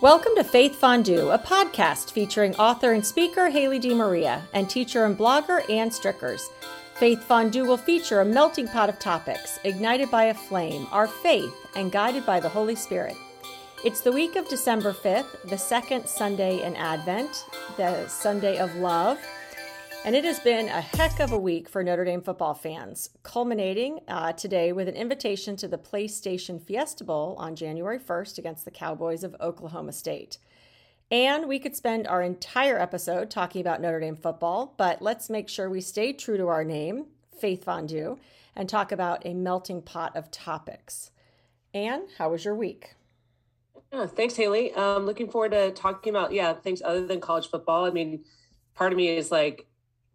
Welcome 0.00 0.32
to 0.36 0.44
Faith 0.44 0.76
Fondue, 0.76 1.28
a 1.28 1.38
podcast 1.38 2.12
featuring 2.12 2.56
author 2.56 2.92
and 2.92 3.04
speaker 3.04 3.50
Haley 3.50 3.78
DeMaria 3.78 4.40
and 4.54 4.70
teacher 4.70 5.04
and 5.04 5.14
blogger 5.14 5.68
Ann 5.68 5.90
Strickers. 5.90 6.48
Faith 6.94 7.22
Fondue 7.24 7.66
will 7.66 7.76
feature 7.76 8.22
a 8.22 8.24
melting 8.24 8.66
pot 8.66 8.88
of 8.88 8.98
topics, 8.98 9.58
ignited 9.62 10.10
by 10.10 10.24
a 10.24 10.34
flame, 10.34 10.86
our 10.90 11.06
faith, 11.06 11.52
and 11.76 11.92
guided 11.92 12.24
by 12.24 12.40
the 12.40 12.48
Holy 12.48 12.74
Spirit. 12.74 13.14
It's 13.84 14.00
the 14.00 14.10
week 14.10 14.36
of 14.36 14.48
December 14.48 14.94
5th, 14.94 15.50
the 15.50 15.58
second 15.58 16.08
Sunday 16.08 16.62
in 16.62 16.76
Advent, 16.76 17.44
the 17.76 18.08
Sunday 18.08 18.56
of 18.56 18.74
Love. 18.76 19.18
And 20.02 20.16
it 20.16 20.24
has 20.24 20.40
been 20.40 20.68
a 20.68 20.80
heck 20.80 21.20
of 21.20 21.30
a 21.30 21.38
week 21.38 21.68
for 21.68 21.84
Notre 21.84 22.06
Dame 22.06 22.22
football 22.22 22.54
fans, 22.54 23.10
culminating 23.22 24.00
uh, 24.08 24.32
today 24.32 24.72
with 24.72 24.88
an 24.88 24.94
invitation 24.94 25.56
to 25.56 25.68
the 25.68 25.76
PlayStation 25.76 26.58
Fiesta 26.60 27.04
Bowl 27.04 27.36
on 27.38 27.54
January 27.54 27.98
1st 27.98 28.38
against 28.38 28.64
the 28.64 28.70
Cowboys 28.70 29.22
of 29.22 29.36
Oklahoma 29.42 29.92
State. 29.92 30.38
And 31.10 31.46
we 31.46 31.58
could 31.58 31.76
spend 31.76 32.06
our 32.06 32.22
entire 32.22 32.78
episode 32.78 33.30
talking 33.30 33.60
about 33.60 33.82
Notre 33.82 34.00
Dame 34.00 34.16
football, 34.16 34.72
but 34.78 35.02
let's 35.02 35.28
make 35.28 35.50
sure 35.50 35.68
we 35.68 35.82
stay 35.82 36.14
true 36.14 36.38
to 36.38 36.48
our 36.48 36.64
name, 36.64 37.08
Faith 37.38 37.64
Fondue, 37.64 38.18
and 38.56 38.70
talk 38.70 38.92
about 38.92 39.26
a 39.26 39.34
melting 39.34 39.82
pot 39.82 40.16
of 40.16 40.30
topics. 40.30 41.10
Anne, 41.74 42.04
how 42.16 42.30
was 42.30 42.46
your 42.46 42.54
week? 42.54 42.94
Yeah, 43.92 44.06
thanks, 44.06 44.36
Haley. 44.36 44.72
Um, 44.72 45.04
looking 45.04 45.28
forward 45.28 45.52
to 45.52 45.72
talking 45.72 46.10
about, 46.10 46.32
yeah, 46.32 46.54
things 46.54 46.80
other 46.80 47.06
than 47.06 47.20
college 47.20 47.50
football. 47.50 47.84
I 47.84 47.90
mean, 47.90 48.24
part 48.74 48.92
of 48.92 48.96
me 48.96 49.14
is 49.14 49.30
like, 49.30 49.66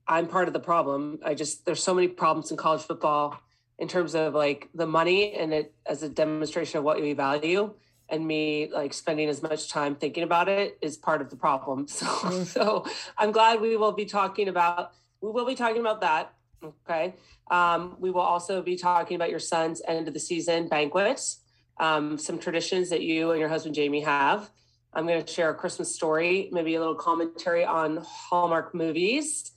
I'm 0.07 0.27
part 0.27 0.47
of 0.47 0.53
the 0.53 0.59
problem. 0.59 1.19
I 1.23 1.33
just 1.33 1.65
there's 1.65 1.83
so 1.83 1.93
many 1.93 2.07
problems 2.07 2.51
in 2.51 2.57
college 2.57 2.81
football 2.83 3.39
in 3.79 3.87
terms 3.87 4.15
of 4.15 4.33
like 4.33 4.69
the 4.73 4.85
money 4.85 5.33
and 5.33 5.53
it 5.53 5.73
as 5.85 6.03
a 6.03 6.09
demonstration 6.09 6.77
of 6.77 6.83
what 6.83 7.01
we 7.01 7.13
value 7.13 7.73
and 8.07 8.25
me 8.25 8.69
like 8.71 8.93
spending 8.93 9.29
as 9.29 9.41
much 9.41 9.69
time 9.69 9.95
thinking 9.95 10.23
about 10.23 10.47
it 10.47 10.77
is 10.81 10.95
part 10.95 11.21
of 11.21 11.29
the 11.29 11.35
problem. 11.35 11.87
So 11.95 12.05
mm. 12.05 12.45
so 12.45 12.85
I'm 13.17 13.31
glad 13.31 13.61
we 13.61 13.77
will 13.77 13.93
be 13.93 14.05
talking 14.05 14.47
about 14.47 14.91
we 15.21 15.31
will 15.31 15.45
be 15.45 15.55
talking 15.55 15.81
about 15.81 16.01
that. 16.01 16.33
Okay. 16.63 17.15
Um, 17.49 17.97
we 17.99 18.11
will 18.11 18.21
also 18.21 18.61
be 18.61 18.75
talking 18.75 19.15
about 19.15 19.29
your 19.29 19.39
son's 19.39 19.81
end 19.87 20.07
of 20.07 20.13
the 20.13 20.19
season 20.19 20.67
banquets, 20.67 21.41
um, 21.79 22.17
some 22.17 22.39
traditions 22.39 22.89
that 22.89 23.01
you 23.01 23.31
and 23.31 23.39
your 23.39 23.49
husband 23.49 23.75
Jamie 23.75 24.01
have. 24.01 24.49
I'm 24.93 25.05
going 25.05 25.23
to 25.23 25.31
share 25.31 25.49
a 25.49 25.53
Christmas 25.53 25.93
story, 25.93 26.49
maybe 26.51 26.75
a 26.75 26.79
little 26.79 26.95
commentary 26.95 27.65
on 27.65 28.01
Hallmark 28.03 28.73
movies 28.73 29.51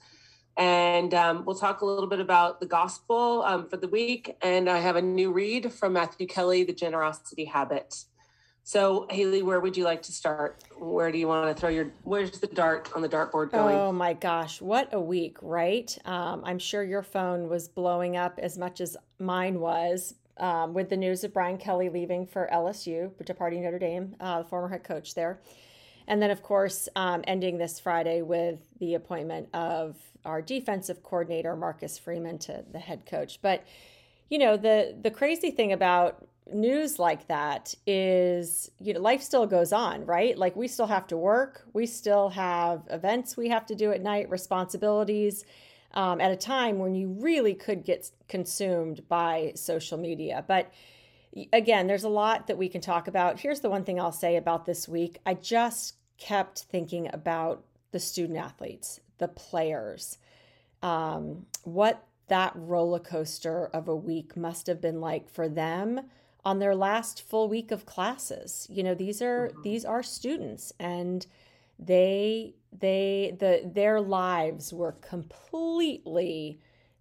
and 0.58 1.14
um, 1.14 1.44
we'll 1.44 1.56
talk 1.56 1.82
a 1.82 1.86
little 1.86 2.08
bit 2.08 2.18
about 2.18 2.58
the 2.58 2.66
gospel 2.66 3.44
um, 3.46 3.68
for 3.68 3.76
the 3.76 3.86
week. 3.86 4.36
And 4.42 4.68
I 4.68 4.78
have 4.78 4.96
a 4.96 5.02
new 5.02 5.32
read 5.32 5.72
from 5.72 5.92
Matthew 5.92 6.26
Kelly, 6.26 6.64
The 6.64 6.72
Generosity 6.72 7.44
Habit. 7.44 8.04
So, 8.64 9.06
Haley, 9.08 9.42
where 9.42 9.60
would 9.60 9.76
you 9.76 9.84
like 9.84 10.02
to 10.02 10.12
start? 10.12 10.64
Where 10.76 11.10
do 11.12 11.16
you 11.16 11.28
want 11.28 11.48
to 11.48 11.58
throw 11.58 11.70
your, 11.70 11.92
where's 12.02 12.38
the 12.38 12.48
dart 12.48 12.90
on 12.94 13.02
the 13.02 13.08
dartboard 13.08 13.52
going? 13.52 13.74
Oh 13.74 13.92
my 13.92 14.12
gosh, 14.12 14.60
what 14.60 14.92
a 14.92 15.00
week, 15.00 15.38
right? 15.40 15.96
Um, 16.04 16.42
I'm 16.44 16.58
sure 16.58 16.82
your 16.82 17.04
phone 17.04 17.48
was 17.48 17.68
blowing 17.68 18.16
up 18.16 18.38
as 18.42 18.58
much 18.58 18.80
as 18.80 18.96
mine 19.18 19.60
was 19.60 20.16
um, 20.38 20.74
with 20.74 20.90
the 20.90 20.96
news 20.96 21.24
of 21.24 21.32
Brian 21.32 21.56
Kelly 21.56 21.88
leaving 21.88 22.26
for 22.26 22.48
LSU, 22.52 23.10
departing 23.24 23.62
Notre 23.62 23.78
Dame, 23.78 24.16
uh, 24.20 24.42
the 24.42 24.48
former 24.48 24.68
head 24.68 24.84
coach 24.84 25.14
there. 25.14 25.40
And 26.08 26.22
then, 26.22 26.30
of 26.30 26.42
course, 26.42 26.88
um, 26.96 27.22
ending 27.26 27.58
this 27.58 27.78
Friday 27.78 28.22
with 28.22 28.58
the 28.80 28.94
appointment 28.94 29.48
of 29.54 29.94
our 30.24 30.42
defensive 30.42 31.02
coordinator 31.02 31.54
Marcus 31.54 31.98
Freeman 31.98 32.38
to 32.38 32.64
the 32.72 32.78
head 32.78 33.06
coach. 33.06 33.40
But 33.42 33.64
you 34.30 34.38
know, 34.38 34.56
the 34.56 34.96
the 35.00 35.10
crazy 35.10 35.50
thing 35.50 35.72
about 35.72 36.26
news 36.50 36.98
like 36.98 37.28
that 37.28 37.74
is 37.86 38.70
you 38.80 38.94
know 38.94 39.00
life 39.00 39.22
still 39.22 39.46
goes 39.46 39.70
on 39.70 40.06
right? 40.06 40.36
Like 40.36 40.56
we 40.56 40.66
still 40.66 40.86
have 40.86 41.06
to 41.08 41.16
work. 41.16 41.62
We 41.74 41.86
still 41.86 42.30
have 42.30 42.82
events 42.90 43.36
we 43.36 43.50
have 43.50 43.66
to 43.66 43.74
do 43.74 43.92
at 43.92 44.02
night 44.02 44.30
responsibilities 44.30 45.44
um, 45.92 46.20
at 46.22 46.30
a 46.32 46.36
time 46.36 46.78
when 46.78 46.94
you 46.94 47.08
really 47.08 47.54
could 47.54 47.84
get 47.84 48.10
consumed 48.28 49.06
by 49.08 49.52
social 49.56 49.98
media. 49.98 50.42
But 50.48 50.72
again 51.52 51.86
there's 51.86 52.04
a 52.04 52.08
lot 52.08 52.46
that 52.46 52.56
we 52.56 52.68
can 52.70 52.80
talk 52.80 53.08
about. 53.08 53.40
Here's 53.40 53.60
the 53.60 53.68
one 53.68 53.84
thing 53.84 54.00
i'll 54.00 54.10
say 54.10 54.36
about 54.36 54.64
this 54.64 54.88
week. 54.88 55.18
I 55.26 55.34
just 55.34 55.97
kept 56.18 56.60
thinking 56.60 57.08
about 57.12 57.64
the 57.92 58.00
student 58.00 58.38
athletes 58.38 59.00
the 59.18 59.28
players. 59.28 60.18
Um, 60.82 61.46
what 61.64 62.04
that 62.28 62.52
roller 62.54 63.00
coaster 63.00 63.66
of 63.66 63.88
a 63.88 63.96
week 63.96 64.36
must 64.36 64.66
have 64.66 64.80
been 64.80 65.00
like 65.00 65.28
for 65.28 65.48
them 65.48 66.02
on 66.44 66.58
their 66.58 66.74
last 66.74 67.20
full 67.20 67.48
week 67.48 67.70
of 67.70 67.84
classes. 67.84 68.66
You 68.70 68.82
know, 68.82 68.94
these 68.94 69.20
are 69.20 69.48
mm-hmm. 69.48 69.62
these 69.62 69.84
are 69.84 70.02
students 70.02 70.72
and 70.78 71.26
they 71.78 72.54
they 72.76 73.36
the 73.38 73.62
their 73.64 74.00
lives 74.00 74.72
were 74.72 74.92
completely 74.92 76.60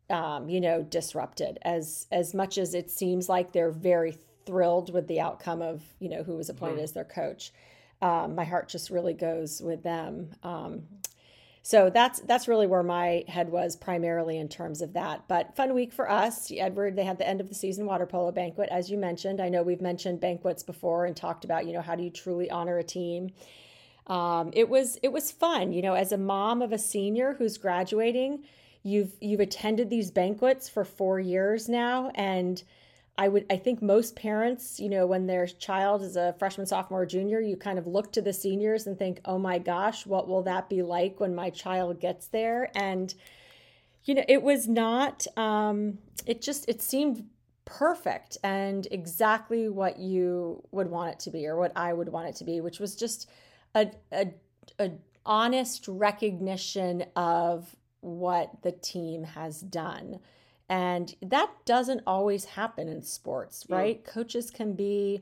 um, 0.10 0.50
you 0.50 0.62
know 0.62 0.82
disrupted 0.84 1.60
as 1.64 2.08
as 2.12 2.34
much 2.34 2.58
as 2.58 2.74
it 2.74 2.90
seems 2.90 3.28
like 3.28 3.52
they're 3.52 3.72
very 3.72 4.18
thrilled 4.46 4.94
with 4.94 5.08
the 5.08 5.20
outcome 5.20 5.62
of 5.62 5.84
you 6.00 6.10
know 6.10 6.24
who 6.24 6.38
was 6.38 6.50
appointed 6.50 6.76
mm-hmm. 6.76 6.84
as 6.84 6.94
their 6.94 7.04
coach 7.04 7.52
um, 8.02 8.36
my 8.36 8.46
heart 8.46 8.70
just 8.70 8.90
really 8.90 9.14
goes 9.14 9.62
with 9.62 9.84
them 9.84 10.30
um, 10.44 10.84
so 11.68 11.90
that's 11.90 12.22
that's 12.22 12.48
really 12.48 12.66
where 12.66 12.82
my 12.82 13.26
head 13.28 13.50
was 13.50 13.76
primarily 13.76 14.38
in 14.38 14.48
terms 14.48 14.82
of 14.82 14.94
that. 14.94 15.28
But 15.28 15.54
fun 15.58 15.74
week 15.74 15.92
for 15.92 16.10
us, 16.10 16.50
Edward. 16.50 16.96
They 16.96 17.04
had 17.04 17.18
the 17.18 17.28
end 17.28 17.42
of 17.42 17.50
the 17.50 17.56
season 17.56 17.86
water 17.86 18.06
polo 18.06 18.32
banquet, 18.32 18.70
as 18.72 18.90
you 18.90 18.98
mentioned. 18.98 19.42
I 19.42 19.50
know 19.50 19.64
we've 19.64 19.82
mentioned 19.82 20.22
banquets 20.22 20.64
before 20.64 21.06
and 21.06 21.14
talked 21.14 21.44
about 21.44 21.66
you 21.66 21.74
know 21.74 21.82
how 21.82 21.96
do 21.96 22.04
you 22.04 22.10
truly 22.10 22.50
honor 22.50 22.78
a 22.78 22.86
team. 22.86 23.32
Um, 24.08 24.52
it 24.54 24.70
was 24.70 24.98
it 25.04 25.12
was 25.12 25.30
fun, 25.30 25.74
you 25.74 25.82
know, 25.82 25.94
as 25.94 26.14
a 26.14 26.18
mom 26.18 26.62
of 26.62 26.72
a 26.72 26.78
senior 26.78 27.36
who's 27.38 27.58
graduating. 27.58 28.46
You've 28.82 29.18
you've 29.20 29.42
attended 29.42 29.90
these 29.90 30.10
banquets 30.10 30.70
for 30.70 30.86
four 30.86 31.20
years 31.20 31.68
now, 31.68 32.12
and 32.16 32.64
I 33.18 33.28
would 33.28 33.46
I 33.50 33.58
think 33.58 33.82
most 33.82 34.16
parents, 34.16 34.80
you 34.80 34.90
know, 34.90 35.08
when 35.08 35.26
their 35.26 35.48
child 35.48 36.04
is 36.04 36.16
a 36.16 36.36
freshman, 36.38 36.68
sophomore, 36.68 37.06
junior, 37.06 37.40
you 37.40 37.58
kind 37.58 37.80
of 37.80 37.88
look 37.88 38.12
to 38.14 38.22
the 38.22 38.34
seniors 38.34 38.86
and 38.86 38.98
think, 38.98 39.22
"Oh 39.26 39.40
my 39.40 39.58
gosh, 39.58 40.06
what 40.06 40.28
will 40.28 40.44
that 40.44 40.70
be 40.70 40.84
like 40.84 41.20
when 41.20 41.34
my 41.34 41.50
child 41.50 42.00
gets 42.00 42.28
there?" 42.28 42.72
And 42.76 43.14
you 44.04 44.16
know, 44.16 44.24
it 44.28 44.44
was 44.44 44.68
not 44.68 45.26
um 45.38 45.98
it 46.26 46.42
just 46.42 46.70
it 46.70 46.82
seemed 46.82 47.26
perfect 47.66 48.38
and 48.44 48.88
exactly 48.92 49.68
what 49.68 50.00
you 50.00 50.64
would 50.72 50.90
want 50.90 51.12
it 51.12 51.20
to 51.20 51.32
be 51.32 51.46
or 51.48 51.58
what 51.58 51.74
I 51.76 51.92
would 51.94 52.10
want 52.10 52.30
it 52.30 52.36
to 52.38 52.44
be, 52.46 52.62
which 52.62 52.80
was 52.80 52.96
just 52.96 53.30
a 53.76 53.92
a, 54.12 54.34
a 54.80 54.92
honest 55.26 55.88
recognition 55.88 57.06
of 57.16 57.76
what 58.02 58.62
the 58.62 58.72
team 58.72 59.24
has 59.24 59.60
done 59.62 60.20
and 60.70 61.16
that 61.22 61.50
doesn't 61.66 62.02
always 62.06 62.46
happen 62.46 62.88
in 62.88 63.02
sports, 63.02 63.66
right? 63.70 64.02
Yeah. 64.04 64.12
Coaches 64.12 64.52
can 64.52 64.74
be 64.74 65.22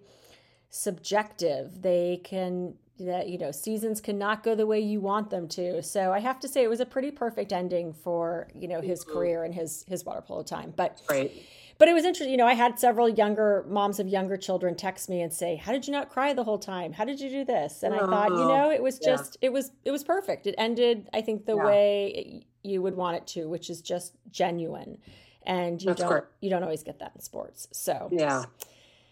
subjective. 0.69 1.81
They 1.81 2.21
can 2.23 2.75
that 2.99 3.27
you 3.27 3.37
know 3.37 3.51
seasons 3.51 3.99
cannot 3.99 4.43
go 4.43 4.55
the 4.55 4.65
way 4.65 4.79
you 4.79 5.01
want 5.01 5.29
them 5.29 5.47
to 5.47 5.83
so 5.83 6.13
i 6.13 6.19
have 6.19 6.39
to 6.39 6.47
say 6.47 6.63
it 6.63 6.69
was 6.69 6.79
a 6.79 6.85
pretty 6.85 7.11
perfect 7.11 7.51
ending 7.51 7.93
for 7.93 8.47
you 8.55 8.67
know 8.67 8.79
his 8.79 9.03
mm-hmm. 9.03 9.13
career 9.13 9.43
and 9.43 9.53
his 9.53 9.83
his 9.87 10.05
water 10.05 10.21
polo 10.21 10.43
time 10.43 10.73
but 10.77 11.01
right 11.09 11.31
but 11.77 11.89
it 11.89 11.93
was 11.93 12.05
interesting 12.05 12.31
you 12.31 12.37
know 12.37 12.47
i 12.47 12.53
had 12.53 12.79
several 12.79 13.09
younger 13.09 13.65
moms 13.67 13.99
of 13.99 14.07
younger 14.07 14.37
children 14.37 14.75
text 14.75 15.09
me 15.09 15.21
and 15.21 15.33
say 15.33 15.57
how 15.57 15.73
did 15.73 15.85
you 15.85 15.91
not 15.91 16.09
cry 16.09 16.31
the 16.31 16.43
whole 16.43 16.57
time 16.57 16.93
how 16.93 17.03
did 17.03 17.19
you 17.19 17.29
do 17.29 17.43
this 17.43 17.83
and 17.83 17.93
i 17.93 17.99
thought 17.99 18.29
you 18.29 18.47
know 18.47 18.71
it 18.71 18.81
was 18.81 18.97
just 18.97 19.37
yeah. 19.41 19.47
it 19.47 19.53
was 19.53 19.71
it 19.83 19.91
was 19.91 20.03
perfect 20.03 20.47
it 20.47 20.55
ended 20.57 21.09
i 21.13 21.19
think 21.19 21.45
the 21.45 21.57
yeah. 21.57 21.65
way 21.65 22.45
you 22.63 22.81
would 22.81 22.95
want 22.95 23.17
it 23.17 23.27
to 23.27 23.49
which 23.49 23.69
is 23.69 23.81
just 23.81 24.13
genuine 24.31 24.97
and 25.45 25.81
you 25.81 25.87
that's 25.87 26.01
don't 26.01 26.09
correct. 26.09 26.27
you 26.41 26.49
don't 26.49 26.63
always 26.63 26.83
get 26.83 26.99
that 26.99 27.11
in 27.15 27.21
sports. 27.21 27.67
So 27.71 28.09
yeah, 28.11 28.45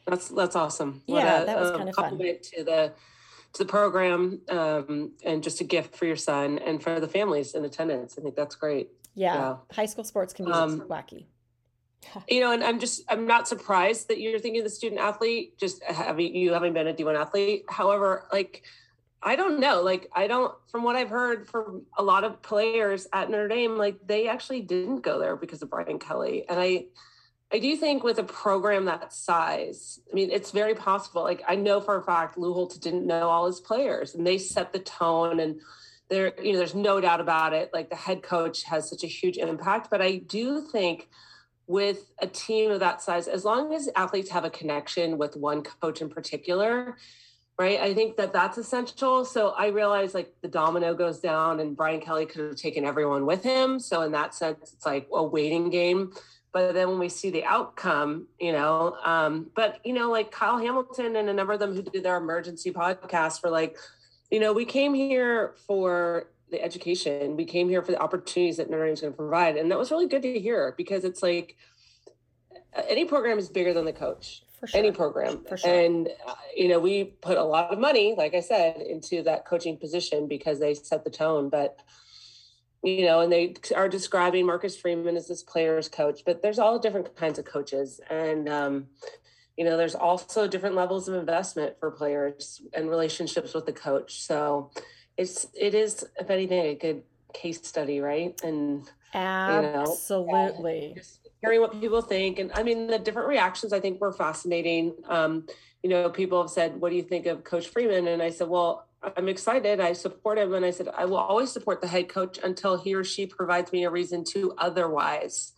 that's 0.06 0.30
that's 0.30 0.56
awesome. 0.56 1.02
What 1.06 1.24
yeah, 1.24 1.44
a, 1.44 1.46
that 1.46 1.60
was 1.60 1.72
um, 1.72 1.78
kind 1.78 1.90
of 1.90 1.96
fun. 1.96 2.18
To 2.18 2.64
the 2.64 2.94
to 3.54 3.64
the 3.64 3.70
program 3.70 4.41
um, 4.50 5.12
and 5.24 5.44
just 5.44 5.62
a 5.62 5.64
gift 5.64 5.96
for 5.96 6.06
your 6.06 6.16
son 6.16 6.59
and 6.59 6.82
for 6.82 7.00
the 7.00 7.08
families 7.08 7.53
in 7.53 7.64
attendance. 7.66 8.16
I 8.18 8.22
think 8.22 8.35
that's 8.35 8.56
great. 8.56 8.90
Yeah, 9.16 9.35
yeah. 9.35 9.56
high 9.72 9.85
school 9.85 10.03
sports 10.03 10.34
can 10.34 10.46
be 10.46 10.52
um, 10.52 10.82
wacky. 10.82 11.26
you 12.30 12.41
know, 12.41 12.52
and 12.52 12.64
I'm 12.64 12.79
just 12.79 13.03
I'm 13.09 13.28
not 13.28 13.47
surprised 13.47 14.08
that 14.09 14.20
you're 14.20 14.40
thinking 14.40 14.64
the 14.64 14.70
student 14.70 15.02
athlete, 15.02 15.58
just 15.58 15.84
having 15.84 16.36
you 16.36 16.53
having 16.53 16.74
been 16.74 16.88
a 16.88 16.94
D1 16.94 17.16
athlete. 17.20 17.64
However, 17.70 18.28
like 18.32 18.64
I 19.25 19.35
don't 19.35 19.59
know. 19.59 19.81
Like, 19.81 20.09
I 20.14 20.28
don't, 20.28 20.53
from 20.70 20.84
what 20.84 20.96
I've 20.96 21.09
heard 21.09 21.47
from 21.47 21.85
a 21.97 22.03
lot 22.03 22.23
of 22.23 22.41
players 22.41 23.08
at 23.14 23.29
Notre 23.29 23.47
Dame, 23.47 23.78
like 23.78 23.97
they 24.05 24.28
actually 24.28 24.61
didn't 24.61 25.02
go 25.02 25.17
there 25.17 25.35
because 25.37 25.61
of 25.61 25.70
Brian 25.70 25.97
Kelly. 25.97 26.46
And 26.49 26.59
I, 26.59 26.85
I 27.52 27.59
do 27.59 27.78
think 27.78 28.03
with 28.03 28.20
a 28.20 28.23
program 28.23 28.85
that 28.85 29.14
size, 29.14 29.99
I 30.11 30.16
mean, 30.16 30.29
it's 30.29 30.52
very 30.52 30.75
possible. 30.75 31.23
Like, 31.23 31.41
I 31.47 31.55
know 31.55 31.79
for 31.79 31.97
a 31.97 32.03
fact 32.03 32.37
Lou 32.37 32.53
Holtz 32.53 32.78
didn't 32.78 33.08
know 33.08 33.29
all 33.29 33.46
his 33.46 33.61
players 33.61 34.14
and 34.14 34.28
they 34.28 34.37
set 34.37 34.73
the 34.73 34.79
tone 34.79 35.40
and 35.40 35.61
there, 36.09 36.34
you 36.43 36.52
know, 36.52 36.58
there's 36.58 36.76
no 36.76 36.99
doubt 36.99 37.22
about 37.22 37.53
it. 37.53 37.69
Like, 37.73 37.90
the 37.90 37.96
head 37.96 38.23
coach 38.23 38.64
has 38.64 38.90
such 38.90 39.03
a 39.03 39.08
huge 39.08 39.37
impact. 39.37 39.90
But 39.90 40.02
I 40.02 40.17
do 40.17 40.61
think 40.61 41.08
with 41.66 42.11
a 42.19 42.28
team 42.28 42.72
of 42.72 42.81
that 42.81 43.02
size, 43.02 43.29
as 43.29 43.46
long 43.46 43.73
as 43.73 43.90
athletes 43.96 44.31
have 44.31 44.43
a 44.43 44.49
connection 44.49 45.17
with 45.17 45.37
one 45.37 45.64
coach 45.64 46.02
in 46.02 46.09
particular, 46.09 46.97
right? 47.59 47.79
I 47.79 47.94
think 47.94 48.17
that 48.17 48.34
that's 48.34 48.58
essential. 48.58 49.26
So 49.26 49.50
I 49.50 49.67
realize 49.67 50.14
like 50.14 50.34
the 50.41 50.47
domino 50.47 50.94
goes 50.94 51.20
down 51.20 51.59
and 51.59 51.78
Brian 51.78 52.02
Kelly 52.02 52.26
could 52.26 52.46
have 52.46 52.55
taken 52.55 52.84
everyone 52.84 53.26
with 53.26 53.44
him. 53.44 53.79
So 53.79 54.02
in 54.02 54.11
that 54.14 54.34
sense, 54.34 54.73
it's 54.73 54.85
like 54.85 55.08
a 55.14 55.23
waiting 55.23 55.70
game. 55.70 56.14
But 56.52 56.73
then 56.73 56.90
when 56.90 57.00
we 57.00 57.09
see 57.09 57.29
the 57.29 57.44
outcome, 57.46 58.28
you 58.40 58.52
know, 58.52 58.96
um, 59.03 59.50
but 59.55 59.79
you 59.84 59.94
know, 59.94 60.11
like 60.11 60.32
Kyle 60.32 60.58
Hamilton 60.58 61.16
and 61.16 61.29
a 61.29 61.34
number 61.34 61.53
of 61.53 61.59
them 61.59 61.76
who 61.76 61.82
did 61.82 62.03
their 62.03 62.17
emergency 62.17 62.72
podcast 62.72 63.44
were 63.44 63.50
like, 63.50 63.78
you 64.29 64.40
know, 64.40 64.53
we 64.53 64.66
came 64.66 64.94
here 64.94 65.55
for 65.67 66.28
the 66.50 66.64
education. 66.64 67.35
We 67.35 67.46
came 67.46 67.70
here 67.70 67.82
for 67.82 67.91
the 67.91 68.00
opportunities 68.00 68.58
that 68.58 68.70
Notre 68.70 68.85
Dame's 68.85 69.02
going 69.02 69.14
to 69.14 69.17
provide. 69.17 69.58
And 69.58 69.70
that 69.72 69.78
was 69.78 69.91
really 69.91 70.08
good 70.08 70.22
to 70.22 70.40
hear 70.40 70.73
because 70.78 71.03
it's 71.03 71.23
like 71.23 71.55
any 72.88 73.05
program 73.05 73.40
is 73.40 73.50
bigger 73.50 73.73
than 73.73 73.85
the 73.85 73.94
coach. 73.94 74.44
Sure. 74.66 74.80
Any 74.80 74.92
program. 74.92 75.44
Sure. 75.56 75.70
And, 75.70 76.08
uh, 76.26 76.36
you 76.56 76.70
know, 76.70 76.80
we 76.80 77.04
put 77.04 77.38
a 77.38 77.44
lot 77.44 77.74
of 77.74 77.80
money, 77.80 78.16
like 78.18 78.34
I 78.34 78.40
said, 78.40 78.78
into 78.78 79.22
that 79.24 79.46
coaching 79.46 79.78
position 79.78 80.28
because 80.28 80.60
they 80.60 80.74
set 80.74 81.04
the 81.04 81.10
tone. 81.10 81.50
But, 81.50 81.78
you 82.82 83.06
know, 83.06 83.20
and 83.20 83.32
they 83.32 83.56
are 83.76 83.90
describing 83.90 84.46
Marcus 84.46 84.78
Freeman 84.78 85.18
as 85.18 85.28
this 85.28 85.44
player's 85.44 85.90
coach, 85.90 86.22
but 86.26 86.42
there's 86.42 86.60
all 86.60 86.80
different 86.80 87.16
kinds 87.16 87.40
of 87.40 87.46
coaches. 87.46 88.00
And, 88.10 88.48
um, 88.48 88.88
you 89.58 89.66
know, 89.66 89.76
there's 89.76 89.96
also 89.96 90.48
different 90.48 90.76
levels 90.76 91.08
of 91.08 91.16
investment 91.16 91.76
for 91.80 91.92
players 91.92 92.62
and 92.74 92.90
relationships 92.90 93.54
with 93.54 93.66
the 93.66 93.74
coach. 93.74 94.22
So 94.22 94.72
it's, 95.18 95.46
it 95.54 95.76
is, 95.76 96.06
if 96.20 96.30
anything, 96.30 96.66
a 96.66 96.76
good 96.76 97.04
case 97.34 97.66
study, 97.68 98.00
right? 98.00 98.40
And, 98.44 98.90
absolutely. 99.14 100.88
You 100.88 100.96
know, 100.96 101.02
hearing 101.43 101.61
what 101.61 101.79
people 101.79 102.01
think. 102.01 102.40
And 102.40 102.51
I 102.53 102.63
mean, 102.63 102.87
the 102.87 102.97
different 102.97 103.28
reactions 103.28 103.73
I 103.73 103.79
think 103.79 103.99
were 103.99 104.13
fascinating. 104.13 104.95
Um, 105.07 105.45
you 105.84 105.90
know, 105.90 106.09
people 106.09 106.41
have 106.41 106.49
said, 106.49 106.79
What 106.79 106.90
do 106.90 106.95
you 106.95 107.03
think 107.03 107.25
of 107.25 107.43
Coach 107.43 107.67
Freeman? 107.67 108.07
And 108.07 108.22
I 108.22 108.29
said, 108.29 108.47
Well, 108.47 108.87
I'm 109.17 109.28
excited. 109.28 109.81
I 109.81 109.91
support 109.91 110.37
him. 110.37 110.53
And 110.53 110.66
I 110.66 110.72
said, 110.72 110.87
I 110.95 111.03
will 111.05 111.17
always 111.17 111.51
support 111.51 111.81
the 111.81 111.87
head 111.87 112.07
coach 112.07 112.40
until 112.41 112.78
he 112.78 112.95
or 112.95 113.03
she 113.03 113.28
provides 113.28 113.73
me 113.73 113.84
a 113.84 113.90
reason 113.90 114.23
to 114.25 114.53
otherwise. 114.57 115.51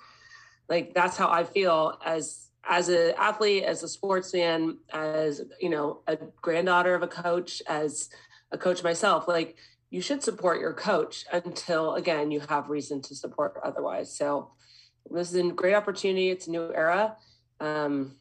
Like 0.68 0.96
that's 0.96 1.16
how 1.16 1.30
I 1.30 1.44
feel 1.44 2.00
as 2.04 2.50
as 2.68 2.90
an 2.90 3.14
athlete, 3.16 3.64
as 3.64 3.84
a 3.84 3.88
sportsman, 3.88 4.80
as 4.92 5.44
you 5.62 5.70
know, 5.70 6.02
a 6.08 6.18
granddaughter 6.42 6.96
of 6.96 7.04
a 7.04 7.08
coach, 7.08 7.62
as 7.68 8.10
a 8.52 8.58
coach 8.58 8.84
myself, 8.84 9.28
like 9.28 9.58
you 9.92 10.02
should 10.02 10.24
support 10.24 10.60
your 10.60 10.74
coach 10.74 11.26
until 11.32 11.94
again 11.94 12.32
you 12.32 12.40
have 12.40 12.72
reason 12.72 13.04
to 13.04 13.14
support 13.14 13.60
otherwise. 13.64 14.12
So 14.18 14.50
this 15.12 15.34
is 15.34 15.36
a 15.36 15.52
great 15.52 15.74
opportunity. 15.74 16.30
It's 16.30 16.48
a 16.48 16.52
new 16.52 16.72
era. 16.74 17.16
Um, 17.60 18.16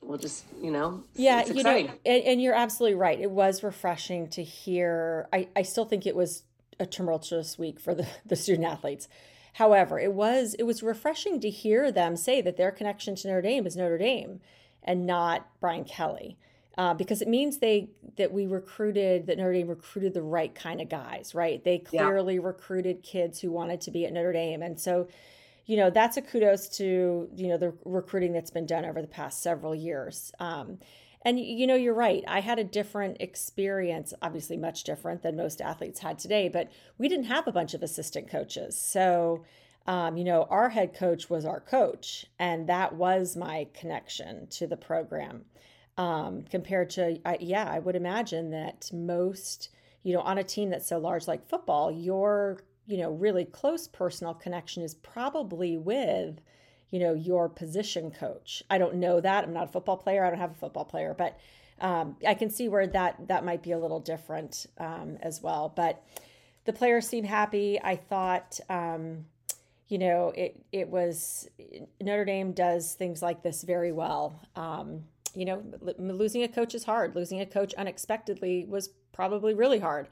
we'll 0.00 0.18
just, 0.18 0.44
you 0.60 0.70
know, 0.70 1.04
yeah, 1.14 1.44
you 1.46 1.62
know, 1.62 1.76
and, 1.76 2.22
and, 2.24 2.42
you're 2.42 2.54
absolutely 2.54 2.96
right. 2.96 3.18
It 3.18 3.30
was 3.30 3.62
refreshing 3.62 4.28
to 4.30 4.42
hear. 4.42 5.28
I, 5.32 5.48
I 5.54 5.62
still 5.62 5.84
think 5.84 6.06
it 6.06 6.16
was 6.16 6.42
a 6.80 6.86
tumultuous 6.86 7.58
week 7.58 7.80
for 7.80 7.94
the, 7.94 8.06
the 8.26 8.36
student 8.36 8.66
athletes. 8.66 9.08
However, 9.54 10.00
it 10.00 10.12
was 10.12 10.54
it 10.58 10.64
was 10.64 10.82
refreshing 10.82 11.40
to 11.40 11.50
hear 11.50 11.92
them 11.92 12.16
say 12.16 12.40
that 12.40 12.56
their 12.56 12.72
connection 12.72 13.14
to 13.16 13.28
Notre 13.28 13.42
Dame 13.42 13.66
is 13.66 13.76
Notre 13.76 13.98
Dame 13.98 14.40
and 14.82 15.06
not 15.06 15.48
Brian 15.60 15.84
Kelly. 15.84 16.36
Uh, 16.76 16.92
because 16.92 17.22
it 17.22 17.28
means 17.28 17.58
they 17.58 17.88
that 18.16 18.32
we 18.32 18.48
recruited 18.48 19.28
that 19.28 19.38
Notre 19.38 19.52
Dame 19.52 19.68
recruited 19.68 20.12
the 20.12 20.22
right 20.22 20.52
kind 20.52 20.80
of 20.80 20.88
guys, 20.88 21.32
right? 21.32 21.62
They 21.62 21.78
clearly 21.78 22.34
yeah. 22.34 22.40
recruited 22.42 23.04
kids 23.04 23.40
who 23.40 23.52
wanted 23.52 23.80
to 23.82 23.92
be 23.92 24.04
at 24.06 24.12
Notre 24.12 24.32
Dame, 24.32 24.60
and 24.60 24.80
so 24.80 25.06
you 25.66 25.76
know 25.76 25.90
that's 25.90 26.16
a 26.16 26.22
kudos 26.22 26.68
to 26.68 27.28
you 27.34 27.48
know 27.48 27.56
the 27.56 27.72
recruiting 27.84 28.32
that's 28.32 28.50
been 28.50 28.66
done 28.66 28.84
over 28.84 29.00
the 29.00 29.08
past 29.08 29.42
several 29.42 29.74
years. 29.74 30.32
Um, 30.38 30.78
and 31.22 31.40
you 31.40 31.66
know 31.66 31.74
you're 31.74 31.94
right. 31.94 32.22
I 32.28 32.40
had 32.40 32.58
a 32.58 32.64
different 32.64 33.18
experience 33.20 34.12
obviously 34.20 34.56
much 34.56 34.84
different 34.84 35.22
than 35.22 35.36
most 35.36 35.60
athletes 35.60 36.00
had 36.00 36.18
today 36.18 36.48
but 36.48 36.70
we 36.98 37.08
didn't 37.08 37.26
have 37.26 37.46
a 37.46 37.52
bunch 37.52 37.74
of 37.74 37.82
assistant 37.82 38.28
coaches. 38.28 38.78
So 38.78 39.44
um, 39.86 40.16
you 40.16 40.24
know 40.24 40.44
our 40.50 40.70
head 40.70 40.94
coach 40.94 41.30
was 41.30 41.44
our 41.44 41.60
coach 41.60 42.26
and 42.38 42.68
that 42.68 42.94
was 42.94 43.36
my 43.36 43.68
connection 43.74 44.46
to 44.48 44.66
the 44.66 44.76
program. 44.76 45.44
Um, 45.96 46.42
compared 46.50 46.90
to 46.90 47.20
yeah 47.38 47.70
i 47.70 47.78
would 47.78 47.94
imagine 47.94 48.50
that 48.50 48.90
most 48.92 49.68
you 50.02 50.12
know 50.12 50.22
on 50.22 50.38
a 50.38 50.42
team 50.42 50.70
that's 50.70 50.88
so 50.88 50.98
large 50.98 51.28
like 51.28 51.48
football 51.48 51.92
your 51.92 52.58
you 52.86 52.98
know, 52.98 53.10
really 53.10 53.44
close 53.44 53.88
personal 53.88 54.34
connection 54.34 54.82
is 54.82 54.94
probably 54.94 55.76
with, 55.76 56.40
you 56.90 57.00
know, 57.00 57.14
your 57.14 57.48
position 57.48 58.10
coach. 58.10 58.62
I 58.68 58.78
don't 58.78 58.96
know 58.96 59.20
that. 59.20 59.44
I'm 59.44 59.52
not 59.52 59.64
a 59.64 59.72
football 59.72 59.96
player. 59.96 60.24
I 60.24 60.30
don't 60.30 60.38
have 60.38 60.52
a 60.52 60.54
football 60.54 60.84
player, 60.84 61.14
but 61.16 61.38
um, 61.80 62.16
I 62.26 62.34
can 62.34 62.50
see 62.50 62.68
where 62.68 62.86
that 62.88 63.28
that 63.28 63.44
might 63.44 63.62
be 63.62 63.72
a 63.72 63.78
little 63.78 64.00
different 64.00 64.66
um, 64.78 65.18
as 65.20 65.42
well. 65.42 65.72
But 65.74 66.02
the 66.64 66.72
players 66.72 67.08
seem 67.08 67.24
happy. 67.24 67.80
I 67.82 67.96
thought, 67.96 68.60
um, 68.68 69.26
you 69.88 69.98
know, 69.98 70.32
it 70.36 70.62
it 70.72 70.88
was 70.88 71.48
Notre 72.00 72.24
Dame 72.24 72.52
does 72.52 72.94
things 72.94 73.22
like 73.22 73.42
this 73.42 73.62
very 73.62 73.92
well. 73.92 74.40
Um, 74.56 75.04
you 75.34 75.44
know, 75.44 75.62
losing 75.98 76.42
a 76.42 76.48
coach 76.48 76.74
is 76.74 76.84
hard. 76.84 77.16
Losing 77.16 77.40
a 77.40 77.46
coach 77.46 77.74
unexpectedly 77.74 78.66
was 78.68 78.90
probably 79.12 79.54
really 79.54 79.80
hard. 79.80 80.08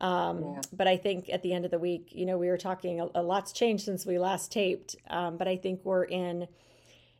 Um, 0.00 0.42
yeah. 0.42 0.60
But 0.72 0.88
I 0.88 0.96
think 0.96 1.28
at 1.30 1.42
the 1.42 1.52
end 1.52 1.64
of 1.64 1.70
the 1.70 1.78
week, 1.78 2.08
you 2.12 2.26
know, 2.26 2.38
we 2.38 2.48
were 2.48 2.56
talking, 2.56 3.00
a, 3.00 3.08
a 3.14 3.22
lot's 3.22 3.52
changed 3.52 3.84
since 3.84 4.06
we 4.06 4.18
last 4.18 4.50
taped. 4.50 4.96
Um, 5.08 5.36
but 5.36 5.46
I 5.46 5.56
think 5.56 5.80
we're 5.84 6.04
in, 6.04 6.48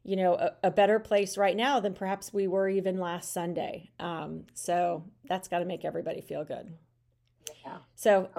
you 0.02 0.16
know, 0.16 0.34
a, 0.34 0.52
a, 0.64 0.70
better 0.70 0.98
place 0.98 1.36
right 1.36 1.56
now 1.56 1.78
than 1.80 1.92
perhaps 1.92 2.32
we 2.32 2.46
were 2.46 2.68
even 2.68 2.98
last 2.98 3.32
Sunday. 3.32 3.90
Um, 3.98 4.44
so 4.54 5.04
that's 5.28 5.46
got 5.48 5.58
to 5.58 5.66
make 5.66 5.84
everybody 5.84 6.22
feel 6.22 6.44
good. 6.44 6.72
Yeah. 7.64 7.78
So 7.94 8.30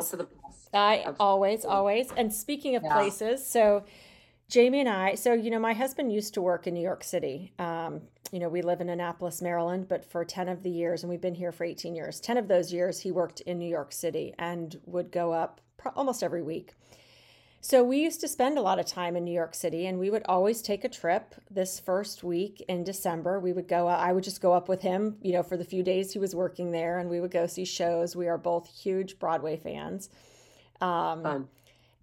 I 0.73 1.13
always, 1.19 1.63
always. 1.63 2.11
And 2.17 2.33
speaking 2.33 2.75
of 2.75 2.83
yeah. 2.83 2.93
places, 2.93 3.45
so 3.45 3.83
Jamie 4.49 4.79
and 4.79 4.89
I, 4.89 5.15
so, 5.15 5.33
you 5.33 5.51
know, 5.51 5.59
my 5.59 5.73
husband 5.73 6.11
used 6.11 6.33
to 6.33 6.41
work 6.41 6.65
in 6.65 6.73
New 6.73 6.81
York 6.81 7.03
City. 7.03 7.53
Um, 7.59 8.01
you 8.31 8.39
know, 8.39 8.49
we 8.49 8.61
live 8.61 8.79
in 8.79 8.89
Annapolis, 8.89 9.41
Maryland, 9.41 9.87
but 9.87 10.09
for 10.09 10.23
10 10.23 10.47
of 10.47 10.63
the 10.63 10.69
years, 10.69 11.03
and 11.03 11.09
we've 11.09 11.21
been 11.21 11.35
here 11.35 11.51
for 11.51 11.65
18 11.65 11.95
years, 11.95 12.19
10 12.19 12.37
of 12.37 12.47
those 12.47 12.71
years 12.71 13.01
he 13.01 13.11
worked 13.11 13.41
in 13.41 13.59
New 13.59 13.69
York 13.69 13.91
City 13.91 14.33
and 14.39 14.79
would 14.85 15.11
go 15.11 15.33
up 15.33 15.59
pro- 15.77 15.91
almost 15.93 16.23
every 16.23 16.41
week. 16.41 16.73
So 17.63 17.83
we 17.83 17.97
used 17.97 18.21
to 18.21 18.27
spend 18.27 18.57
a 18.57 18.61
lot 18.61 18.79
of 18.79 18.87
time 18.87 19.15
in 19.15 19.23
New 19.23 19.33
York 19.33 19.53
City 19.53 19.85
and 19.85 19.99
we 19.99 20.09
would 20.09 20.23
always 20.27 20.63
take 20.63 20.83
a 20.83 20.89
trip 20.89 21.35
this 21.51 21.79
first 21.79 22.23
week 22.23 22.63
in 22.67 22.83
December. 22.83 23.39
We 23.39 23.53
would 23.53 23.67
go 23.67 23.85
I 23.87 24.13
would 24.13 24.23
just 24.23 24.41
go 24.41 24.53
up 24.53 24.67
with 24.67 24.81
him, 24.81 25.17
you 25.21 25.33
know, 25.33 25.43
for 25.43 25.57
the 25.57 25.63
few 25.63 25.83
days 25.83 26.11
he 26.11 26.17
was 26.17 26.33
working 26.33 26.71
there 26.71 26.97
and 26.97 27.07
we 27.07 27.19
would 27.19 27.29
go 27.29 27.45
see 27.45 27.65
shows. 27.65 28.15
We 28.15 28.27
are 28.27 28.39
both 28.39 28.67
huge 28.67 29.19
Broadway 29.19 29.57
fans. 29.57 30.09
Um, 30.79 31.21
Fun 31.21 31.47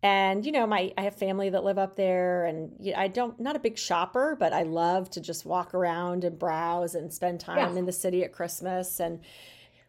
and 0.02 0.46
you 0.46 0.52
know 0.52 0.66
my 0.66 0.92
i 0.96 1.02
have 1.02 1.14
family 1.16 1.50
that 1.50 1.64
live 1.64 1.78
up 1.78 1.96
there 1.96 2.44
and 2.44 2.72
you 2.80 2.92
know, 2.92 2.98
i 2.98 3.08
don't 3.08 3.40
not 3.40 3.56
a 3.56 3.58
big 3.58 3.76
shopper 3.76 4.36
but 4.38 4.52
i 4.52 4.62
love 4.62 5.10
to 5.10 5.20
just 5.20 5.44
walk 5.44 5.74
around 5.74 6.22
and 6.24 6.38
browse 6.38 6.94
and 6.94 7.12
spend 7.12 7.40
time 7.40 7.76
in 7.76 7.84
the 7.84 7.92
city 7.92 8.22
at 8.22 8.32
christmas. 8.32 9.00
And 9.00 9.20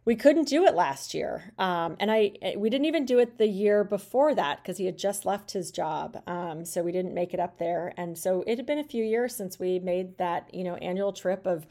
we 0.05 0.15
couldn't 0.15 0.47
do 0.47 0.65
it 0.65 0.73
last 0.73 1.13
year. 1.13 1.53
Um, 1.59 1.95
and 1.99 2.09
i 2.09 2.31
eh, 2.41 2.55
we 2.57 2.71
didn't 2.71 2.85
even 2.85 3.05
do 3.05 3.19
it 3.19 3.37
the 3.37 3.47
year 3.47 3.83
before 3.83 4.33
that 4.33 4.61
because 4.61 4.77
he 4.77 4.85
had 4.85 4.97
just 4.97 5.25
left 5.25 5.51
his 5.51 5.69
job. 5.69 6.23
Um, 6.25 6.65
so 6.65 6.81
we 6.81 6.91
didn't 6.91 7.13
make 7.13 7.33
it 7.33 7.39
up 7.39 7.59
there. 7.59 7.93
And 7.95 8.17
so 8.17 8.43
it 8.47 8.57
had 8.57 8.65
been 8.65 8.79
a 8.79 8.83
few 8.83 9.03
years 9.03 9.35
since 9.35 9.59
we 9.59 9.77
made 9.77 10.17
that 10.17 10.51
you 10.53 10.63
know 10.63 10.75
annual 10.75 11.13
trip 11.13 11.45
of 11.45 11.67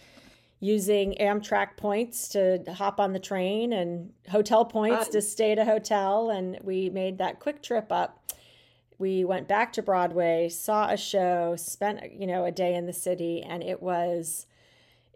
using 0.61 1.15
Amtrak 1.21 1.77
points 1.77 2.29
to 2.31 2.63
hop 2.75 2.99
on 2.99 3.13
the 3.13 3.21
train 3.21 3.73
and 3.73 4.13
hotel 4.29 4.65
points 4.65 5.09
to 5.09 5.23
stay 5.23 5.53
at 5.53 5.59
a 5.59 5.65
hotel. 5.65 6.31
And 6.31 6.59
we 6.63 6.91
made 6.91 7.19
that 7.19 7.39
quick 7.39 7.63
trip 7.63 7.93
up. 7.93 8.33
We 8.99 9.25
went 9.25 9.47
back 9.47 9.73
to 9.75 9.83
Broadway, 9.83 10.49
saw 10.49 10.91
a 10.91 10.97
show, 10.97 11.55
spent, 11.57 12.13
you 12.13 12.27
know, 12.27 12.45
a 12.45 12.51
day 12.51 12.75
in 12.75 12.87
the 12.87 12.93
city, 12.93 13.45
and 13.49 13.63
it 13.63 13.81
was, 13.81 14.47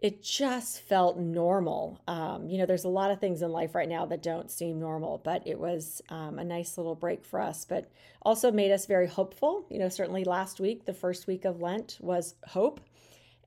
it 0.01 0.23
just 0.23 0.79
felt 0.79 1.17
normal. 1.17 1.99
Um, 2.07 2.47
you 2.47 2.57
know, 2.57 2.65
there's 2.65 2.85
a 2.85 2.89
lot 2.89 3.11
of 3.11 3.19
things 3.19 3.41
in 3.41 3.51
life 3.51 3.75
right 3.75 3.89
now 3.89 4.05
that 4.05 4.23
don't 4.23 4.49
seem 4.49 4.79
normal, 4.79 5.17
but 5.17 5.45
it 5.45 5.59
was 5.59 6.01
um, 6.07 6.39
a 6.39 6.45
nice 6.45 6.77
little 6.77 6.95
break 6.95 7.25
for 7.25 7.41
us, 7.41 7.65
but 7.65 7.91
also 8.21 8.53
made 8.53 8.71
us 8.71 8.85
very 8.85 9.07
hopeful. 9.07 9.65
You 9.69 9.79
know, 9.79 9.89
certainly 9.89 10.23
last 10.23 10.61
week, 10.61 10.85
the 10.85 10.93
first 10.93 11.27
week 11.27 11.43
of 11.43 11.59
Lent 11.59 11.97
was 11.99 12.35
hope 12.47 12.79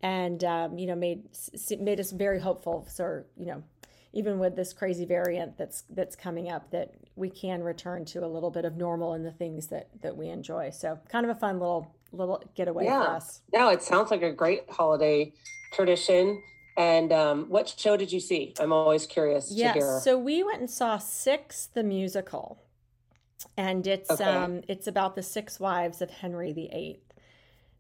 and 0.02 0.42
um, 0.44 0.78
you 0.78 0.86
know 0.86 0.94
made 0.94 1.24
made 1.80 2.00
us 2.00 2.10
very 2.10 2.40
hopeful. 2.40 2.86
So 2.90 3.24
you 3.36 3.46
know, 3.46 3.62
even 4.12 4.38
with 4.38 4.56
this 4.56 4.72
crazy 4.72 5.04
variant 5.04 5.56
that's 5.56 5.84
that's 5.90 6.16
coming 6.16 6.50
up, 6.50 6.70
that 6.70 6.94
we 7.16 7.30
can 7.30 7.62
return 7.62 8.04
to 8.06 8.24
a 8.24 8.28
little 8.28 8.50
bit 8.50 8.64
of 8.64 8.76
normal 8.76 9.14
in 9.14 9.22
the 9.22 9.32
things 9.32 9.68
that 9.68 9.88
that 10.02 10.16
we 10.16 10.28
enjoy. 10.28 10.70
So 10.70 10.98
kind 11.08 11.26
of 11.26 11.36
a 11.36 11.38
fun 11.38 11.58
little 11.58 11.94
little 12.12 12.42
getaway 12.54 12.84
yeah. 12.84 13.04
for 13.04 13.10
us. 13.10 13.40
No, 13.52 13.68
it 13.68 13.82
sounds 13.82 14.10
like 14.10 14.22
a 14.22 14.32
great 14.32 14.64
holiday 14.68 15.32
tradition. 15.72 16.42
And 16.76 17.10
um, 17.10 17.46
what 17.48 17.74
show 17.76 17.96
did 17.96 18.12
you 18.12 18.20
see? 18.20 18.54
I'm 18.60 18.72
always 18.72 19.06
curious 19.06 19.50
yes, 19.50 19.72
to 19.72 19.78
hear. 19.78 20.00
So 20.00 20.18
we 20.18 20.42
went 20.42 20.60
and 20.60 20.70
saw 20.70 20.98
Six 20.98 21.66
the 21.72 21.82
musical, 21.82 22.62
and 23.56 23.86
it's 23.86 24.10
okay. 24.10 24.24
um, 24.24 24.60
it's 24.68 24.86
about 24.86 25.16
the 25.16 25.22
six 25.22 25.58
wives 25.58 26.02
of 26.02 26.10
Henry 26.10 26.52
VIII. 26.52 27.00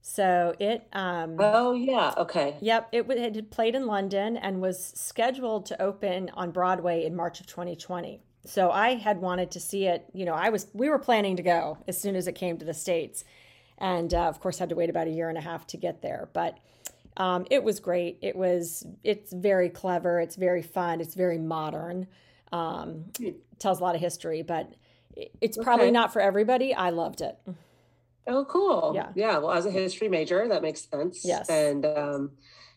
So 0.08 0.54
it. 0.60 0.86
Um, 0.92 1.34
oh 1.40 1.74
yeah. 1.74 2.14
Okay. 2.16 2.56
Yep. 2.60 2.90
It, 2.92 3.10
it 3.10 3.34
had 3.34 3.50
played 3.50 3.74
in 3.74 3.86
London 3.86 4.36
and 4.36 4.60
was 4.60 4.92
scheduled 4.94 5.66
to 5.66 5.82
open 5.82 6.30
on 6.34 6.52
Broadway 6.52 7.04
in 7.04 7.16
March 7.16 7.40
of 7.40 7.48
2020. 7.48 8.20
So 8.44 8.70
I 8.70 8.94
had 8.94 9.20
wanted 9.20 9.50
to 9.50 9.60
see 9.60 9.86
it. 9.86 10.08
You 10.12 10.24
know, 10.24 10.34
I 10.34 10.50
was 10.50 10.68
we 10.72 10.88
were 10.88 11.00
planning 11.00 11.34
to 11.36 11.42
go 11.42 11.78
as 11.88 12.00
soon 12.00 12.14
as 12.14 12.28
it 12.28 12.36
came 12.36 12.56
to 12.58 12.64
the 12.64 12.72
states, 12.72 13.24
and 13.78 14.14
uh, 14.14 14.28
of 14.28 14.38
course 14.38 14.58
had 14.60 14.68
to 14.68 14.76
wait 14.76 14.90
about 14.90 15.08
a 15.08 15.10
year 15.10 15.28
and 15.28 15.36
a 15.36 15.40
half 15.40 15.66
to 15.68 15.76
get 15.76 16.02
there. 16.02 16.28
But 16.32 16.56
um, 17.16 17.44
it 17.50 17.64
was 17.64 17.80
great. 17.80 18.18
It 18.22 18.36
was 18.36 18.86
it's 19.02 19.32
very 19.32 19.68
clever. 19.68 20.20
It's 20.20 20.36
very 20.36 20.62
fun. 20.62 21.00
It's 21.00 21.16
very 21.16 21.38
modern. 21.38 22.06
Um, 22.52 23.06
it 23.18 23.38
tells 23.58 23.80
a 23.80 23.82
lot 23.82 23.96
of 23.96 24.00
history, 24.00 24.42
but 24.42 24.72
it's 25.40 25.58
probably 25.58 25.86
okay. 25.86 25.92
not 25.92 26.12
for 26.12 26.22
everybody. 26.22 26.72
I 26.72 26.90
loved 26.90 27.22
it. 27.22 27.36
Oh, 28.26 28.44
cool. 28.44 28.92
Yeah. 28.94 29.08
Yeah. 29.14 29.38
Well, 29.38 29.52
as 29.52 29.66
a 29.66 29.70
history 29.70 30.08
major, 30.08 30.48
that 30.48 30.62
makes 30.62 30.88
sense. 30.88 31.24
Yes. 31.24 31.48
And 31.48 31.86
um, 31.86 32.30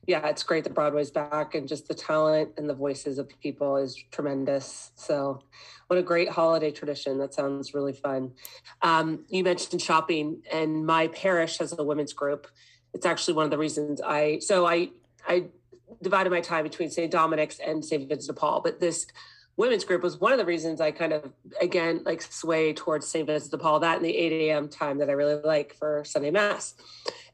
yeah, 0.08 0.28
it's 0.28 0.44
great 0.44 0.64
that 0.64 0.74
Broadway's 0.74 1.12
back 1.12 1.56
and 1.56 1.68
just 1.68 1.88
the 1.88 1.94
talent 1.94 2.52
and 2.58 2.70
the 2.70 2.74
voices 2.74 3.18
of 3.18 3.30
people 3.42 3.78
is 3.78 3.96
tremendous. 4.12 4.92
So, 4.96 5.44
what 5.88 5.98
a 5.98 6.04
great 6.04 6.30
holiday 6.30 6.72
tradition. 6.72 7.18
That 7.18 7.34
sounds 7.34 7.74
really 7.74 7.94
fun. 7.94 8.32
Um, 8.82 9.26
you 9.30 9.44
mentioned 9.44 9.82
shopping, 9.82 10.42
and 10.52 10.86
my 10.86 11.08
parish 11.08 11.58
has 11.58 11.78
a 11.78 11.84
women's 11.84 12.14
group. 12.14 12.48
It's 12.94 13.06
actually 13.06 13.36
one 13.36 13.46
of 13.46 13.52
the 13.52 13.58
reasons 13.58 14.02
I, 14.02 14.40
so 14.40 14.66
I, 14.68 14.90
I 15.28 15.46
divided 16.02 16.30
my 16.32 16.42
time 16.42 16.64
between 16.64 16.90
St. 16.90 17.12
Dominic's 17.12 17.60
and 17.60 17.84
St. 17.84 18.08
Vincent 18.08 18.36
de 18.36 18.40
Paul, 18.40 18.62
but 18.62 18.80
this 18.80 19.08
women's 19.60 19.84
group 19.84 20.02
was 20.02 20.22
one 20.22 20.32
of 20.32 20.38
the 20.38 20.46
reasons 20.46 20.80
I 20.80 20.92
kind 20.92 21.12
of 21.12 21.34
again 21.62 22.02
like 22.06 22.22
sway 22.22 22.72
towards 22.72 23.06
St. 23.06 23.28
Vincent 23.28 23.52
de 23.52 23.58
Paul 23.58 23.82
that 23.82 23.98
in 23.98 24.04
the 24.04 24.16
8 24.16 24.32
a.m. 24.50 24.70
time 24.70 25.00
that 25.00 25.10
I 25.10 25.12
really 25.12 25.36
like 25.36 25.76
for 25.76 26.02
Sunday 26.06 26.32
Mass. 26.32 26.76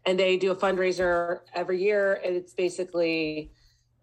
And 0.08 0.20
they 0.20 0.36
do 0.36 0.52
a 0.52 0.56
fundraiser 0.56 1.42
every 1.54 1.82
year, 1.82 2.20
and 2.26 2.36
it's 2.36 2.54
basically 2.54 3.52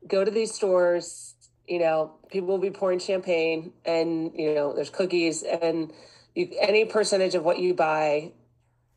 go 0.07 0.25
to 0.25 0.31
these 0.31 0.55
stores. 0.55 1.35
You 1.67 1.81
know, 1.81 2.15
people 2.31 2.49
will 2.49 2.59
be 2.59 2.71
pouring 2.71 3.01
champagne, 3.01 3.73
and 3.85 4.31
you 4.35 4.55
know, 4.55 4.73
there's 4.73 4.91
cookies, 4.91 5.43
and 5.43 5.93
you, 6.37 6.49
any 6.61 6.85
percentage 6.85 7.35
of 7.35 7.45
what 7.45 7.59
you 7.59 7.75
buy 7.75 8.33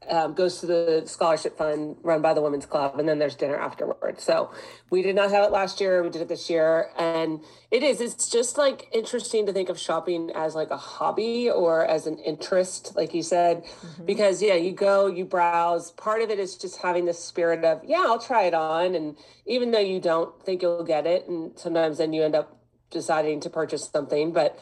um, 0.09 0.33
goes 0.33 0.59
to 0.59 0.65
the 0.65 1.03
scholarship 1.05 1.57
fund 1.57 1.97
run 2.03 2.21
by 2.21 2.33
the 2.33 2.41
women's 2.41 2.65
club 2.65 2.99
and 2.99 3.07
then 3.07 3.19
there's 3.19 3.35
dinner 3.35 3.57
afterwards 3.57 4.23
so 4.23 4.51
we 4.89 5.01
did 5.01 5.15
not 5.15 5.31
have 5.31 5.43
it 5.43 5.51
last 5.51 5.81
year 5.81 6.03
we 6.03 6.09
did 6.09 6.21
it 6.21 6.27
this 6.27 6.49
year 6.49 6.89
and 6.97 7.39
it 7.71 7.83
is 7.83 8.01
it's 8.01 8.29
just 8.29 8.57
like 8.57 8.87
interesting 8.93 9.45
to 9.45 9.53
think 9.53 9.69
of 9.69 9.79
shopping 9.79 10.31
as 10.35 10.55
like 10.55 10.69
a 10.69 10.77
hobby 10.77 11.49
or 11.49 11.85
as 11.85 12.07
an 12.07 12.17
interest 12.19 12.95
like 12.95 13.13
you 13.13 13.23
said 13.23 13.63
mm-hmm. 13.63 14.05
because 14.05 14.41
yeah 14.41 14.55
you 14.55 14.71
go 14.71 15.07
you 15.07 15.25
browse 15.25 15.91
part 15.91 16.21
of 16.21 16.29
it 16.29 16.39
is 16.39 16.55
just 16.55 16.81
having 16.81 17.05
this 17.05 17.23
spirit 17.23 17.63
of 17.63 17.81
yeah 17.85 18.03
i'll 18.05 18.19
try 18.19 18.43
it 18.43 18.53
on 18.53 18.95
and 18.95 19.17
even 19.45 19.71
though 19.71 19.79
you 19.79 19.99
don't 19.99 20.43
think 20.45 20.61
you'll 20.61 20.83
get 20.83 21.05
it 21.05 21.27
and 21.27 21.57
sometimes 21.57 21.97
then 21.97 22.13
you 22.13 22.23
end 22.23 22.35
up 22.35 22.57
deciding 22.91 23.39
to 23.39 23.49
purchase 23.49 23.89
something 23.89 24.31
but 24.31 24.59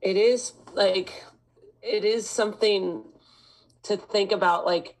it 0.00 0.16
is 0.16 0.52
like 0.72 1.24
it 1.82 2.04
is 2.04 2.28
something 2.28 3.04
to 3.86 3.96
think 3.96 4.32
about 4.32 4.66
like 4.66 4.96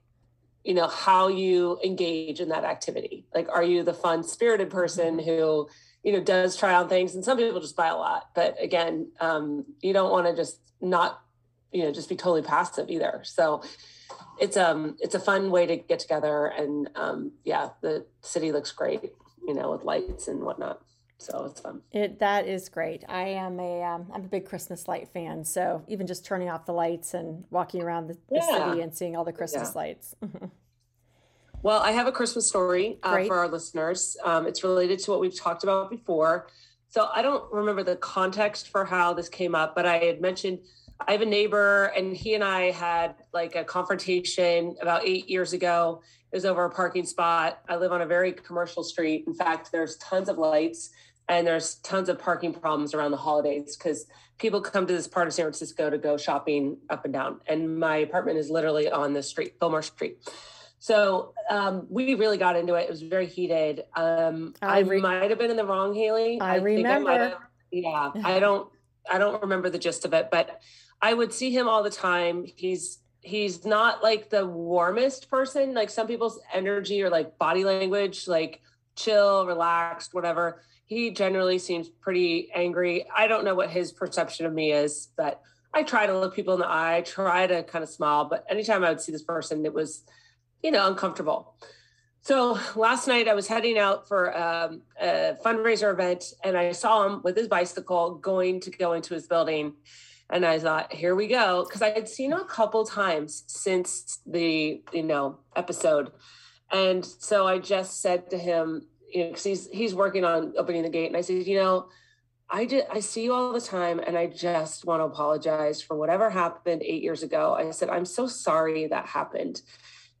you 0.64 0.74
know 0.74 0.88
how 0.88 1.28
you 1.28 1.78
engage 1.84 2.40
in 2.40 2.48
that 2.48 2.64
activity. 2.64 3.26
Like 3.34 3.48
are 3.48 3.62
you 3.62 3.82
the 3.82 3.94
fun 3.94 4.22
spirited 4.24 4.70
person 4.70 5.18
mm-hmm. 5.18 5.28
who 5.28 5.68
you 6.02 6.12
know 6.12 6.20
does 6.20 6.56
try 6.56 6.74
on 6.74 6.88
things? 6.88 7.14
And 7.14 7.24
some 7.24 7.38
people 7.38 7.60
just 7.60 7.76
buy 7.76 7.88
a 7.88 7.96
lot. 7.96 8.30
But 8.34 8.56
again 8.60 9.12
um, 9.20 9.64
you 9.80 9.92
don't 9.92 10.10
want 10.10 10.26
to 10.26 10.34
just 10.34 10.60
not 10.80 11.20
you 11.72 11.82
know 11.82 11.92
just 11.92 12.08
be 12.08 12.16
totally 12.16 12.42
passive 12.42 12.90
either. 12.90 13.20
So 13.24 13.62
it's 14.40 14.56
um 14.56 14.96
it's 15.00 15.14
a 15.14 15.20
fun 15.20 15.50
way 15.50 15.66
to 15.66 15.76
get 15.76 15.98
together. 15.98 16.46
And 16.46 16.90
um 16.96 17.32
yeah 17.44 17.70
the 17.80 18.06
city 18.22 18.52
looks 18.52 18.72
great 18.72 19.12
you 19.46 19.54
know 19.54 19.70
with 19.70 19.84
lights 19.84 20.26
and 20.28 20.40
whatnot 20.40 20.80
so 21.18 21.44
it's 21.44 21.60
fun. 21.60 21.80
It 21.92 22.18
that 22.18 22.46
is 22.46 22.68
great. 22.68 23.04
I 23.08 23.28
am 23.28 23.58
a 23.58 23.82
am 23.82 24.06
um, 24.12 24.24
a 24.24 24.28
big 24.28 24.44
Christmas 24.46 24.86
light 24.86 25.08
fan. 25.08 25.44
So 25.44 25.82
even 25.88 26.06
just 26.06 26.24
turning 26.24 26.50
off 26.50 26.66
the 26.66 26.72
lights 26.72 27.14
and 27.14 27.44
walking 27.50 27.82
around 27.82 28.08
the, 28.08 28.14
the 28.28 28.36
yeah. 28.36 28.68
city 28.68 28.82
and 28.82 28.94
seeing 28.94 29.16
all 29.16 29.24
the 29.24 29.32
Christmas 29.32 29.72
yeah. 29.74 29.80
lights. 29.80 30.14
well, 31.62 31.80
I 31.80 31.92
have 31.92 32.06
a 32.06 32.12
Christmas 32.12 32.48
story 32.48 32.98
uh, 33.02 33.24
for 33.24 33.38
our 33.38 33.48
listeners. 33.48 34.16
Um, 34.24 34.46
it's 34.46 34.62
related 34.62 34.98
to 35.00 35.10
what 35.10 35.20
we've 35.20 35.38
talked 35.38 35.64
about 35.64 35.90
before. 35.90 36.48
So 36.88 37.08
I 37.12 37.22
don't 37.22 37.50
remember 37.52 37.82
the 37.82 37.96
context 37.96 38.68
for 38.68 38.84
how 38.84 39.14
this 39.14 39.28
came 39.28 39.54
up, 39.54 39.74
but 39.74 39.86
I 39.86 39.98
had 39.98 40.20
mentioned 40.20 40.60
I 41.00 41.12
have 41.12 41.20
a 41.20 41.26
neighbor 41.26 41.86
and 41.96 42.16
he 42.16 42.34
and 42.34 42.42
I 42.42 42.70
had 42.70 43.16
like 43.32 43.54
a 43.54 43.64
confrontation 43.64 44.76
about 44.80 45.06
eight 45.06 45.28
years 45.28 45.52
ago. 45.52 46.02
It 46.32 46.36
was 46.36 46.44
over 46.44 46.64
a 46.64 46.70
parking 46.70 47.04
spot. 47.04 47.60
I 47.68 47.76
live 47.76 47.92
on 47.92 48.00
a 48.00 48.06
very 48.06 48.32
commercial 48.32 48.82
street. 48.82 49.24
In 49.26 49.34
fact, 49.34 49.70
there's 49.72 49.96
tons 49.96 50.28
of 50.28 50.38
lights 50.38 50.90
and 51.28 51.46
there's 51.46 51.76
tons 51.76 52.08
of 52.08 52.18
parking 52.18 52.52
problems 52.52 52.94
around 52.94 53.10
the 53.10 53.16
holidays 53.16 53.76
because 53.76 54.06
people 54.38 54.60
come 54.60 54.86
to 54.86 54.92
this 54.92 55.08
part 55.08 55.26
of 55.26 55.34
San 55.34 55.44
Francisco 55.44 55.90
to 55.90 55.98
go 55.98 56.16
shopping 56.16 56.78
up 56.88 57.04
and 57.04 57.12
down. 57.14 57.40
And 57.46 57.78
my 57.78 57.96
apartment 57.96 58.38
is 58.38 58.50
literally 58.50 58.90
on 58.90 59.12
the 59.12 59.22
street, 59.22 59.56
Fillmore 59.58 59.82
Street. 59.82 60.18
So 60.78 61.32
um, 61.50 61.86
we 61.90 62.14
really 62.14 62.38
got 62.38 62.56
into 62.56 62.74
it. 62.74 62.82
It 62.82 62.90
was 62.90 63.02
very 63.02 63.26
heated. 63.26 63.84
Um, 63.96 64.54
I, 64.62 64.80
re- 64.80 64.98
I 64.98 65.00
might 65.00 65.30
have 65.30 65.38
been 65.38 65.50
in 65.50 65.56
the 65.56 65.64
wrong, 65.64 65.94
Haley. 65.94 66.40
I, 66.40 66.54
I 66.54 66.56
remember. 66.56 67.10
I 67.10 67.34
yeah, 67.72 68.10
I 68.24 68.38
don't. 68.38 68.70
I 69.10 69.18
don't 69.18 69.40
remember 69.42 69.70
the 69.70 69.78
gist 69.78 70.04
of 70.04 70.12
it, 70.14 70.28
but 70.30 70.60
I 71.00 71.14
would 71.14 71.32
see 71.32 71.50
him 71.50 71.68
all 71.68 71.82
the 71.82 71.90
time. 71.90 72.44
He's 72.44 72.98
he's 73.20 73.64
not 73.64 74.02
like 74.02 74.30
the 74.30 74.46
warmest 74.46 75.30
person. 75.30 75.74
Like 75.74 75.90
some 75.90 76.06
people's 76.06 76.38
energy 76.52 77.02
or 77.02 77.10
like 77.10 77.38
body 77.38 77.64
language, 77.64 78.28
like 78.28 78.62
chill, 78.96 79.46
relaxed, 79.46 80.14
whatever 80.14 80.62
he 80.86 81.10
generally 81.10 81.58
seems 81.58 81.88
pretty 81.88 82.48
angry. 82.54 83.06
I 83.14 83.26
don't 83.26 83.44
know 83.44 83.54
what 83.54 83.70
his 83.70 83.92
perception 83.92 84.46
of 84.46 84.52
me 84.52 84.72
is, 84.72 85.08
but 85.16 85.42
I 85.74 85.82
try 85.82 86.06
to 86.06 86.18
look 86.18 86.34
people 86.34 86.54
in 86.54 86.60
the 86.60 86.70
eye, 86.70 87.02
try 87.04 87.46
to 87.46 87.64
kind 87.64 87.82
of 87.82 87.90
smile. 87.90 88.24
But 88.24 88.46
anytime 88.48 88.84
I 88.84 88.90
would 88.90 89.00
see 89.00 89.12
this 89.12 89.22
person, 89.22 89.66
it 89.66 89.74
was, 89.74 90.04
you 90.62 90.70
know, 90.70 90.86
uncomfortable. 90.86 91.56
So 92.22 92.58
last 92.76 93.08
night 93.08 93.28
I 93.28 93.34
was 93.34 93.48
heading 93.48 93.78
out 93.78 94.08
for 94.08 94.36
um, 94.36 94.82
a 95.00 95.36
fundraiser 95.44 95.92
event 95.92 96.24
and 96.42 96.56
I 96.56 96.72
saw 96.72 97.06
him 97.06 97.20
with 97.22 97.36
his 97.36 97.48
bicycle 97.48 98.14
going 98.14 98.60
to 98.60 98.70
go 98.70 98.94
into 98.94 99.14
his 99.14 99.26
building. 99.26 99.74
And 100.30 100.46
I 100.46 100.58
thought, 100.58 100.92
here 100.92 101.14
we 101.14 101.26
go. 101.26 101.64
Because 101.64 101.82
I 101.82 101.90
had 101.90 102.08
seen 102.08 102.32
him 102.32 102.40
a 102.40 102.44
couple 102.44 102.84
times 102.84 103.44
since 103.48 104.20
the, 104.26 104.82
you 104.92 105.02
know, 105.02 105.38
episode. 105.54 106.12
And 106.72 107.04
so 107.04 107.46
I 107.46 107.58
just 107.58 108.00
said 108.00 108.30
to 108.30 108.38
him, 108.38 108.86
you 109.12 109.22
know, 109.22 109.28
because 109.28 109.44
he's 109.44 109.68
he's 109.68 109.94
working 109.94 110.24
on 110.24 110.54
opening 110.58 110.82
the 110.82 110.88
gate, 110.88 111.06
and 111.06 111.16
I 111.16 111.20
said, 111.20 111.46
you 111.46 111.56
know, 111.56 111.88
I 112.50 112.64
did 112.64 112.86
I 112.90 113.00
see 113.00 113.24
you 113.24 113.32
all 113.32 113.52
the 113.52 113.60
time, 113.60 114.00
and 114.00 114.18
I 114.18 114.26
just 114.26 114.84
want 114.84 115.00
to 115.00 115.04
apologize 115.04 115.80
for 115.80 115.96
whatever 115.96 116.28
happened 116.30 116.82
eight 116.82 117.02
years 117.02 117.22
ago. 117.22 117.54
I 117.54 117.70
said, 117.70 117.88
I'm 117.88 118.04
so 118.04 118.26
sorry 118.26 118.88
that 118.88 119.06
happened, 119.06 119.62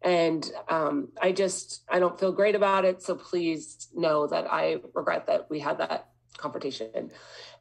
and 0.02 0.48
um, 0.68 1.08
I 1.20 1.32
just 1.32 1.82
I 1.88 1.98
don't 1.98 2.18
feel 2.18 2.32
great 2.32 2.54
about 2.54 2.84
it. 2.84 3.02
So 3.02 3.16
please 3.16 3.88
know 3.94 4.28
that 4.28 4.46
I 4.50 4.76
regret 4.94 5.26
that 5.26 5.50
we 5.50 5.58
had 5.58 5.78
that 5.78 6.08
confrontation. 6.36 7.10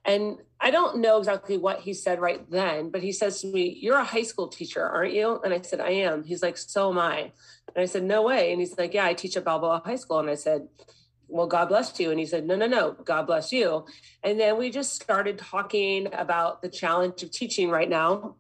And 0.06 0.38
I 0.60 0.70
don't 0.70 1.00
know 1.00 1.18
exactly 1.18 1.58
what 1.58 1.80
he 1.80 1.94
said 1.94 2.20
right 2.20 2.50
then, 2.50 2.92
but 2.92 3.02
he 3.02 3.12
says 3.12 3.42
to 3.42 3.48
me, 3.48 3.78
You're 3.82 3.98
a 3.98 4.04
high 4.04 4.24
school 4.24 4.48
teacher, 4.48 4.88
aren't 4.88 5.14
you? 5.14 5.42
And 5.44 5.54
I 5.54 5.62
said, 5.62 5.80
I 5.80 5.90
am. 5.90 6.24
He's 6.24 6.44
like, 6.44 6.58
So 6.58 6.92
am 6.92 7.00
I. 7.00 7.32
And 7.76 7.84
I 7.84 7.86
said, 7.86 8.04
No 8.04 8.24
way. 8.24 8.52
And 8.52 8.60
he's 8.60 8.78
like, 8.78 8.94
Yeah, 8.94 9.06
I 9.06 9.14
teach 9.14 9.38
at 9.38 9.44
Balboa 9.44 9.82
High 9.86 9.98
School. 9.98 10.20
And 10.20 10.30
I 10.30 10.36
said, 10.36 10.68
well, 11.28 11.48
God 11.48 11.70
bless 11.70 12.00
you. 12.00 12.12
And 12.12 12.20
he 12.20 12.26
said, 12.26 12.46
no, 12.46 12.56
no, 12.56 12.68
no, 12.68 12.94
God 13.04 13.28
bless 13.28 13.52
you. 13.52 13.86
And 14.24 14.40
then 14.40 14.58
we 14.58 14.70
just 14.70 14.94
started 15.02 15.38
talking 15.38 16.08
about 16.14 16.62
the 16.62 16.70
challenge 16.70 17.24
of 17.24 17.32
teaching 17.32 17.70
right 17.70 17.90
now 17.90 18.36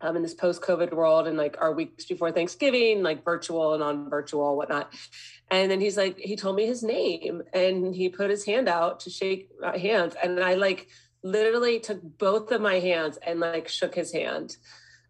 um, 0.00 0.16
in 0.16 0.22
this 0.22 0.34
post 0.34 0.62
COVID 0.62 0.92
world 0.92 1.26
and 1.26 1.36
like 1.36 1.56
our 1.60 1.72
weeks 1.72 2.04
before 2.06 2.32
Thanksgiving, 2.32 3.02
like 3.02 3.24
virtual 3.24 3.74
and 3.74 3.82
on 3.82 4.10
virtual, 4.10 4.56
whatnot. 4.56 4.92
And 5.50 5.70
then 5.70 5.80
he's 5.80 5.96
like, 5.96 6.18
he 6.18 6.36
told 6.36 6.56
me 6.56 6.66
his 6.66 6.82
name 6.82 7.42
and 7.52 7.94
he 7.94 8.08
put 8.08 8.30
his 8.30 8.44
hand 8.44 8.68
out 8.68 9.00
to 9.00 9.10
shake 9.10 9.50
hands. 9.76 10.14
And 10.22 10.40
I 10.40 10.54
like 10.54 10.88
literally 11.22 11.80
took 11.80 12.00
both 12.02 12.50
of 12.50 12.60
my 12.60 12.80
hands 12.80 13.18
and 13.26 13.40
like 13.40 13.68
shook 13.68 13.94
his 13.94 14.12
hand 14.12 14.56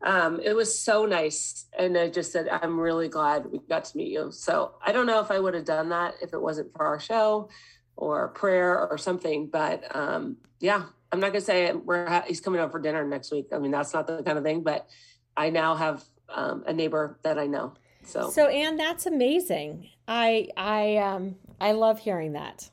um, 0.03 0.41
it 0.41 0.55
was 0.55 0.79
so 0.79 1.07
nice. 1.07 1.67
And 1.79 1.97
I 1.97 2.09
just 2.09 2.33
said, 2.33 2.49
I'm 2.49 2.79
really 2.79 3.09
glad 3.09 3.47
we 3.51 3.59
got 3.59 3.85
to 3.87 3.97
meet 3.97 4.13
you. 4.13 4.31
So 4.31 4.75
I 4.85 4.93
don't 4.93 5.07
know 5.07 5.21
if 5.21 5.31
I 5.31 5.39
would 5.39 5.55
have 5.55 5.65
done 5.65 5.89
that 5.91 6.15
if 6.23 6.33
it 6.33 6.41
wasn't 6.41 6.73
for 6.77 6.85
our 6.85 7.01
show 7.01 7.49
or 7.97 8.29
prayer 8.29 8.87
or 8.89 8.99
something. 8.99 9.47
But 9.47 9.95
um, 9.97 10.37
yeah, 10.61 10.85
I'm 11.13 11.21
not 11.21 11.29
gonna 11.29 11.41
say 11.41 11.73
we're 11.73 12.07
ha- 12.09 12.25
he's 12.27 12.41
coming 12.41 12.61
over 12.61 12.73
for 12.73 12.81
dinner 12.81 13.05
next 13.05 13.31
week. 13.31 13.47
I 13.53 13.59
mean, 13.59 13.71
that's 13.71 13.95
not 13.95 14.07
the 14.07 14.23
kind 14.23 14.37
of 14.37 14.45
thing. 14.45 14.63
But 14.63 14.89
I 15.37 15.51
now 15.51 15.75
have 15.75 16.05
um, 16.29 16.65
a 16.67 16.73
neighbor 16.73 17.19
that 17.23 17.39
I 17.39 17.47
know. 17.47 17.75
So 18.05 18.31
so 18.31 18.49
Anne, 18.49 18.77
that's 18.77 19.07
amazing. 19.07 19.89
I 20.07 20.49
I 20.57 20.97
um 20.97 21.37
I 21.61 21.73
love 21.73 21.99
hearing 21.99 22.33
that. 22.33 22.69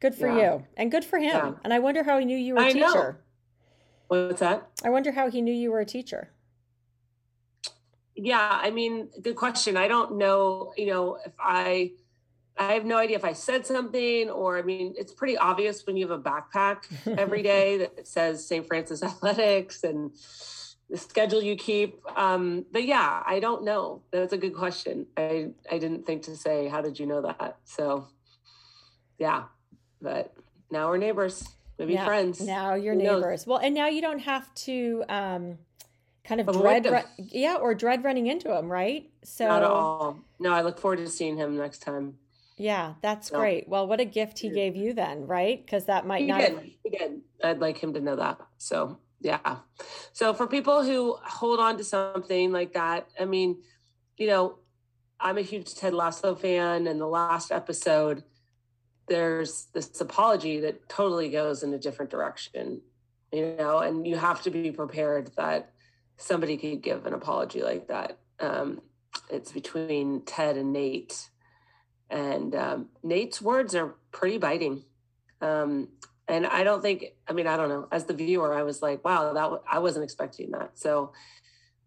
Good 0.00 0.14
for 0.14 0.28
yeah. 0.28 0.54
you 0.54 0.66
and 0.76 0.90
good 0.90 1.04
for 1.04 1.18
him. 1.18 1.34
Yeah. 1.34 1.52
And 1.64 1.72
I 1.72 1.78
wonder 1.78 2.02
how 2.02 2.18
he 2.18 2.24
knew 2.24 2.36
you 2.36 2.54
were 2.54 2.60
a 2.60 2.66
I 2.66 2.72
teacher. 2.72 3.18
Know. 4.10 4.26
What's 4.26 4.40
that? 4.40 4.68
I 4.84 4.90
wonder 4.90 5.12
how 5.12 5.30
he 5.30 5.40
knew 5.40 5.52
you 5.52 5.72
were 5.72 5.80
a 5.80 5.86
teacher. 5.86 6.30
Yeah, 8.16 8.60
I 8.62 8.70
mean, 8.70 9.08
good 9.22 9.36
question. 9.36 9.76
I 9.76 9.88
don't 9.88 10.18
know, 10.18 10.72
you 10.76 10.86
know, 10.86 11.18
if 11.24 11.32
I 11.38 11.92
I 12.56 12.74
have 12.74 12.84
no 12.84 12.98
idea 12.98 13.16
if 13.16 13.24
I 13.24 13.32
said 13.32 13.66
something 13.66 14.30
or 14.30 14.58
I 14.58 14.62
mean, 14.62 14.94
it's 14.96 15.12
pretty 15.12 15.36
obvious 15.36 15.84
when 15.86 15.96
you 15.96 16.08
have 16.08 16.18
a 16.18 16.22
backpack 16.22 16.84
every 17.18 17.42
day 17.42 17.78
that 17.78 18.06
says 18.06 18.46
St. 18.46 18.66
Francis 18.66 19.02
Athletics 19.02 19.82
and 19.82 20.12
the 20.88 20.96
schedule 20.96 21.42
you 21.42 21.56
keep. 21.56 21.98
Um, 22.16 22.66
but 22.70 22.84
yeah, 22.84 23.22
I 23.26 23.40
don't 23.40 23.64
know. 23.64 24.02
That's 24.12 24.32
a 24.32 24.38
good 24.38 24.54
question. 24.54 25.06
I 25.16 25.48
I 25.70 25.78
didn't 25.78 26.06
think 26.06 26.22
to 26.24 26.36
say 26.36 26.68
how 26.68 26.80
did 26.80 26.98
you 27.00 27.06
know 27.06 27.22
that? 27.22 27.58
So 27.64 28.06
yeah, 29.18 29.44
but 30.00 30.34
now 30.70 30.88
we're 30.88 30.98
neighbors, 30.98 31.48
maybe 31.78 31.94
now, 31.94 32.04
friends. 32.04 32.40
Now 32.40 32.74
you're 32.74 32.94
Who 32.94 33.00
neighbors. 33.02 33.40
Knows? 33.40 33.46
Well, 33.46 33.58
and 33.58 33.74
now 33.74 33.88
you 33.88 34.00
don't 34.00 34.20
have 34.20 34.54
to 34.54 35.04
um 35.08 35.58
kind 36.24 36.40
of 36.40 36.46
dread 36.52 37.04
yeah 37.18 37.56
or 37.56 37.74
dread 37.74 38.04
running 38.04 38.26
into 38.26 38.56
him 38.56 38.70
right? 38.70 39.10
So 39.22 39.46
not 39.46 39.62
at 39.62 39.70
all. 39.70 40.18
No 40.38 40.52
i 40.52 40.62
look 40.62 40.78
forward 40.78 40.98
to 40.98 41.08
seeing 41.08 41.36
him 41.36 41.56
next 41.56 41.78
time. 41.78 42.14
Yeah 42.56 42.94
that's 43.02 43.28
so, 43.28 43.38
great. 43.38 43.68
Well 43.68 43.86
what 43.86 44.00
a 44.00 44.04
gift 44.04 44.38
he 44.38 44.50
gave 44.50 44.76
you 44.76 44.92
then 44.92 45.26
right? 45.26 45.64
Because 45.64 45.86
that 45.86 46.06
might 46.06 46.22
he 46.22 46.26
not 46.26 46.40
did. 46.40 46.72
He 46.82 46.90
did. 46.90 47.20
i'd 47.42 47.60
like 47.60 47.78
him 47.78 47.94
to 47.94 48.00
know 48.00 48.16
that. 48.16 48.38
So 48.58 48.98
yeah. 49.20 49.56
So 50.12 50.34
for 50.34 50.46
people 50.46 50.82
who 50.82 51.16
hold 51.22 51.60
on 51.60 51.78
to 51.78 51.84
something 51.84 52.52
like 52.52 52.74
that 52.74 53.08
i 53.18 53.24
mean 53.24 53.58
you 54.16 54.26
know 54.26 54.58
i'm 55.20 55.38
a 55.38 55.42
huge 55.42 55.74
ted 55.74 55.94
lasso 55.94 56.34
fan 56.34 56.86
and 56.86 57.00
the 57.00 57.06
last 57.06 57.50
episode 57.50 58.22
there's 59.06 59.66
this 59.74 60.00
apology 60.00 60.60
that 60.60 60.88
totally 60.88 61.28
goes 61.28 61.62
in 61.62 61.74
a 61.74 61.78
different 61.78 62.10
direction 62.10 62.80
you 63.34 63.56
know? 63.58 63.78
And 63.78 64.06
you 64.06 64.16
have 64.16 64.42
to 64.42 64.50
be 64.50 64.70
prepared 64.70 65.30
that 65.36 65.72
somebody 66.16 66.56
could 66.56 66.82
give 66.82 67.06
an 67.06 67.14
apology 67.14 67.62
like 67.62 67.88
that. 67.88 68.18
Um, 68.40 68.80
it's 69.30 69.52
between 69.52 70.22
Ted 70.22 70.56
and 70.56 70.72
Nate, 70.72 71.30
and 72.10 72.54
um, 72.54 72.88
Nate's 73.02 73.40
words 73.40 73.74
are 73.74 73.94
pretty 74.12 74.38
biting. 74.38 74.84
Um, 75.40 75.88
and 76.26 76.46
I 76.46 76.64
don't 76.64 76.80
think, 76.80 77.04
I 77.28 77.32
mean, 77.32 77.46
I 77.46 77.56
don't 77.56 77.68
know. 77.68 77.86
As 77.92 78.04
the 78.04 78.14
viewer, 78.14 78.54
I 78.54 78.62
was 78.62 78.80
like, 78.80 79.04
wow, 79.04 79.32
that 79.32 79.40
w- 79.42 79.62
I 79.70 79.78
wasn't 79.78 80.04
expecting 80.04 80.52
that. 80.52 80.78
So 80.78 81.12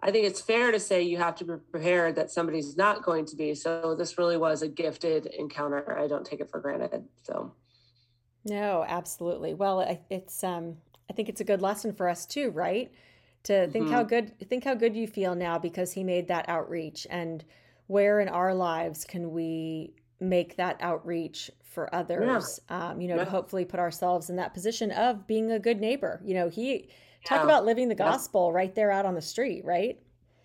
I 0.01 0.11
think 0.11 0.27
it's 0.27 0.41
fair 0.41 0.71
to 0.71 0.79
say 0.79 1.01
you 1.01 1.17
have 1.17 1.35
to 1.37 1.45
be 1.45 1.53
prepared 1.71 2.15
that 2.15 2.29
somebody's 2.29 2.77
not 2.77 3.03
going 3.03 3.25
to 3.25 3.35
be. 3.35 3.55
So 3.55 3.95
this 3.97 4.17
really 4.17 4.37
was 4.37 4.61
a 4.61 4.67
gifted 4.67 5.25
encounter. 5.25 5.97
I 5.97 6.07
don't 6.07 6.25
take 6.25 6.39
it 6.39 6.51
for 6.51 6.59
granted. 6.59 7.05
So. 7.23 7.53
No, 8.45 8.85
absolutely. 8.87 9.55
Well, 9.55 9.99
it's 10.09 10.43
um, 10.43 10.77
I 11.09 11.13
think 11.13 11.29
it's 11.29 11.41
a 11.41 11.45
good 11.45 11.61
lesson 11.61 11.93
for 11.93 12.07
us 12.07 12.25
too, 12.25 12.51
right? 12.51 12.91
To 13.47 13.65
think 13.67 13.85
mm-hmm. 13.85 13.93
how 13.93 14.03
good 14.03 14.37
think 14.49 14.63
how 14.65 14.73
good 14.73 14.95
you 14.95 15.07
feel 15.07 15.33
now 15.33 15.57
because 15.57 15.93
he 15.93 16.03
made 16.03 16.27
that 16.27 16.47
outreach 16.49 17.07
and 17.09 17.45
where 17.87 18.19
in 18.19 18.27
our 18.27 18.53
lives 18.53 19.05
can 19.05 19.31
we 19.31 19.93
make 20.19 20.57
that 20.57 20.75
outreach 20.81 21.49
for 21.63 21.93
others 21.95 22.59
yeah. 22.69 22.89
um, 22.89 22.99
you 22.99 23.07
know 23.07 23.15
yeah. 23.15 23.23
to 23.23 23.29
hopefully 23.29 23.63
put 23.63 23.79
ourselves 23.79 24.29
in 24.29 24.35
that 24.35 24.53
position 24.53 24.91
of 24.91 25.25
being 25.27 25.51
a 25.51 25.59
good 25.59 25.79
neighbor 25.79 26.21
you 26.25 26.33
know 26.33 26.49
he 26.49 26.89
talk 27.23 27.39
yeah. 27.39 27.43
about 27.43 27.65
living 27.65 27.87
the 27.87 27.95
gospel 27.95 28.51
right 28.51 28.75
there 28.75 28.91
out 28.91 29.05
on 29.05 29.15
the 29.15 29.21
street 29.21 29.63
right 29.63 29.97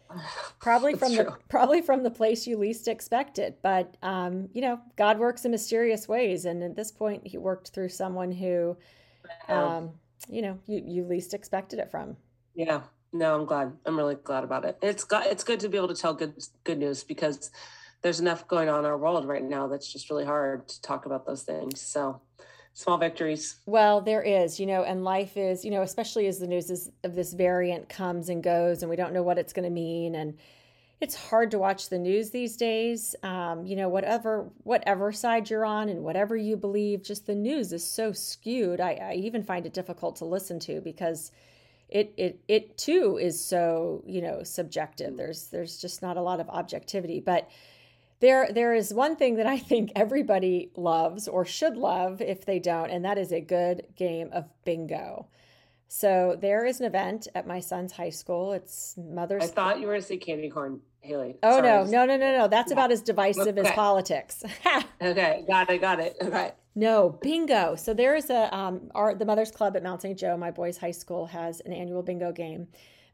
probably 0.61 0.95
from 0.95 1.17
the 1.17 1.37
probably 1.49 1.83
from 1.83 2.05
the 2.05 2.11
place 2.11 2.47
you 2.47 2.57
least 2.57 2.87
expected 2.87 3.55
but 3.63 3.97
um, 4.03 4.49
you 4.53 4.61
know 4.61 4.79
god 4.95 5.19
works 5.19 5.45
in 5.45 5.51
mysterious 5.51 6.07
ways 6.07 6.45
and 6.45 6.63
at 6.63 6.77
this 6.77 6.93
point 6.93 7.27
he 7.27 7.37
worked 7.37 7.71
through 7.71 7.89
someone 7.89 8.31
who 8.31 8.77
um, 9.49 9.91
you 10.29 10.41
know 10.41 10.57
you, 10.67 10.83
you 10.87 11.05
least 11.05 11.35
expected 11.35 11.81
it 11.81 11.91
from 11.91 12.17
yeah. 12.55 12.83
No, 13.13 13.39
I'm 13.39 13.45
glad. 13.45 13.73
I'm 13.85 13.97
really 13.97 14.15
glad 14.15 14.43
about 14.45 14.65
it. 14.65 14.79
It's 14.81 15.05
got 15.05 15.27
it's 15.27 15.45
good 15.45 15.61
to 15.61 15.69
be 15.69 15.77
able 15.77 15.89
to 15.89 15.95
tell 15.95 16.15
good 16.15 16.35
good 16.65 16.79
news 16.79 17.05
because 17.05 17.51
there's 18.03 18.21
enough 18.21 18.49
going 18.49 18.69
on 18.69 18.81
in 18.81 18.85
our 18.87 18.97
world 18.97 19.27
right 19.27 19.43
now 19.43 19.69
that's 19.69 19.93
just 19.93 20.11
really 20.11 20.25
hard 20.25 20.67
to 20.69 20.83
talk 20.83 21.07
about 21.07 21.27
those 21.27 21.43
things. 21.43 21.81
So 21.81 22.21
small 22.75 22.99
victories. 22.99 23.57
Well, 23.67 24.01
there 24.01 24.23
is, 24.23 24.59
you 24.59 24.67
know, 24.67 24.83
and 24.83 25.05
life 25.05 25.37
is, 25.37 25.65
you 25.65 25.71
know, 25.71 25.83
especially 25.83 26.27
as 26.27 26.39
the 26.39 26.47
news 26.47 26.71
is, 26.71 26.91
of 27.05 27.15
this 27.15 27.35
variant 27.35 27.89
comes 27.89 28.29
and 28.29 28.43
goes 28.43 28.83
and 28.83 28.89
we 28.89 28.97
don't 28.97 29.13
know 29.13 29.23
what 29.23 29.39
it's 29.39 29.53
going 29.53 29.65
to 29.65 29.71
mean 29.71 30.15
and 30.15 30.39
it's 31.01 31.17
hard 31.17 31.51
to 31.51 31.59
watch 31.59 31.89
the 31.89 31.99
news 31.99 32.31
these 32.31 32.57
days. 32.57 33.17
Um, 33.25 33.67
you 33.67 33.75
know, 33.75 33.89
whatever 33.89 34.49
whatever 34.63 35.11
side 35.11 35.51
you're 35.51 35.65
on 35.65 35.89
and 35.89 36.05
whatever 36.05 36.37
you 36.37 36.57
believe, 36.57 37.03
just 37.03 37.27
the 37.27 37.35
news 37.35 37.73
is 37.73 37.85
so 37.85 38.13
skewed. 38.13 38.81
I, 38.81 38.93
I 39.03 39.15
even 39.15 39.43
find 39.43 39.67
it 39.67 39.75
difficult 39.75 40.15
to 40.17 40.25
listen 40.25 40.61
to 40.61 40.81
because 40.81 41.33
it 41.93 42.15
it 42.17 42.41
it 42.49 42.79
too 42.79 43.19
is 43.21 43.43
so 43.43 44.03
you 44.07 44.23
know 44.23 44.43
subjective. 44.43 45.17
There's 45.17 45.47
there's 45.49 45.79
just 45.79 46.03
not 46.03 46.17
a 46.17 46.23
lot 46.23 46.41
of 46.41 46.49
objectivity 46.49 47.21
but 47.21 47.49
there 48.21 48.51
there 48.53 48.73
is 48.73 48.95
one 48.95 49.17
thing 49.17 49.35
that 49.37 49.47
i 49.47 49.59
think 49.59 49.91
everybody 49.97 50.71
loves 50.77 51.29
or 51.29 51.45
should 51.45 51.77
love 51.77 52.23
if 52.23 52.47
they 52.47 52.59
don't 52.59 52.89
and 52.89 53.05
that 53.05 53.19
is 53.19 53.33
a 53.33 53.41
good 53.41 53.85
game 53.97 54.31
of 54.33 54.49
bingo. 54.65 55.29
So 55.89 56.39
there 56.41 56.65
is 56.65 56.81
an 56.81 56.87
event 56.87 57.29
at 57.35 57.47
my 57.47 57.61
son's 57.61 57.93
high 57.93 58.11
school. 58.11 58.55
It's 58.55 58.97
mother's 58.97 59.43
i 59.43 59.47
thought 59.47 59.79
you 59.79 59.87
were 59.87 59.93
going 59.93 60.01
to 60.01 60.07
say 60.09 60.17
candy 60.17 60.49
corn 60.49 60.81
haley. 61.01 61.37
Oh 61.43 61.59
Sorry. 61.59 61.63
no. 61.63 61.85
no 61.85 62.07
no 62.07 62.17
no 62.17 62.39
no. 62.39 62.49
That's 62.49 62.71
yeah. 62.71 62.77
about 62.77 62.93
as 62.93 63.03
divisive 63.03 63.59
okay. 63.59 63.69
as 63.69 63.75
politics. 63.75 64.43
Okay. 65.03 65.45
Got 65.49 65.69
it 65.69 65.81
got 65.81 65.99
it. 65.99 66.17
Okay 66.23 66.53
no, 66.75 67.19
bingo. 67.23 67.77
So 67.77 67.93
there 67.95 68.15
is 68.15 68.31
a 68.31 68.55
um, 68.55 68.91
our 68.95 69.15
the 69.15 69.25
Mothers 69.25 69.51
Club 69.51 69.77
at 69.77 69.83
Mount 69.83 70.03
St. 70.03 70.19
Joe, 70.19 70.37
my 70.37 70.51
boys' 70.51 70.79
high 70.79 70.91
school, 70.91 71.27
has 71.27 71.61
an 71.61 71.73
annual 71.73 72.03
bingo 72.03 72.33
game. 72.33 72.69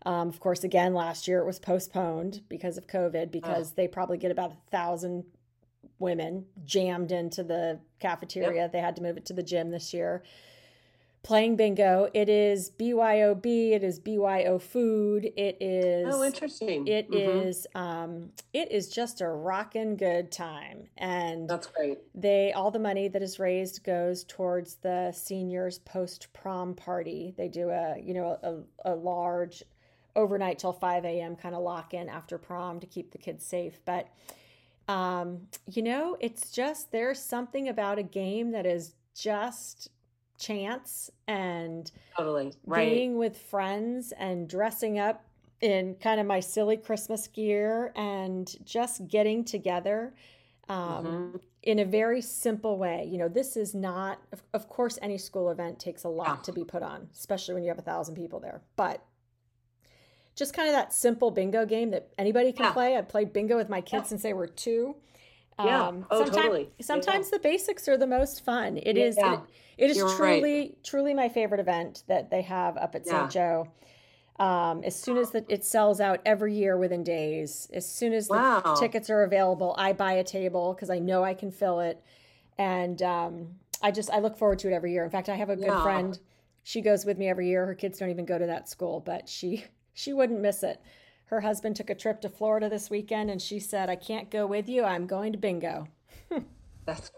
Um, 0.06 0.28
of 0.28 0.38
course, 0.40 0.64
again 0.64 0.94
last 0.94 1.26
year 1.26 1.40
it 1.40 1.46
was 1.46 1.58
postponed 1.58 2.42
because 2.48 2.78
of 2.78 2.86
COVID 2.86 3.30
because 3.30 3.72
they 3.72 3.88
probably 3.88 4.18
get 4.18 4.30
about 4.30 4.52
a 4.52 4.70
thousand 4.70 5.24
women 5.98 6.46
jammed 6.64 7.10
into 7.10 7.42
the 7.42 7.80
cafeteria. 7.98 8.62
Yep. 8.62 8.72
They 8.72 8.80
had 8.80 8.96
to 8.96 9.02
move 9.02 9.16
it 9.16 9.26
to 9.26 9.32
the 9.32 9.42
gym 9.42 9.70
this 9.70 9.92
year 9.92 10.22
playing 11.22 11.56
bingo. 11.56 12.08
It 12.14 12.28
is 12.28 12.70
BYOB. 12.70 13.72
It 13.72 13.82
is 13.82 13.98
BYO 13.98 14.58
food. 14.58 15.30
It 15.36 15.58
is. 15.60 16.06
Oh, 16.14 16.22
interesting. 16.22 16.86
It 16.86 17.10
mm-hmm. 17.10 17.48
is, 17.48 17.66
Um, 17.74 18.30
it 18.52 18.70
is 18.70 18.88
just 18.88 19.20
a 19.20 19.28
rocking 19.28 19.96
good 19.96 20.30
time, 20.30 20.88
and 20.96 21.48
that's 21.48 21.66
great. 21.66 21.98
They 22.14 22.52
all 22.52 22.70
the 22.70 22.78
money 22.78 23.08
that 23.08 23.22
is 23.22 23.38
raised 23.38 23.84
goes 23.84 24.24
towards 24.24 24.76
the 24.76 25.12
seniors 25.12 25.78
post 25.80 26.28
prom 26.32 26.74
party. 26.74 27.34
They 27.36 27.48
do 27.48 27.70
a 27.70 27.96
you 28.02 28.14
know 28.14 28.38
a, 28.42 28.92
a 28.92 28.94
large 28.94 29.62
overnight 30.16 30.58
till 30.58 30.72
5 30.72 31.04
a.m. 31.04 31.36
kind 31.36 31.54
of 31.54 31.62
lock 31.62 31.94
in 31.94 32.08
after 32.08 32.38
prom 32.38 32.80
to 32.80 32.86
keep 32.86 33.12
the 33.12 33.18
kids 33.18 33.44
safe, 33.44 33.80
but. 33.84 34.08
Um, 34.90 35.48
you 35.70 35.82
know, 35.82 36.16
it's 36.18 36.50
just 36.50 36.92
there's 36.92 37.20
something 37.22 37.68
about 37.68 37.98
a 37.98 38.02
game 38.02 38.52
that 38.52 38.64
is 38.64 38.94
just 39.14 39.90
chance 40.38 41.10
and 41.26 41.90
totally 42.16 42.52
right. 42.64 42.88
being 42.88 43.18
with 43.18 43.36
friends 43.36 44.12
and 44.18 44.48
dressing 44.48 44.98
up 44.98 45.24
in 45.60 45.94
kind 45.96 46.20
of 46.20 46.26
my 46.26 46.40
silly 46.40 46.76
Christmas 46.76 47.26
gear 47.26 47.92
and 47.96 48.54
just 48.64 49.08
getting 49.08 49.44
together 49.44 50.14
um, 50.68 51.04
mm-hmm. 51.04 51.36
in 51.64 51.80
a 51.80 51.84
very 51.84 52.20
simple 52.20 52.78
way. 52.78 53.08
You 53.10 53.18
know, 53.18 53.28
this 53.28 53.56
is 53.56 53.74
not, 53.74 54.20
of, 54.32 54.42
of 54.54 54.68
course, 54.68 54.98
any 55.02 55.18
school 55.18 55.50
event 55.50 55.78
takes 55.78 56.04
a 56.04 56.08
lot 56.08 56.44
to 56.44 56.52
be 56.52 56.64
put 56.64 56.82
on, 56.82 57.08
especially 57.12 57.54
when 57.54 57.64
you 57.64 57.70
have 57.70 57.78
a 57.78 57.82
thousand 57.82 58.14
people 58.14 58.38
there. 58.38 58.60
But 58.76 59.02
just 60.36 60.54
kind 60.54 60.68
of 60.68 60.74
that 60.74 60.94
simple 60.94 61.32
bingo 61.32 61.66
game 61.66 61.90
that 61.90 62.08
anybody 62.16 62.52
can 62.52 62.66
yeah. 62.66 62.72
play. 62.72 62.96
I've 62.96 63.08
played 63.08 63.32
bingo 63.32 63.56
with 63.56 63.68
my 63.68 63.80
kids 63.80 64.04
yeah. 64.04 64.08
since 64.08 64.22
they 64.22 64.32
were 64.32 64.46
two. 64.46 64.94
Yeah. 65.62 65.88
Um, 65.88 66.06
oh, 66.10 66.24
sometimes, 66.24 66.36
totally. 66.36 66.70
Sometimes 66.80 67.26
yeah. 67.26 67.38
the 67.38 67.42
basics 67.42 67.88
are 67.88 67.96
the 67.96 68.06
most 68.06 68.44
fun. 68.44 68.76
It 68.78 68.96
yeah. 68.96 69.04
is. 69.04 69.18
It, 69.18 69.40
it 69.76 69.90
is 69.90 69.96
You're 69.96 70.16
truly, 70.16 70.60
right. 70.60 70.84
truly 70.84 71.14
my 71.14 71.28
favorite 71.28 71.60
event 71.60 72.02
that 72.08 72.30
they 72.30 72.42
have 72.42 72.76
up 72.76 72.94
at. 72.94 73.06
St. 73.06 73.30
Joe. 73.30 73.68
Um, 74.38 74.84
as 74.84 74.94
soon 74.94 75.16
as 75.16 75.30
the, 75.30 75.44
it 75.48 75.64
sells 75.64 76.00
out 76.00 76.20
every 76.24 76.54
year 76.54 76.76
within 76.76 77.02
days, 77.02 77.68
as 77.72 77.90
soon 77.90 78.12
as 78.12 78.28
the 78.28 78.34
wow. 78.34 78.76
tickets 78.78 79.10
are 79.10 79.24
available, 79.24 79.74
I 79.76 79.92
buy 79.92 80.12
a 80.12 80.24
table 80.24 80.74
because 80.74 80.90
I 80.90 81.00
know 81.00 81.24
I 81.24 81.34
can 81.34 81.50
fill 81.50 81.80
it, 81.80 82.00
and 82.56 83.02
um, 83.02 83.48
I 83.82 83.90
just 83.90 84.10
I 84.10 84.20
look 84.20 84.36
forward 84.36 84.60
to 84.60 84.68
it 84.68 84.74
every 84.74 84.92
year. 84.92 85.04
In 85.04 85.10
fact, 85.10 85.28
I 85.28 85.34
have 85.34 85.50
a 85.50 85.56
good 85.56 85.82
friend. 85.82 86.18
She 86.62 86.82
goes 86.82 87.04
with 87.04 87.18
me 87.18 87.28
every 87.28 87.48
year. 87.48 87.66
Her 87.66 87.74
kids 87.74 87.98
don't 87.98 88.10
even 88.10 88.26
go 88.26 88.38
to 88.38 88.46
that 88.46 88.68
school, 88.68 89.00
but 89.00 89.28
she 89.28 89.64
she 89.94 90.12
wouldn't 90.12 90.40
miss 90.40 90.62
it. 90.62 90.80
Her 91.28 91.40
husband 91.40 91.76
took 91.76 91.90
a 91.90 91.94
trip 91.94 92.20
to 92.22 92.28
Florida 92.28 92.68
this 92.68 92.90
weekend, 92.90 93.30
and 93.30 93.40
she 93.40 93.60
said, 93.60 93.88
"I 93.88 93.96
can't 93.96 94.30
go 94.30 94.46
with 94.46 94.68
you. 94.68 94.84
I'm 94.84 95.06
going 95.06 95.32
to 95.32 95.38
bingo." 95.38 95.86
That's 96.86 97.10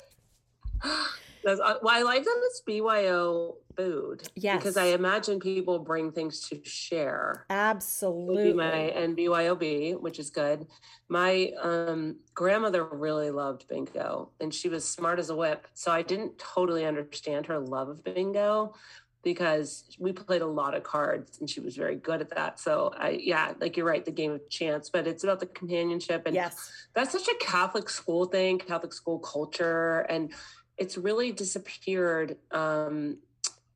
That's, 1.43 1.61
uh, 1.61 1.75
well, 1.83 1.97
I 1.97 2.03
like 2.03 2.23
that 2.25 2.41
it's 2.45 2.61
BYO 2.61 3.57
food. 3.77 4.29
Yes. 4.37 4.59
Because 4.59 4.77
I 4.77 4.87
imagine 4.87 5.41
people 5.41 5.79
bring 5.79 6.13
things 6.13 6.47
to 6.49 6.61
share. 6.65 7.47
Absolutely. 7.49 8.53
My, 8.53 8.67
and 8.67 9.17
BYOB, 9.17 10.01
which 10.01 10.19
is 10.19 10.31
good. 10.31 10.67
My 11.09 11.53
um, 11.61 12.17
grandmother 12.35 12.85
really 12.85 13.31
loved 13.31 13.67
bingo 13.69 14.31
and 14.41 14.53
she 14.53 14.69
was 14.69 14.87
smart 14.87 15.19
as 15.19 15.31
a 15.31 15.37
whip. 15.37 15.67
So 15.75 15.91
I 15.91 16.03
didn't 16.03 16.39
totally 16.39 16.85
understand 16.85 17.47
her 17.47 17.59
love 17.59 17.89
of 17.89 18.05
bingo. 18.05 18.75
Because 19.23 19.85
we 19.99 20.13
played 20.13 20.43
a 20.43 20.47
lot 20.47 20.75
of 20.75 20.83
cards 20.83 21.39
and 21.41 21.49
she 21.49 21.61
was 21.61 21.77
very 21.77 21.97
good 21.97 22.21
at 22.21 22.31
that. 22.31 22.59
So 22.59 22.93
I 22.97 23.11
yeah, 23.11 23.53
like 23.61 23.77
you're 23.77 23.87
right, 23.87 24.05
the 24.05 24.11
game 24.11 24.33
of 24.33 24.49
chance, 24.49 24.89
but 24.89 25.07
it's 25.07 25.25
about 25.25 25.41
the 25.41 25.47
companionship 25.47 26.23
and 26.27 26.35
yes. 26.35 26.73
that's 26.95 27.13
such 27.13 27.29
a 27.29 27.35
Catholic 27.39 27.91
school 27.91 28.25
thing, 28.25 28.59
Catholic 28.59 28.93
school 28.93 29.19
culture 29.19 30.01
and 30.09 30.33
it's 30.81 30.97
really 30.97 31.31
disappeared 31.31 32.39
um, 32.51 33.19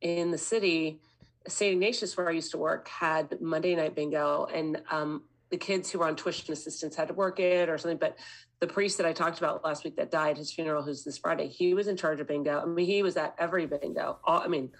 in 0.01 0.31
the 0.31 0.37
city. 0.37 0.99
St. 1.47 1.73
Ignatius, 1.73 2.17
where 2.17 2.27
I 2.27 2.31
used 2.31 2.51
to 2.51 2.57
work, 2.57 2.87
had 2.87 3.39
Monday 3.39 3.75
night 3.75 3.95
bingo, 3.95 4.47
and 4.51 4.81
um, 4.89 5.21
the 5.51 5.57
kids 5.57 5.91
who 5.91 5.99
were 5.99 6.07
on 6.07 6.15
tuition 6.15 6.51
assistance 6.51 6.95
had 6.95 7.09
to 7.09 7.13
work 7.13 7.39
it 7.39 7.69
or 7.69 7.77
something. 7.77 7.99
But 7.99 8.17
the 8.59 8.65
priest 8.65 8.97
that 8.97 9.05
I 9.05 9.13
talked 9.13 9.37
about 9.37 9.63
last 9.63 9.83
week 9.83 9.95
that 9.97 10.09
died, 10.09 10.37
his 10.37 10.51
funeral, 10.51 10.81
who's 10.81 11.03
this 11.03 11.19
Friday, 11.19 11.47
he 11.47 11.75
was 11.75 11.87
in 11.87 11.95
charge 11.95 12.19
of 12.19 12.27
bingo. 12.27 12.59
I 12.59 12.65
mean, 12.65 12.87
he 12.87 13.03
was 13.03 13.15
at 13.17 13.35
every 13.37 13.67
bingo. 13.67 14.17
All, 14.23 14.39
I 14.39 14.47
mean, 14.47 14.71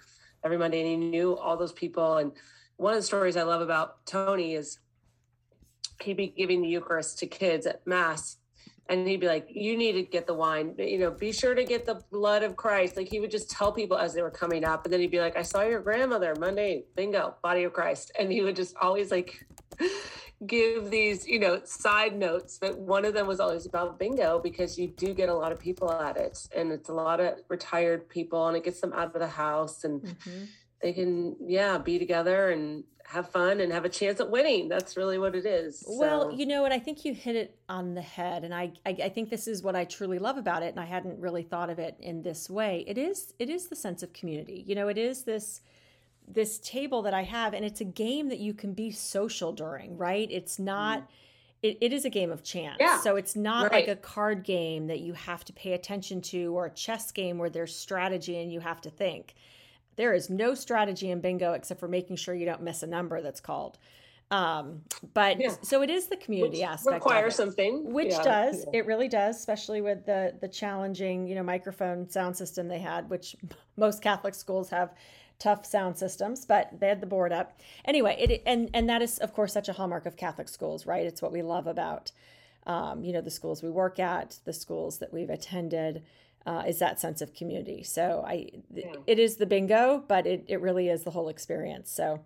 every 0.44 0.58
Monday, 0.58 0.80
and 0.80 0.88
he 0.88 0.96
knew 0.96 1.36
all 1.36 1.56
those 1.56 1.72
people. 1.72 2.16
And 2.16 2.32
one 2.76 2.92
of 2.94 2.98
the 2.98 3.06
stories 3.06 3.36
I 3.36 3.42
love 3.42 3.60
about 3.60 4.04
Tony 4.06 4.54
is 4.54 4.78
he'd 6.02 6.16
be 6.16 6.28
giving 6.28 6.62
the 6.62 6.68
Eucharist 6.68 7.18
to 7.20 7.26
kids 7.26 7.66
at 7.66 7.86
Mass, 7.86 8.36
and 8.88 9.06
he'd 9.08 9.20
be 9.20 9.26
like, 9.26 9.46
"You 9.48 9.76
need 9.76 9.92
to 9.92 10.02
get 10.02 10.26
the 10.26 10.34
wine. 10.34 10.74
You 10.78 10.98
know, 10.98 11.10
be 11.10 11.32
sure 11.32 11.54
to 11.54 11.64
get 11.64 11.86
the 11.86 12.02
blood 12.10 12.42
of 12.42 12.56
Christ." 12.56 12.96
Like 12.96 13.08
he 13.08 13.20
would 13.20 13.30
just 13.30 13.50
tell 13.50 13.72
people 13.72 13.96
as 13.96 14.14
they 14.14 14.22
were 14.22 14.30
coming 14.30 14.64
up, 14.64 14.84
and 14.84 14.92
then 14.92 15.00
he'd 15.00 15.10
be 15.10 15.20
like, 15.20 15.36
"I 15.36 15.42
saw 15.42 15.62
your 15.62 15.80
grandmother 15.80 16.34
Monday, 16.38 16.84
bingo, 16.94 17.34
body 17.42 17.64
of 17.64 17.72
Christ," 17.72 18.12
and 18.18 18.30
he 18.30 18.42
would 18.42 18.56
just 18.56 18.76
always 18.80 19.10
like 19.10 19.44
give 20.44 20.90
these, 20.90 21.26
you 21.26 21.38
know, 21.38 21.60
side 21.64 22.16
notes. 22.16 22.58
But 22.60 22.78
one 22.78 23.04
of 23.04 23.14
them 23.14 23.26
was 23.26 23.40
always 23.40 23.66
about 23.66 23.98
bingo 23.98 24.38
because 24.38 24.78
you 24.78 24.88
do 24.88 25.14
get 25.14 25.28
a 25.28 25.34
lot 25.34 25.52
of 25.52 25.58
people 25.60 25.90
at 25.90 26.16
it, 26.16 26.46
and 26.54 26.72
it's 26.72 26.88
a 26.88 26.94
lot 26.94 27.20
of 27.20 27.38
retired 27.48 28.08
people, 28.08 28.48
and 28.48 28.56
it 28.56 28.64
gets 28.64 28.80
them 28.80 28.92
out 28.92 29.14
of 29.14 29.20
the 29.20 29.28
house, 29.28 29.84
and 29.84 30.02
mm-hmm. 30.02 30.44
they 30.82 30.92
can, 30.92 31.36
yeah, 31.40 31.78
be 31.78 31.98
together 31.98 32.50
and 32.50 32.84
have 33.06 33.28
fun 33.30 33.60
and 33.60 33.72
have 33.72 33.84
a 33.84 33.88
chance 33.88 34.20
at 34.20 34.30
winning. 34.30 34.68
That's 34.68 34.96
really 34.96 35.18
what 35.18 35.34
it 35.34 35.46
is. 35.46 35.84
Well, 35.86 36.32
you 36.32 36.44
know, 36.44 36.64
and 36.64 36.74
I 36.74 36.78
think 36.78 37.04
you 37.04 37.14
hit 37.14 37.36
it 37.36 37.58
on 37.68 37.94
the 37.94 38.02
head. 38.02 38.42
And 38.42 38.52
I, 38.52 38.72
I, 38.84 38.96
I, 39.04 39.08
think 39.08 39.30
this 39.30 39.46
is 39.46 39.62
what 39.62 39.76
I 39.76 39.84
truly 39.84 40.18
love 40.18 40.38
about 40.38 40.62
it. 40.62 40.70
And 40.70 40.80
I 40.80 40.86
hadn't 40.86 41.20
really 41.20 41.44
thought 41.44 41.70
of 41.70 41.78
it 41.78 41.96
in 42.00 42.22
this 42.22 42.50
way. 42.50 42.84
It 42.86 42.98
is, 42.98 43.32
it 43.38 43.48
is 43.48 43.68
the 43.68 43.76
sense 43.76 44.02
of 44.02 44.12
community. 44.12 44.64
You 44.66 44.74
know, 44.74 44.88
it 44.88 44.98
is 44.98 45.22
this, 45.22 45.60
this 46.28 46.58
table 46.58 47.02
that 47.02 47.14
I 47.14 47.22
have, 47.22 47.54
and 47.54 47.64
it's 47.64 47.80
a 47.80 47.84
game 47.84 48.28
that 48.28 48.38
you 48.38 48.54
can 48.54 48.72
be 48.72 48.90
social 48.90 49.52
during, 49.52 49.96
right? 49.96 50.28
It's 50.30 50.58
not. 50.58 51.00
Mm. 51.00 51.06
It, 51.62 51.78
it 51.80 51.92
is 51.92 52.04
a 52.04 52.10
game 52.10 52.30
of 52.30 52.44
chance. 52.44 52.76
Yeah, 52.78 53.00
so 53.00 53.16
it's 53.16 53.34
not 53.34 53.72
right. 53.72 53.72
like 53.72 53.88
a 53.88 53.96
card 53.96 54.44
game 54.44 54.88
that 54.88 55.00
you 55.00 55.14
have 55.14 55.42
to 55.46 55.54
pay 55.54 55.72
attention 55.72 56.20
to 56.22 56.54
or 56.54 56.66
a 56.66 56.70
chess 56.70 57.10
game 57.10 57.38
where 57.38 57.48
there's 57.48 57.74
strategy 57.74 58.38
and 58.38 58.52
you 58.52 58.60
have 58.60 58.80
to 58.82 58.90
think 58.90 59.34
there 59.96 60.12
is 60.12 60.30
no 60.30 60.54
strategy 60.54 61.10
in 61.10 61.20
bingo 61.20 61.52
except 61.54 61.80
for 61.80 61.88
making 61.88 62.16
sure 62.16 62.34
you 62.34 62.46
don't 62.46 62.62
miss 62.62 62.82
a 62.82 62.86
number 62.86 63.20
that's 63.20 63.40
called. 63.40 63.78
Um, 64.30 64.82
but 65.14 65.40
yeah. 65.40 65.54
so 65.62 65.82
it 65.82 65.90
is 65.90 66.08
the 66.08 66.16
community 66.16 66.58
which 66.58 66.66
aspect. 66.66 66.94
Requires 66.94 67.34
something, 67.34 67.92
which 67.92 68.10
yeah. 68.10 68.22
does 68.22 68.66
it 68.72 68.84
really 68.84 69.08
does, 69.08 69.36
especially 69.36 69.80
with 69.80 70.04
the 70.04 70.34
the 70.40 70.48
challenging 70.48 71.28
you 71.28 71.34
know 71.36 71.44
microphone 71.44 72.08
sound 72.10 72.36
system 72.36 72.66
they 72.68 72.80
had, 72.80 73.08
which 73.08 73.36
most 73.76 74.02
Catholic 74.02 74.34
schools 74.34 74.68
have 74.70 74.94
tough 75.38 75.66
sound 75.66 75.98
systems, 75.98 76.44
but 76.44 76.80
they 76.80 76.88
had 76.88 77.00
the 77.00 77.06
board 77.06 77.32
up 77.32 77.58
anyway. 77.84 78.16
It 78.18 78.42
and 78.46 78.70
and 78.72 78.88
that 78.88 79.02
is 79.02 79.18
of 79.18 79.32
course 79.32 79.52
such 79.52 79.68
a 79.68 79.72
hallmark 79.74 80.06
of 80.06 80.16
Catholic 80.16 80.48
schools, 80.48 80.86
right? 80.86 81.06
It's 81.06 81.22
what 81.22 81.32
we 81.32 81.42
love 81.42 81.66
about 81.66 82.12
um, 82.66 83.04
you 83.04 83.12
know 83.12 83.20
the 83.20 83.30
schools 83.30 83.62
we 83.62 83.70
work 83.70 83.98
at, 83.98 84.38
the 84.44 84.52
schools 84.52 84.98
that 84.98 85.12
we've 85.12 85.30
attended 85.30 86.02
uh, 86.46 86.62
is 86.66 86.78
that 86.78 87.00
sense 87.00 87.20
of 87.20 87.34
community. 87.34 87.82
So 87.82 88.24
I, 88.26 88.50
yeah. 88.72 88.92
it 89.06 89.18
is 89.18 89.36
the 89.36 89.46
bingo, 89.46 90.04
but 90.06 90.26
it, 90.26 90.44
it 90.46 90.60
really 90.60 90.88
is 90.88 91.02
the 91.02 91.10
whole 91.10 91.28
experience. 91.28 91.90
So 91.90 92.20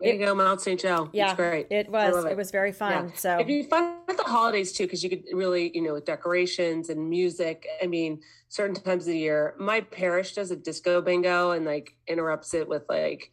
there 0.00 0.10
it, 0.10 0.18
you 0.18 0.26
go, 0.26 0.34
Mount 0.34 0.60
St. 0.60 0.80
Joe. 0.80 1.08
Yeah, 1.12 1.30
it's 1.30 1.36
great. 1.36 1.66
It 1.70 1.88
was. 1.88 2.24
It. 2.24 2.32
it. 2.32 2.36
was 2.36 2.50
very 2.50 2.72
fun. 2.72 3.08
Yeah. 3.08 3.14
So 3.14 3.38
if 3.38 3.48
you 3.48 3.64
fun 3.64 3.98
at 4.08 4.16
the 4.16 4.24
holidays 4.24 4.72
too, 4.72 4.84
because 4.84 5.02
you 5.02 5.10
could 5.10 5.24
really, 5.32 5.70
you 5.74 5.82
know, 5.82 5.92
with 5.92 6.04
decorations 6.04 6.88
and 6.90 7.08
music. 7.08 7.66
I 7.82 7.86
mean, 7.86 8.20
certain 8.48 8.74
times 8.74 9.04
of 9.04 9.12
the 9.12 9.18
year, 9.18 9.54
my 9.58 9.80
parish 9.80 10.34
does 10.34 10.50
a 10.50 10.56
disco 10.56 11.00
bingo 11.00 11.52
and 11.52 11.64
like 11.64 11.96
interrupts 12.06 12.54
it 12.54 12.68
with 12.68 12.82
like, 12.88 13.30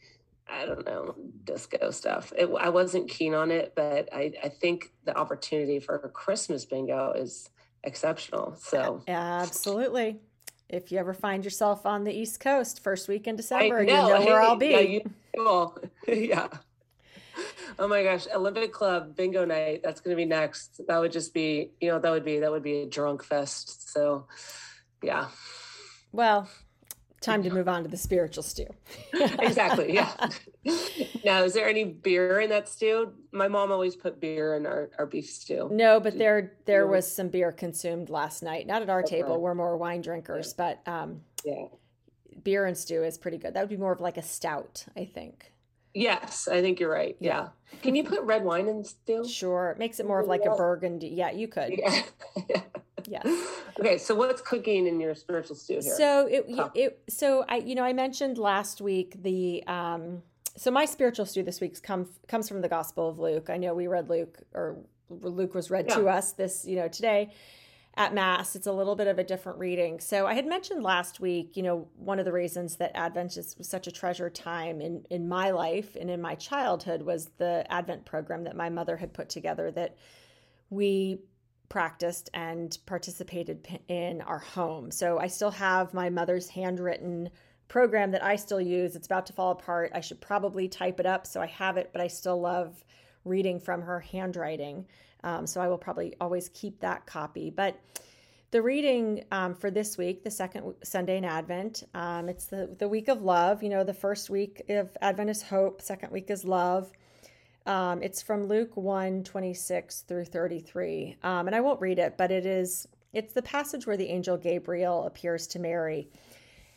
I 0.49 0.65
don't 0.65 0.85
know, 0.85 1.15
disco 1.43 1.91
stuff. 1.91 2.31
It, 2.37 2.49
I 2.59 2.69
wasn't 2.69 3.09
keen 3.09 3.33
on 3.33 3.51
it, 3.51 3.73
but 3.75 4.09
I, 4.13 4.33
I 4.43 4.49
think 4.49 4.91
the 5.05 5.17
opportunity 5.17 5.79
for 5.79 5.95
a 5.95 6.09
Christmas 6.09 6.65
bingo 6.65 7.13
is 7.13 7.49
exceptional. 7.83 8.55
So 8.59 9.03
absolutely 9.07 10.19
if 10.71 10.91
you 10.91 10.97
ever 10.97 11.13
find 11.13 11.43
yourself 11.43 11.85
on 11.85 12.03
the 12.03 12.13
East 12.13 12.39
Coast 12.39 12.81
first 12.81 13.07
week 13.07 13.27
in 13.27 13.35
December, 13.35 13.83
know. 13.83 14.07
you 14.07 14.13
know 14.13 14.25
where 14.25 14.41
I'll 14.41 14.55
be. 14.55 14.69
Yeah, 14.69 14.79
you 14.79 15.11
yeah. 16.07 16.47
Oh 17.77 17.87
my 17.87 18.03
gosh, 18.03 18.27
Olympic 18.33 18.71
Club 18.71 19.15
bingo 19.15 19.45
night. 19.45 19.81
That's 19.83 20.01
going 20.01 20.15
to 20.15 20.21
be 20.21 20.25
next. 20.25 20.81
That 20.87 20.99
would 20.99 21.11
just 21.11 21.33
be, 21.33 21.71
you 21.79 21.89
know, 21.89 21.99
that 21.99 22.09
would 22.09 22.25
be 22.25 22.39
that 22.39 22.51
would 22.51 22.63
be 22.63 22.81
a 22.81 22.85
drunk 22.87 23.23
fest. 23.23 23.91
So, 23.91 24.27
yeah. 25.01 25.27
Well, 26.11 26.49
time 27.21 27.43
to 27.43 27.49
move 27.51 27.67
on 27.67 27.83
to 27.83 27.89
the 27.89 27.97
spiritual 27.97 28.43
stew. 28.43 28.65
exactly. 29.13 29.93
Yeah. 29.93 30.11
now, 31.23 31.43
is 31.43 31.53
there 31.53 31.69
any 31.69 31.85
beer 31.85 32.39
in 32.39 32.49
that 32.49 32.67
stew? 32.67 33.13
My 33.31 33.47
mom 33.47 33.71
always 33.71 33.95
put 33.95 34.19
beer 34.19 34.55
in 34.55 34.65
our, 34.65 34.89
our 34.97 35.05
beef 35.05 35.29
stew. 35.29 35.69
No, 35.71 35.99
but 35.99 36.17
there 36.17 36.53
there 36.65 36.87
was 36.87 37.09
some 37.09 37.29
beer 37.29 37.51
consumed 37.51 38.09
last 38.09 38.43
night. 38.43 38.67
Not 38.67 38.81
at 38.81 38.89
our 38.89 39.03
okay. 39.03 39.21
table. 39.21 39.39
We're 39.39 39.55
more 39.55 39.77
wine 39.77 40.01
drinkers, 40.01 40.53
yeah. 40.57 40.75
but 40.85 40.91
um, 40.91 41.21
yeah, 41.45 41.65
beer 42.43 42.65
and 42.65 42.77
stew 42.77 43.03
is 43.03 43.17
pretty 43.17 43.37
good. 43.37 43.53
That 43.53 43.61
would 43.61 43.69
be 43.69 43.77
more 43.77 43.93
of 43.93 44.01
like 44.01 44.17
a 44.17 44.23
stout, 44.23 44.85
I 44.97 45.05
think. 45.05 45.51
Yes, 45.93 46.47
I 46.47 46.61
think 46.61 46.79
you're 46.79 46.91
right. 46.91 47.17
Yeah. 47.19 47.49
yeah. 47.73 47.79
Can 47.81 47.95
you 47.95 48.03
put 48.03 48.21
red 48.21 48.43
wine 48.43 48.67
in 48.67 48.83
stew? 48.83 49.27
Sure. 49.27 49.71
It 49.71 49.77
makes 49.77 49.99
it 49.99 50.07
more 50.07 50.21
of 50.21 50.27
like 50.27 50.41
a 50.45 50.55
burgundy. 50.55 51.09
Yeah, 51.09 51.31
you 51.31 51.47
could. 51.47 51.73
Yeah. 51.77 52.03
Yes. 53.07 53.27
Okay, 53.79 53.97
so 53.97 54.13
what's 54.13 54.41
cooking 54.41 54.85
in 54.85 54.99
your 54.99 55.15
spiritual 55.15 55.55
stew 55.55 55.79
here? 55.81 55.95
So 55.95 56.27
it, 56.27 56.45
it 56.75 57.01
so 57.09 57.45
I 57.47 57.57
you 57.57 57.73
know 57.73 57.83
I 57.83 57.93
mentioned 57.93 58.37
last 58.37 58.81
week 58.81 59.23
the 59.23 59.63
um 59.65 60.21
so 60.57 60.69
my 60.69 60.85
spiritual 60.85 61.25
stew 61.25 61.41
this 61.41 61.61
week 61.61 61.81
comes 61.81 62.09
comes 62.27 62.47
from 62.47 62.61
the 62.61 62.67
Gospel 62.67 63.09
of 63.09 63.17
Luke. 63.17 63.49
I 63.49 63.57
know 63.57 63.73
we 63.73 63.87
read 63.87 64.09
Luke 64.09 64.39
or 64.53 64.77
Luke 65.09 65.55
was 65.55 65.71
read 65.71 65.85
yeah. 65.87 65.95
to 65.95 66.09
us 66.09 66.33
this 66.33 66.65
you 66.65 66.75
know 66.75 66.89
today 66.89 67.31
at 67.95 68.13
mass 68.13 68.55
it's 68.55 68.67
a 68.67 68.71
little 68.71 68.95
bit 68.95 69.07
of 69.07 69.19
a 69.19 69.23
different 69.23 69.59
reading 69.59 69.99
so 69.99 70.25
i 70.25 70.33
had 70.33 70.45
mentioned 70.45 70.81
last 70.81 71.19
week 71.19 71.57
you 71.57 71.63
know 71.63 71.87
one 71.97 72.19
of 72.19 72.25
the 72.25 72.31
reasons 72.31 72.77
that 72.77 72.91
advent 72.95 73.35
is 73.35 73.55
such 73.61 73.85
a 73.85 73.91
treasure 73.91 74.29
time 74.29 74.79
in 74.79 75.03
in 75.09 75.27
my 75.27 75.51
life 75.51 75.97
and 75.99 76.09
in 76.09 76.21
my 76.21 76.33
childhood 76.35 77.01
was 77.01 77.29
the 77.37 77.65
advent 77.69 78.05
program 78.05 78.45
that 78.45 78.55
my 78.55 78.69
mother 78.69 78.95
had 78.95 79.13
put 79.13 79.27
together 79.27 79.71
that 79.71 79.97
we 80.69 81.19
practiced 81.71 82.29
and 82.33 82.77
participated 82.85 83.65
in 83.87 84.21
our 84.23 84.39
home. 84.39 84.91
So 84.91 85.17
I 85.19 85.27
still 85.27 85.51
have 85.51 85.93
my 85.93 86.09
mother's 86.09 86.49
handwritten 86.49 87.29
program 87.69 88.11
that 88.11 88.21
I 88.21 88.35
still 88.35 88.59
use. 88.59 88.97
It's 88.97 89.07
about 89.07 89.25
to 89.27 89.33
fall 89.33 89.51
apart. 89.51 89.93
I 89.95 90.01
should 90.01 90.19
probably 90.19 90.67
type 90.67 90.99
it 90.99 91.05
up 91.05 91.25
so 91.25 91.41
I 91.41 91.45
have 91.45 91.77
it, 91.77 91.91
but 91.93 92.01
I 92.01 92.07
still 92.07 92.41
love 92.41 92.83
reading 93.23 93.57
from 93.57 93.81
her 93.83 94.01
handwriting. 94.01 94.85
Um, 95.23 95.47
so 95.47 95.61
I 95.61 95.69
will 95.69 95.77
probably 95.77 96.13
always 96.19 96.49
keep 96.49 96.81
that 96.81 97.05
copy. 97.05 97.49
But 97.49 97.79
the 98.51 98.61
reading 98.61 99.23
um, 99.31 99.55
for 99.55 99.71
this 99.71 99.97
week, 99.97 100.25
the 100.25 100.31
second 100.31 100.73
Sunday 100.83 101.15
in 101.15 101.23
Advent, 101.23 101.85
um, 101.93 102.27
it's 102.27 102.47
the, 102.47 102.75
the 102.79 102.89
week 102.89 103.07
of 103.07 103.21
love. 103.21 103.63
You 103.63 103.69
know, 103.69 103.85
the 103.85 103.93
first 103.93 104.29
week 104.29 104.63
of 104.67 104.89
Advent 105.01 105.29
is 105.29 105.41
hope, 105.41 105.81
second 105.81 106.11
week 106.11 106.29
is 106.29 106.43
love. 106.43 106.91
Um, 107.65 108.01
it's 108.01 108.21
from 108.21 108.47
Luke 108.47 108.75
1 108.75 109.23
26 109.23 110.01
through 110.01 110.25
33. 110.25 111.17
Um, 111.23 111.47
and 111.47 111.55
I 111.55 111.61
won't 111.61 111.79
read 111.79 111.99
it, 111.99 112.17
but 112.17 112.31
it 112.31 112.45
is 112.45 112.87
it's 113.13 113.33
the 113.33 113.41
passage 113.41 113.85
where 113.85 113.97
the 113.97 114.07
angel 114.07 114.37
Gabriel 114.37 115.05
appears 115.05 115.45
to 115.47 115.59
Mary 115.59 116.07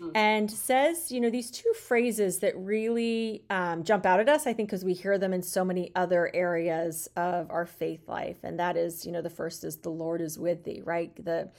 mm. 0.01 0.11
and 0.14 0.51
says, 0.51 1.12
you 1.12 1.20
know, 1.20 1.31
these 1.31 1.51
two 1.51 1.73
phrases 1.75 2.40
that 2.40 2.57
really 2.57 3.44
um, 3.51 3.85
jump 3.85 4.05
out 4.05 4.20
at 4.20 4.29
us, 4.29 4.47
I 4.47 4.53
think, 4.53 4.68
because 4.68 4.85
we 4.85 4.94
hear 4.94 5.16
them 5.18 5.33
in 5.33 5.42
so 5.42 5.64
many 5.64 5.92
other 5.94 6.31
areas 6.35 7.09
of 7.16 7.51
our 7.51 7.66
faith 7.66 8.09
life. 8.09 8.38
And 8.42 8.59
that 8.59 8.77
is, 8.77 9.07
you 9.07 9.12
know, 9.12 9.23
the 9.23 9.31
first 9.31 9.64
is 9.64 9.77
the 9.77 9.90
Lord 9.90 10.20
is 10.20 10.38
with 10.38 10.64
thee, 10.64 10.83
right? 10.85 11.12
The 11.25 11.51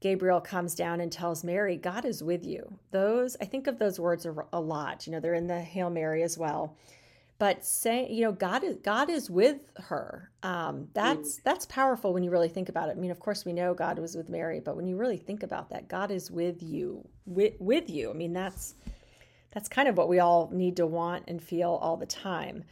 Gabriel 0.00 0.40
comes 0.40 0.74
down 0.74 1.00
and 1.00 1.10
tells 1.10 1.44
Mary, 1.44 1.76
God 1.76 2.04
is 2.04 2.22
with 2.22 2.46
you. 2.46 2.78
Those, 2.92 3.36
I 3.40 3.44
think 3.44 3.66
of 3.66 3.78
those 3.78 3.98
words 3.98 4.26
a, 4.26 4.34
a 4.52 4.60
lot. 4.60 5.06
You 5.06 5.12
know, 5.12 5.20
they're 5.20 5.34
in 5.34 5.48
the 5.48 5.60
Hail 5.60 5.90
Mary 5.90 6.22
as 6.22 6.38
well 6.38 6.76
but 7.38 7.64
saying 7.64 8.12
you 8.12 8.22
know 8.22 8.32
god 8.32 8.64
is 8.64 8.76
god 8.82 9.08
is 9.08 9.30
with 9.30 9.70
her. 9.76 10.30
Um, 10.42 10.88
that's 10.92 11.38
mm. 11.38 11.42
that's 11.44 11.66
powerful 11.66 12.12
when 12.12 12.22
you 12.22 12.30
really 12.30 12.48
think 12.48 12.68
about 12.68 12.88
it. 12.88 12.92
I 12.92 13.00
mean 13.00 13.10
of 13.10 13.20
course 13.20 13.44
we 13.44 13.52
know 13.52 13.74
god 13.74 13.98
was 13.98 14.16
with 14.16 14.28
mary 14.28 14.60
but 14.60 14.76
when 14.76 14.86
you 14.86 14.96
really 14.96 15.16
think 15.16 15.42
about 15.42 15.70
that 15.70 15.88
god 15.88 16.10
is 16.10 16.30
with 16.30 16.62
you 16.62 17.06
with, 17.26 17.54
with 17.58 17.88
you. 17.88 18.10
I 18.10 18.14
mean 18.14 18.32
that's 18.32 18.74
that's 19.52 19.68
kind 19.68 19.88
of 19.88 19.96
what 19.96 20.08
we 20.08 20.18
all 20.18 20.50
need 20.52 20.76
to 20.76 20.86
want 20.86 21.24
and 21.28 21.42
feel 21.42 21.78
all 21.80 21.96
the 21.96 22.06
time. 22.06 22.64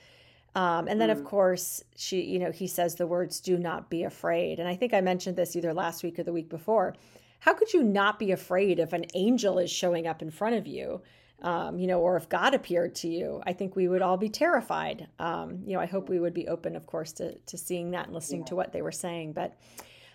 Um, 0.54 0.88
and 0.88 1.00
then 1.00 1.10
mm. 1.10 1.12
of 1.12 1.24
course 1.24 1.82
she 1.96 2.22
you 2.22 2.38
know 2.38 2.50
he 2.50 2.66
says 2.66 2.96
the 2.96 3.06
words 3.06 3.40
do 3.40 3.58
not 3.58 3.88
be 3.88 4.02
afraid. 4.02 4.58
And 4.58 4.68
i 4.68 4.74
think 4.74 4.92
i 4.92 5.00
mentioned 5.00 5.36
this 5.36 5.54
either 5.54 5.72
last 5.72 6.02
week 6.02 6.18
or 6.18 6.24
the 6.24 6.32
week 6.32 6.48
before. 6.48 6.94
How 7.38 7.54
could 7.54 7.72
you 7.72 7.84
not 7.84 8.18
be 8.18 8.32
afraid 8.32 8.80
if 8.80 8.92
an 8.92 9.04
angel 9.14 9.58
is 9.58 9.70
showing 9.70 10.06
up 10.06 10.22
in 10.22 10.30
front 10.30 10.56
of 10.56 10.66
you 10.66 11.02
um, 11.42 11.78
you 11.78 11.86
know, 11.86 12.00
or 12.00 12.16
if 12.16 12.28
God 12.28 12.54
appeared 12.54 12.94
to 12.96 13.08
you, 13.08 13.42
I 13.46 13.52
think 13.52 13.76
we 13.76 13.88
would 13.88 14.02
all 14.02 14.16
be 14.16 14.28
terrified. 14.28 15.08
Um, 15.18 15.62
you 15.66 15.74
know, 15.74 15.80
I 15.80 15.86
hope 15.86 16.08
we 16.08 16.18
would 16.18 16.34
be 16.34 16.48
open, 16.48 16.76
of 16.76 16.86
course, 16.86 17.12
to, 17.12 17.34
to 17.34 17.58
seeing 17.58 17.90
that 17.90 18.06
and 18.06 18.14
listening 18.14 18.40
yeah. 18.40 18.46
to 18.46 18.56
what 18.56 18.72
they 18.72 18.82
were 18.82 18.92
saying. 18.92 19.32
But 19.32 19.56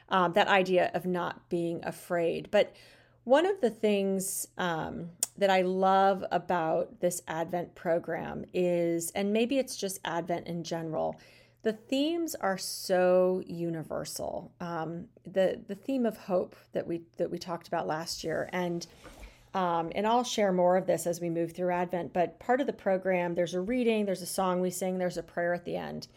um, 0.09 0.33
that 0.33 0.47
idea 0.47 0.91
of 0.93 1.05
not 1.05 1.47
being 1.49 1.83
afraid. 1.83 2.49
But 2.51 2.75
one 3.23 3.45
of 3.45 3.61
the 3.61 3.69
things 3.69 4.47
um, 4.57 5.09
that 5.37 5.49
I 5.49 5.61
love 5.61 6.25
about 6.31 6.99
this 6.99 7.21
Advent 7.27 7.75
program 7.75 8.45
is, 8.53 9.11
and 9.11 9.31
maybe 9.31 9.59
it's 9.59 9.75
just 9.75 9.99
Advent 10.03 10.47
in 10.47 10.63
general, 10.63 11.19
the 11.63 11.73
themes 11.73 12.33
are 12.35 12.57
so 12.57 13.43
universal. 13.45 14.51
Um, 14.59 15.05
the 15.25 15.61
the 15.67 15.75
theme 15.75 16.07
of 16.07 16.17
hope 16.17 16.55
that 16.73 16.87
we 16.87 17.03
that 17.17 17.29
we 17.29 17.37
talked 17.37 17.67
about 17.67 17.85
last 17.85 18.23
year, 18.23 18.49
and 18.51 18.87
um, 19.53 19.91
and 19.95 20.07
I'll 20.07 20.23
share 20.23 20.53
more 20.53 20.77
of 20.77 20.87
this 20.87 21.05
as 21.05 21.19
we 21.19 21.29
move 21.29 21.51
through 21.51 21.71
Advent. 21.71 22.13
But 22.13 22.39
part 22.39 22.61
of 22.61 22.67
the 22.67 22.73
program, 22.73 23.35
there's 23.35 23.53
a 23.53 23.61
reading, 23.61 24.05
there's 24.05 24.21
a 24.21 24.27
song 24.27 24.61
we 24.61 24.69
sing, 24.69 24.97
there's 24.97 25.17
a 25.17 25.23
prayer 25.23 25.53
at 25.53 25.65
the 25.65 25.75
end. 25.75 26.07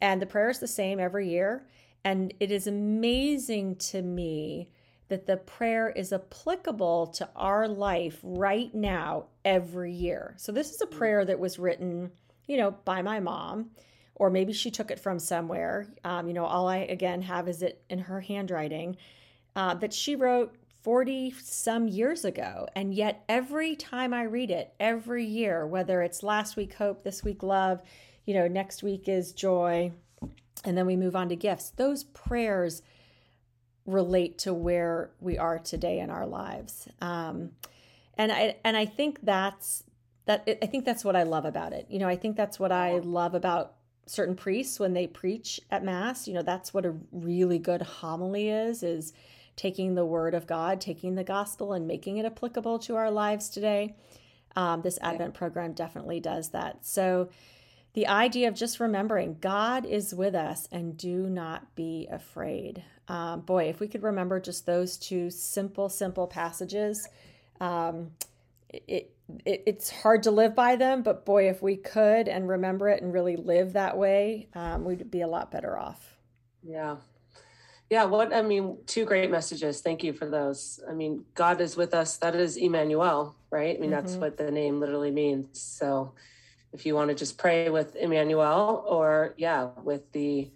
And 0.00 0.22
the 0.22 0.26
prayer 0.26 0.50
is 0.50 0.60
the 0.60 0.68
same 0.68 1.00
every 1.00 1.28
year. 1.28 1.66
And 2.04 2.32
it 2.38 2.50
is 2.50 2.66
amazing 2.66 3.76
to 3.76 4.02
me 4.02 4.70
that 5.08 5.26
the 5.26 5.38
prayer 5.38 5.90
is 5.90 6.12
applicable 6.12 7.08
to 7.08 7.28
our 7.34 7.66
life 7.66 8.20
right 8.22 8.72
now 8.74 9.24
every 9.44 9.92
year. 9.92 10.34
So 10.36 10.52
this 10.52 10.70
is 10.70 10.80
a 10.80 10.86
mm. 10.86 10.96
prayer 10.96 11.24
that 11.24 11.38
was 11.38 11.58
written, 11.58 12.12
you 12.46 12.58
know, 12.58 12.72
by 12.84 13.02
my 13.02 13.18
mom, 13.18 13.70
or 14.14 14.30
maybe 14.30 14.52
she 14.52 14.70
took 14.70 14.90
it 14.90 15.00
from 15.00 15.18
somewhere. 15.18 15.86
Um, 16.04 16.28
you 16.28 16.34
know, 16.34 16.44
all 16.44 16.68
I 16.68 16.78
again 16.78 17.22
have 17.22 17.48
is 17.48 17.62
it 17.62 17.82
in 17.88 17.98
her 17.98 18.20
handwriting 18.20 18.96
uh, 19.56 19.74
that 19.74 19.92
she 19.92 20.14
wrote 20.14 20.54
40 20.82 21.34
some 21.42 21.88
years 21.88 22.24
ago. 22.24 22.66
And 22.74 22.94
yet, 22.94 23.24
every 23.28 23.76
time 23.76 24.14
I 24.14 24.22
read 24.22 24.50
it, 24.50 24.74
every 24.78 25.24
year, 25.24 25.66
whether 25.66 26.02
it's 26.02 26.22
last 26.22 26.56
week 26.56 26.74
hope, 26.74 27.02
this 27.02 27.24
week 27.24 27.42
love, 27.42 27.82
you 28.24 28.34
know, 28.34 28.46
next 28.46 28.82
week 28.82 29.08
is 29.08 29.32
joy, 29.32 29.92
and 30.64 30.76
then 30.76 30.86
we 30.86 30.96
move 30.96 31.16
on 31.16 31.28
to 31.28 31.36
gifts, 31.36 31.70
those 31.70 32.04
prayers 32.04 32.82
relate 33.86 34.38
to 34.38 34.52
where 34.52 35.10
we 35.20 35.38
are 35.38 35.58
today 35.58 35.98
in 35.98 36.10
our 36.10 36.26
lives. 36.26 36.88
Um, 37.00 37.52
and 38.16 38.30
I 38.30 38.56
and 38.64 38.76
I 38.76 38.84
think 38.84 39.20
that's 39.22 39.84
that 40.26 40.46
I 40.62 40.66
think 40.66 40.84
that's 40.84 41.04
what 41.04 41.16
I 41.16 41.22
love 41.22 41.44
about 41.44 41.72
it. 41.72 41.86
You 41.88 41.98
know, 41.98 42.08
I 42.08 42.16
think 42.16 42.36
that's 42.36 42.60
what 42.60 42.70
I 42.70 42.98
love 42.98 43.34
about 43.34 43.74
certain 44.06 44.34
priests 44.34 44.78
when 44.78 44.92
they 44.92 45.06
preach 45.06 45.60
at 45.70 45.84
mass. 45.84 46.28
You 46.28 46.34
know, 46.34 46.42
that's 46.42 46.74
what 46.74 46.84
a 46.84 46.94
really 47.12 47.58
good 47.58 47.82
homily 47.82 48.50
is 48.50 48.82
is 48.82 49.12
taking 49.58 49.96
the 49.96 50.06
word 50.06 50.34
of 50.34 50.46
God, 50.46 50.80
taking 50.80 51.16
the 51.16 51.24
gospel, 51.24 51.72
and 51.72 51.86
making 51.86 52.16
it 52.16 52.24
applicable 52.24 52.78
to 52.78 52.94
our 52.94 53.10
lives 53.10 53.50
today. 53.50 53.96
Um, 54.56 54.82
this 54.82 54.98
Advent 55.02 55.34
yeah. 55.34 55.38
program 55.38 55.72
definitely 55.72 56.20
does 56.20 56.50
that. 56.50 56.86
So, 56.86 57.28
the 57.94 58.06
idea 58.06 58.48
of 58.48 58.54
just 58.54 58.78
remembering 58.78 59.38
God 59.40 59.84
is 59.84 60.14
with 60.14 60.34
us 60.34 60.68
and 60.70 60.96
do 60.96 61.28
not 61.28 61.74
be 61.74 62.06
afraid. 62.10 62.84
Um, 63.08 63.40
boy, 63.40 63.64
if 63.64 63.80
we 63.80 63.88
could 63.88 64.04
remember 64.04 64.38
just 64.38 64.66
those 64.66 64.96
two 64.96 65.30
simple, 65.30 65.88
simple 65.88 66.28
passages, 66.28 67.08
um, 67.60 68.12
it, 68.68 69.12
it, 69.44 69.62
it's 69.66 69.90
hard 69.90 70.22
to 70.24 70.30
live 70.30 70.54
by 70.54 70.76
them, 70.76 71.02
but 71.02 71.26
boy, 71.26 71.48
if 71.48 71.60
we 71.60 71.76
could 71.76 72.28
and 72.28 72.48
remember 72.48 72.88
it 72.88 73.02
and 73.02 73.12
really 73.12 73.36
live 73.36 73.72
that 73.72 73.96
way, 73.96 74.48
um, 74.54 74.84
we'd 74.84 75.10
be 75.10 75.22
a 75.22 75.26
lot 75.26 75.50
better 75.50 75.76
off. 75.76 76.16
Yeah, 76.62 76.96
yeah, 77.90 78.04
what 78.04 78.34
I 78.34 78.42
mean, 78.42 78.78
two 78.86 79.04
great 79.06 79.30
messages. 79.30 79.80
Thank 79.80 80.04
you 80.04 80.12
for 80.12 80.28
those. 80.28 80.80
I 80.88 80.92
mean, 80.92 81.24
God 81.34 81.60
is 81.60 81.76
with 81.76 81.94
us. 81.94 82.18
That 82.18 82.34
is 82.34 82.56
Emmanuel, 82.56 83.34
right? 83.50 83.76
I 83.76 83.80
mean, 83.80 83.90
mm-hmm. 83.90 84.00
that's 84.00 84.16
what 84.16 84.36
the 84.36 84.50
name 84.50 84.78
literally 84.78 85.10
means. 85.10 85.60
So 85.60 86.12
if 86.72 86.84
you 86.84 86.94
want 86.94 87.08
to 87.08 87.14
just 87.14 87.38
pray 87.38 87.70
with 87.70 87.96
Emmanuel 87.96 88.84
or, 88.86 89.34
yeah, 89.38 89.70
with 89.82 90.12
the 90.12 90.50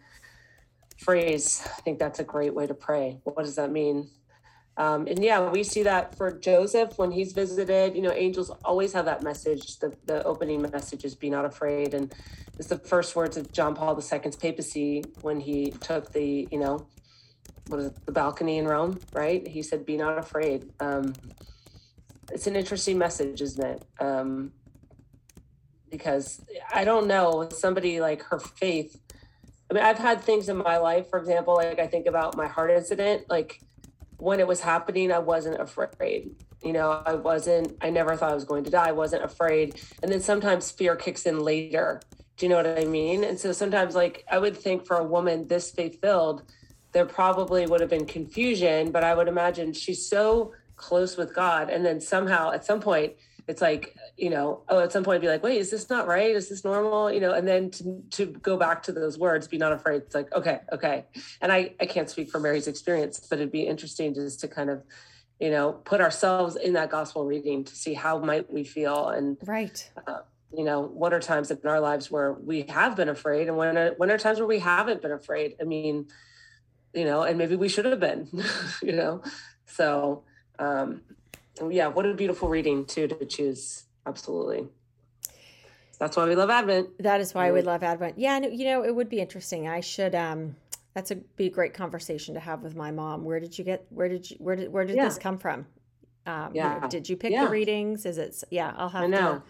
phrase, 0.99 1.63
I 1.65 1.81
think 1.81 1.99
that's 1.99 2.19
a 2.19 2.25
great 2.25 2.55
way 2.55 2.67
to 2.67 2.75
pray. 2.75 3.19
What 3.25 3.45
does 3.45 3.57
that 3.57 3.73
mean? 3.73 4.11
Um, 4.77 5.07
and 5.07 5.23
yeah, 5.23 5.51
we 5.51 5.65
see 5.65 5.83
that 5.85 6.15
for 6.15 6.33
Joseph 6.39 6.99
when 6.99 7.11
he's 7.11 7.33
visited. 7.33 7.95
You 7.97 8.03
know, 8.03 8.13
angels 8.13 8.51
always 8.65 8.93
have 8.93 9.07
that 9.07 9.23
message. 9.23 9.79
The, 9.79 9.95
the 10.05 10.23
opening 10.25 10.63
message 10.63 11.05
is 11.05 11.15
"Be 11.15 11.29
not 11.29 11.45
afraid," 11.45 11.93
and 11.93 12.11
it's 12.59 12.69
the 12.69 12.79
first 12.79 13.15
words 13.15 13.37
of 13.37 13.53
John 13.53 13.75
Paul 13.75 13.97
II's 13.97 14.37
papacy 14.37 15.05
when 15.21 15.41
he 15.41 15.73
took 15.73 16.13
the 16.13 16.49
you 16.51 16.59
know 16.59 16.87
what 17.69 17.81
is 17.81 17.87
it, 17.87 18.07
the 18.07 18.13
balcony 18.13 18.59
in 18.59 18.67
Rome, 18.67 18.99
right? 19.13 19.47
He 19.47 19.63
said, 19.63 19.87
"Be 19.87 19.97
not 19.97 20.19
afraid." 20.19 20.71
Um, 20.81 21.15
it's 22.31 22.47
an 22.47 22.57
interesting 22.57 22.99
message, 22.99 23.41
isn't 23.41 23.65
it? 23.65 23.85
Um, 24.01 24.53
because 25.91 26.41
I 26.75 26.85
don't 26.85 27.07
know 27.07 27.49
somebody 27.51 28.01
like 28.01 28.23
her 28.25 28.39
faith. 28.39 28.99
I 29.71 29.75
mean, 29.75 29.85
I've 29.85 29.99
had 29.99 30.23
things 30.23 30.49
in 30.49 30.57
my 30.57 30.79
life, 30.79 31.09
for 31.11 31.19
example, 31.19 31.55
like 31.55 31.79
I 31.79 31.87
think 31.87 32.07
about 32.07 32.37
my 32.37 32.47
heart 32.47 32.71
incident. 32.71 33.29
Like 33.29 33.61
when 34.17 34.41
it 34.41 34.47
was 34.47 34.61
happening, 34.61 35.13
I 35.13 35.19
wasn't 35.19 35.61
afraid. 35.61 36.35
You 36.63 36.73
know, 36.73 37.03
I 37.05 37.15
wasn't. 37.15 37.77
I 37.81 37.91
never 37.91 38.17
thought 38.17 38.31
I 38.31 38.35
was 38.35 38.45
going 38.45 38.65
to 38.65 38.71
die. 38.71 38.89
I 38.89 38.93
wasn't 38.93 39.25
afraid. 39.25 39.81
And 40.03 40.11
then 40.11 40.21
sometimes 40.21 40.71
fear 40.71 40.97
kicks 40.97 41.27
in 41.27 41.41
later. 41.41 42.01
Do 42.37 42.47
you 42.47 42.51
know 42.51 42.57
what 42.57 42.79
I 42.79 42.85
mean? 42.85 43.25
And 43.25 43.39
so 43.39 43.53
sometimes, 43.53 43.95
like 43.95 44.25
I 44.31 44.39
would 44.39 44.57
think 44.57 44.87
for 44.87 44.97
a 44.97 45.05
woman 45.05 45.49
this 45.49 45.71
faith 45.71 46.01
filled 46.01 46.43
there 46.93 47.07
probably 47.07 47.67
would 47.67 47.81
have 47.81 47.91
been 47.91 48.07
confusion, 48.07 48.93
but 48.93 49.03
I 49.03 49.15
would 49.15 49.29
imagine 49.29 49.73
she's 49.73 50.07
so 50.07 50.53
close 50.77 51.17
with 51.17 51.35
God. 51.35 51.71
And 51.71 51.85
then 51.85 52.01
somehow 52.01 52.53
at 52.53 52.65
some 52.65 52.81
point, 52.81 53.15
it's 53.49 53.61
like, 53.61 53.97
you 54.17 54.31
know, 54.31 54.63
oh, 54.69 54.81
at 54.81 54.93
some 54.93 55.03
point 55.03 55.21
be 55.21 55.29
like, 55.29 55.43
wait, 55.43 55.59
is 55.59 55.71
this 55.71 55.91
not 55.91 56.07
right? 56.07 56.31
Is 56.31 56.49
this 56.49 56.65
normal? 56.65 57.11
You 57.11 57.21
know, 57.21 57.33
and 57.33 57.47
then 57.47 57.71
to, 57.73 58.03
to 58.11 58.27
go 58.27 58.57
back 58.57 58.83
to 58.85 58.93
those 58.93 59.19
words, 59.19 59.49
be 59.49 59.59
not 59.59 59.73
afraid. 59.73 60.03
It's 60.03 60.15
like, 60.15 60.33
okay, 60.33 60.61
okay. 60.73 61.07
And 61.41 61.51
I, 61.51 61.75
I 61.81 61.87
can't 61.87 62.09
speak 62.09 62.31
for 62.31 62.39
Mary's 62.39 62.69
experience, 62.69 63.19
but 63.29 63.39
it'd 63.39 63.51
be 63.51 63.63
interesting 63.63 64.15
just 64.15 64.41
to 64.41 64.49
kind 64.49 64.71
of, 64.71 64.85
you 65.41 65.51
know, 65.51 65.73
put 65.73 66.01
ourselves 66.01 66.55
in 66.57 66.75
that 66.75 66.91
gospel 66.91 67.25
reading 67.25 67.65
to 67.65 67.75
see 67.75 67.95
how 67.95 68.19
might 68.19 68.53
we 68.53 68.63
feel. 68.63 69.09
And 69.09 69.37
right. 69.45 69.91
Uh, 70.07 70.21
you 70.55 70.65
know, 70.65 70.83
what 70.83 71.13
are 71.13 71.21
times 71.21 71.51
in 71.51 71.59
our 71.65 71.81
lives 71.81 72.11
where 72.11 72.35
we 72.35 72.63
have 72.63 72.95
been 72.95 73.09
afraid 73.09 73.49
and 73.49 73.57
when 73.57 73.77
are, 73.77 73.95
when 73.97 74.11
are 74.11 74.19
times 74.19 74.39
where 74.39 74.47
we 74.47 74.61
haven't 74.61 75.03
been 75.03 75.13
afraid? 75.13 75.57
I 75.61 75.65
mean, 75.65 76.09
you 76.95 77.05
know, 77.05 77.23
and 77.23 77.39
maybe 77.39 77.57
we 77.57 77.69
should 77.69 77.85
have 77.85 78.01
been, 78.01 78.29
you 78.83 78.93
know. 78.93 79.23
So, 79.67 80.25
um, 80.59 81.03
yeah, 81.71 81.89
what 81.89 82.07
a 82.07 82.15
beautiful 82.15 82.49
reading 82.49 82.85
too 82.85 83.09
to 83.09 83.25
choose. 83.27 83.85
Absolutely. 84.07 84.69
That's 85.99 86.17
why 86.17 86.27
we 86.27 86.35
love 86.35 86.51
Advent. 86.51 86.99
That 86.99 87.21
is 87.21 87.33
why 87.33 87.53
we 87.53 87.63
love 87.63 87.83
Advent. 87.83 88.19
Yeah, 88.19 88.37
and 88.37 88.59
you 88.59 88.65
know, 88.65 88.85
it 88.85 88.95
would 88.95 89.09
be 89.09 89.21
interesting. 89.21 89.69
I 89.69 89.81
should 89.81 90.15
um 90.15 90.57
that's 90.95 91.11
a 91.11 91.17
be 91.17 91.47
a 91.47 91.51
great 91.51 91.75
conversation 91.75 92.35
to 92.35 92.41
have 92.41 92.63
with 92.63 92.75
my 92.75 92.91
mom. 92.91 93.25
Where 93.25 93.41
did 93.41 93.57
you 93.57 93.65
get 93.65 93.87
where 93.91 94.09
did 94.09 94.31
you 94.31 94.37
where 94.41 94.57
did 94.57 94.73
where 94.73 94.85
did 94.85 94.97
yeah. 94.97 95.05
this 95.05 95.19
come 95.19 95.39
from? 95.39 95.67
Um, 96.27 96.51
yeah. 96.55 96.75
You 96.75 96.81
know, 96.81 96.89
did 96.89 97.09
you 97.09 97.17
pick 97.17 97.33
yeah. 97.33 97.45
the 97.45 97.51
readings? 97.51 98.05
Is 98.05 98.19
it 98.19 98.43
yeah, 98.51 98.73
I'll 98.77 98.89
have 98.89 99.05
I 99.05 99.11
to 99.11 99.43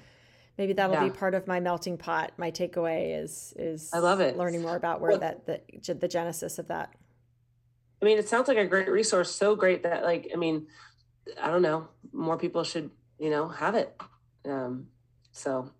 maybe 0.58 0.74
that'll 0.74 0.94
yeah. 0.94 1.04
be 1.04 1.10
part 1.10 1.34
of 1.34 1.46
my 1.46 1.60
melting 1.60 1.96
pot. 1.96 2.32
My 2.36 2.50
takeaway 2.50 3.22
is 3.22 3.54
is 3.56 3.90
I 3.92 3.98
love 3.98 4.20
it. 4.20 4.36
Learning 4.36 4.62
more 4.62 4.76
about 4.76 5.00
where 5.00 5.12
well, 5.12 5.20
that 5.20 5.46
the 5.46 5.94
the 5.94 6.08
genesis 6.08 6.58
of 6.58 6.68
that. 6.68 6.94
I 8.02 8.04
mean, 8.04 8.18
it 8.18 8.28
sounds 8.28 8.48
like 8.48 8.58
a 8.58 8.66
great 8.66 8.88
resource. 8.88 9.30
So 9.30 9.54
great 9.54 9.84
that, 9.84 10.02
like, 10.02 10.30
I 10.32 10.36
mean, 10.36 10.66
I 11.40 11.48
don't 11.48 11.62
know, 11.62 11.88
more 12.12 12.36
people 12.36 12.64
should, 12.64 12.90
you 13.18 13.30
know, 13.30 13.48
have 13.48 13.76
it. 13.76 13.96
Um, 14.44 14.88
so 15.30 15.70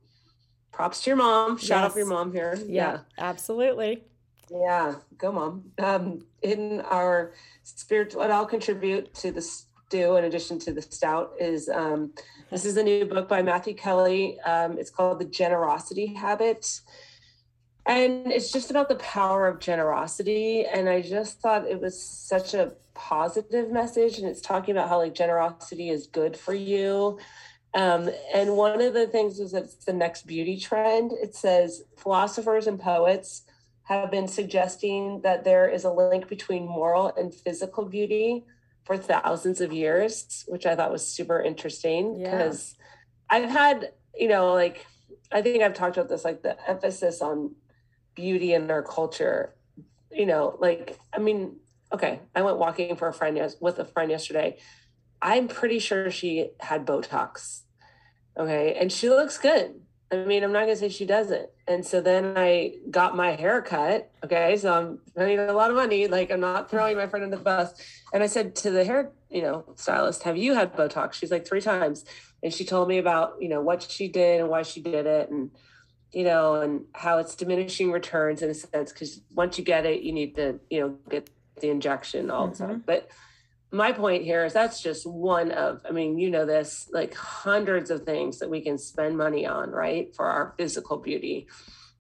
props 0.71 1.03
to 1.03 1.11
your 1.11 1.17
mom. 1.17 1.59
Shout 1.59 1.69
yes. 1.69 1.85
out 1.85 1.93
for 1.93 1.99
your 1.99 2.09
mom 2.09 2.33
here. 2.33 2.57
Yeah, 2.61 2.65
yeah, 2.67 2.99
absolutely. 3.19 4.05
Yeah, 4.51 4.95
go 5.19 5.33
mom. 5.33 5.73
Um, 5.83 6.27
in 6.43 6.81
our 6.83 7.33
spirit, 7.65 8.15
what 8.15 8.31
I'll 8.31 8.47
contribute 8.47 9.13
to 9.15 9.33
the 9.33 9.43
stew 9.43 10.17
in 10.17 10.25
addition 10.25 10.59
to 10.61 10.73
the 10.73 10.83
stout 10.83 11.33
is 11.41 11.69
um, 11.69 12.13
this 12.51 12.65
is 12.65 12.77
a 12.77 12.83
new 12.83 13.05
book 13.05 13.29
by 13.29 13.43
Matthew 13.43 13.75
Kelly. 13.75 14.39
Um, 14.41 14.79
it's 14.79 14.91
called 14.91 15.19
The 15.19 15.25
Generosity 15.25 16.15
Habit 16.15 16.81
and 17.87 18.31
it's 18.31 18.53
just 18.53 18.71
about 18.71 18.89
the 18.89 18.97
power 18.97 19.47
of 19.47 19.59
generosity. 19.59 20.65
And 20.65 20.89
i 20.89 21.03
just 21.03 21.41
thought 21.41 21.67
it 21.67 21.81
was 21.81 22.01
such 22.01 22.55
a 22.55 22.73
positive 22.95 23.71
message. 23.71 24.19
And 24.19 24.29
it's 24.29 24.41
talking 24.41 24.77
about 24.77 24.89
how 24.89 24.99
like 24.99 25.15
generosity 25.15 25.91
is 25.91 26.07
good 26.07 26.37
for 26.37 26.55
you. 26.55 27.19
Um, 27.75 28.11
and 28.35 28.57
one 28.57 28.81
of 28.81 28.93
the 28.93 29.07
things 29.07 29.41
is 29.41 29.53
that 29.53 29.65
it's 29.65 29.85
the 29.85 29.93
next 29.93 30.27
beauty 30.27 30.59
trend. 30.59 31.13
It 31.13 31.35
says 31.35 31.83
philosophers 31.97 32.67
and 32.67 32.79
poets 32.79 33.43
have 33.85 34.11
been 34.11 34.29
suggesting 34.29 35.21
that 35.23 35.45
there 35.45 35.69
is 35.69 35.85
a 35.85 35.93
link 35.93 36.29
between 36.29 36.67
moral 36.67 37.13
and 37.17 37.35
physical 37.35 37.85
beauty 37.85 38.45
for 38.85 38.97
thousands 38.97 39.61
of 39.61 39.73
years 39.73 40.45
which 40.49 40.67
i 40.67 40.75
thought 40.75 40.91
was 40.91 41.07
super 41.07 41.41
interesting 41.41 42.21
because 42.21 42.75
yeah. 42.79 43.37
i've 43.37 43.51
had 43.51 43.93
you 44.15 44.29
know 44.29 44.53
like 44.53 44.87
i 45.31 45.41
think 45.41 45.63
i've 45.63 45.75
talked 45.75 45.97
about 45.97 46.09
this 46.09 46.25
like 46.25 46.43
the 46.43 46.57
emphasis 46.69 47.23
on 47.23 47.55
beauty 48.15 48.53
in 48.53 48.71
our 48.71 48.83
culture 48.83 49.55
you 50.11 50.27
know 50.27 50.57
like 50.61 50.99
i 51.13 51.19
mean 51.19 51.57
okay 51.93 52.21
i 52.35 52.43
went 52.43 52.59
walking 52.59 52.97
for 52.97 53.09
a 53.09 53.13
friend 53.13 53.41
with 53.61 53.79
a 53.79 53.85
friend 53.85 54.11
yesterday 54.11 54.57
i'm 55.21 55.49
pretty 55.49 55.79
sure 55.79 56.11
she 56.11 56.51
had 56.61 56.87
botox 56.87 57.63
Okay. 58.39 58.77
And 58.79 58.91
she 58.91 59.09
looks 59.09 59.39
good. 59.39 59.75
I 60.11 60.25
mean, 60.25 60.45
I'm 60.45 60.53
not 60.53 60.61
gonna 60.61 60.77
say 60.77 60.91
she 60.91 61.07
doesn't. 61.07 61.49
And 61.67 61.87
so 61.87 62.03
then 62.03 62.35
I 62.37 62.75
got 62.91 63.17
my 63.17 63.31
hair 63.31 63.63
cut. 63.63 64.11
Okay, 64.23 64.57
so 64.59 64.73
I'm 64.73 64.99
spending 65.09 65.39
a 65.39 65.53
lot 65.55 65.71
of 65.71 65.77
money. 65.77 66.07
Like 66.07 66.31
I'm 66.31 66.41
not 66.41 66.71
throwing 66.71 66.99
my 66.99 67.07
friend 67.07 67.25
in 67.25 67.31
the 67.31 67.39
bus. 67.39 67.73
And 68.13 68.23
I 68.23 68.27
said 68.27 68.55
to 68.57 68.71
the 68.71 68.85
hair, 68.85 69.11
you 69.31 69.41
know, 69.41 69.65
stylist, 69.77 70.25
"Have 70.25 70.37
you 70.37 70.53
had 70.55 70.75
Botox?" 70.77 71.15
She's 71.15 71.31
like 71.31 71.47
three 71.47 71.63
times, 71.63 72.05
and 72.43 72.53
she 72.53 72.67
told 72.67 72.89
me 72.89 72.99
about 72.99 73.37
you 73.41 73.49
know 73.49 73.63
what 73.63 73.83
she 73.83 74.07
did 74.07 74.41
and 74.41 74.51
why 74.51 74.63
she 74.63 74.83
did 74.83 75.07
it, 75.07 75.31
and 75.31 75.51
you 76.13 76.25
know, 76.25 76.57
and 76.57 76.85
how 76.93 77.19
it's 77.19 77.35
diminishing 77.35 77.91
returns 77.91 78.43
in 78.43 78.51
a 78.51 78.55
sense 78.55 78.93
because 78.93 79.21
once 79.35 79.59
you 79.59 79.65
get 79.65 79.87
it, 79.87 80.03
you 80.03 80.13
need 80.13 80.37
to 80.37 80.61
you 80.71 80.81
know 80.81 80.97
get 81.09 81.31
the 81.61 81.71
injection 81.71 82.31
all 82.31 82.49
mm-hmm. 82.49 82.63
the 82.63 82.69
time. 82.69 82.85
But 82.87 83.09
my 83.71 83.93
point 83.93 84.23
here 84.23 84.45
is 84.45 84.53
that's 84.53 84.83
just 84.83 85.07
one 85.07 85.51
of 85.51 85.81
i 85.89 85.91
mean 85.91 86.19
you 86.19 86.29
know 86.29 86.45
this 86.45 86.91
like 86.93 87.15
hundreds 87.15 87.91
of 87.91 88.03
things 88.03 88.39
that 88.39 88.51
we 88.51 88.61
can 88.61 88.77
spend 88.77 89.17
money 89.17 89.47
on 89.47 89.71
right 89.71 90.15
for 90.15 90.27
our 90.27 90.55
physical 90.59 90.99
beauty. 90.99 91.47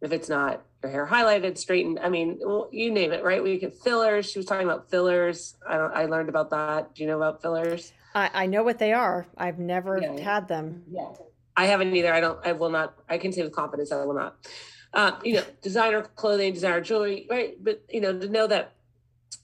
If 0.02 0.12
it's 0.12 0.28
not 0.28 0.62
your 0.82 0.92
hair 0.92 1.06
highlighted 1.06 1.56
straightened 1.56 1.98
i 2.02 2.08
mean 2.10 2.38
you 2.72 2.90
name 2.90 3.12
it 3.12 3.24
right? 3.24 3.42
We 3.42 3.58
get 3.58 3.74
fillers 3.82 4.30
she 4.30 4.38
was 4.38 4.46
talking 4.46 4.66
about 4.66 4.90
fillers. 4.90 5.56
I 5.66 5.78
don't 5.78 5.94
i 5.94 6.04
learned 6.04 6.28
about 6.28 6.50
that. 6.50 6.94
Do 6.94 7.02
you 7.02 7.08
know 7.08 7.16
about 7.16 7.40
fillers? 7.40 7.92
I, 8.14 8.30
I 8.34 8.46
know 8.46 8.62
what 8.62 8.78
they 8.78 8.92
are. 8.92 9.26
I've 9.38 9.58
never 9.58 9.98
yeah. 9.98 10.20
had 10.20 10.46
them. 10.46 10.82
Yeah 10.90 11.12
i 11.56 11.66
haven't 11.66 11.94
either. 11.94 12.12
I 12.12 12.20
don't 12.20 12.38
i 12.46 12.52
will 12.52 12.70
not 12.70 12.94
i 13.08 13.18
can 13.18 13.32
say 13.32 13.42
with 13.42 13.52
confidence 13.52 13.92
i 13.92 14.04
will 14.04 14.14
not. 14.14 14.36
Uh, 14.94 15.12
you 15.24 15.34
know 15.34 15.44
designer 15.62 16.02
clothing 16.02 16.52
designer 16.52 16.80
jewelry 16.80 17.26
right? 17.30 17.56
But 17.62 17.82
you 17.90 18.00
know 18.00 18.18
to 18.18 18.28
know 18.28 18.46
that 18.46 18.72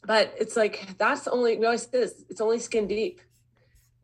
but 0.07 0.35
it's 0.39 0.57
like 0.57 0.87
that's 0.99 1.27
only 1.27 1.57
we 1.57 1.65
always 1.65 1.83
say 1.83 1.89
this 1.93 2.25
it's 2.29 2.41
only 2.41 2.59
skin 2.59 2.87
deep 2.87 3.21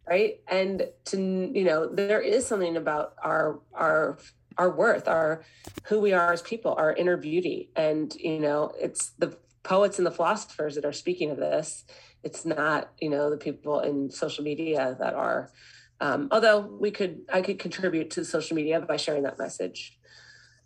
right? 0.08 0.40
And 0.48 0.88
to 1.06 1.50
you 1.54 1.64
know 1.64 1.86
there 1.86 2.20
is 2.20 2.46
something 2.46 2.76
about 2.76 3.14
our 3.22 3.60
our 3.72 4.18
our 4.56 4.70
worth 4.70 5.08
our 5.08 5.42
who 5.84 6.00
we 6.00 6.12
are 6.12 6.32
as 6.32 6.42
people 6.42 6.74
our 6.76 6.92
inner 6.92 7.16
beauty. 7.16 7.70
And 7.76 8.14
you 8.16 8.40
know 8.40 8.72
it's 8.78 9.10
the 9.18 9.36
poets 9.62 9.98
and 9.98 10.06
the 10.06 10.10
philosophers 10.10 10.74
that 10.74 10.84
are 10.84 10.92
speaking 10.92 11.30
of 11.30 11.38
this. 11.38 11.84
It's 12.22 12.44
not 12.44 12.90
you 13.00 13.10
know 13.10 13.30
the 13.30 13.36
people 13.36 13.80
in 13.80 14.10
social 14.10 14.44
media 14.44 14.96
that 14.98 15.14
are 15.14 15.50
um, 16.00 16.28
although 16.30 16.60
we 16.60 16.90
could 16.90 17.20
i 17.32 17.40
could 17.40 17.58
contribute 17.58 18.10
to 18.10 18.24
social 18.24 18.54
media 18.56 18.80
by 18.80 18.96
sharing 18.96 19.22
that 19.22 19.38
message 19.38 19.98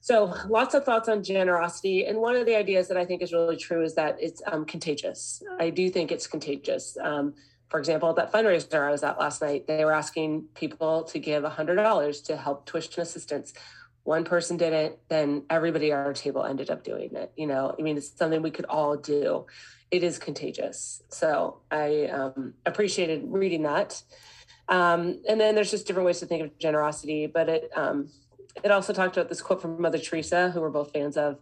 so 0.01 0.33
lots 0.49 0.75
of 0.75 0.85
thoughts 0.85 1.09
on 1.09 1.23
generosity. 1.23 2.07
And 2.07 2.19
one 2.19 2.37
of 2.37 2.47
the 2.47 2.57
ideas 2.57 2.89
that 2.89 2.97
I 2.97 3.05
think 3.05 3.23
is 3.23 3.33
really 3.33 3.57
true 3.57 3.83
is 3.83 3.95
that 3.97 4.17
it's 4.21 4.41
um, 4.47 4.65
contagious. 4.65 5.43
I 5.59 5.71
do 5.71 5.91
think 5.91 6.13
it's 6.13 6.27
contagious. 6.27 6.97
Um, 7.03 7.35
for 7.69 7.79
example, 7.79 8.15
that 8.15 8.33
fundraiser 8.33 8.87
I 8.87 8.91
was 8.91 9.03
at 9.03 9.19
last 9.19 9.43
night, 9.43 9.67
they 9.67 9.85
were 9.85 9.93
asking 9.93 10.47
people 10.55 11.03
to 11.05 11.19
give 11.19 11.43
$100 11.43 12.25
to 12.25 12.37
help 12.37 12.65
tuition 12.65 13.03
assistance. 13.03 13.53
One 14.05 14.25
person 14.25 14.57
did 14.57 14.73
it, 14.73 14.99
then 15.09 15.45
everybody 15.51 15.93
at 15.93 15.99
our 15.99 16.15
table 16.15 16.45
ended 16.45 16.71
up 16.71 16.83
doing 16.83 17.15
it. 17.15 17.33
You 17.37 17.47
know, 17.47 17.75
I 17.79 17.83
mean, 17.83 17.99
it's 17.99 18.17
something 18.17 18.41
we 18.41 18.51
could 18.51 18.65
all 18.65 18.97
do. 18.97 19.45
It 19.91 20.03
is 20.03 20.19
contagious. 20.19 21.03
So 21.11 21.61
I 21.71 22.07
um, 22.07 22.55
appreciated 22.65 23.25
reading 23.27 23.65
that. 23.65 24.03
Um, 24.69 25.23
and 25.29 25.41
then 25.41 25.55
there's 25.55 25.71
just 25.71 25.87
different 25.87 26.07
ways 26.07 26.21
to 26.21 26.27
think 26.27 26.43
of 26.43 26.59
generosity, 26.59 27.27
but 27.27 27.49
it, 27.49 27.71
um, 27.75 28.11
it 28.63 28.71
also 28.71 28.93
talked 28.93 29.17
about 29.17 29.29
this 29.29 29.41
quote 29.41 29.63
from 29.63 29.81
Mother 29.81 29.99
Teresa, 29.99 30.51
who 30.51 30.61
we're 30.61 30.71
both 30.71 30.93
fans 30.93 31.17
of. 31.17 31.39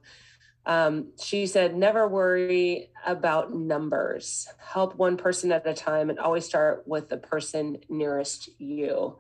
Um, 0.65 1.13
she 1.23 1.47
said, 1.47 1.77
Never 1.77 2.09
worry 2.09 2.91
about 3.07 3.55
numbers. 3.55 4.49
Help 4.59 4.97
one 4.97 5.17
person 5.17 5.53
at 5.53 5.67
a 5.67 5.75
time 5.75 6.11
and 6.11 6.19
always 6.19 6.45
start 6.45 6.83
with 6.87 7.09
the 7.09 7.17
person 7.17 7.79
nearest 7.89 8.49
you. 8.59 9.17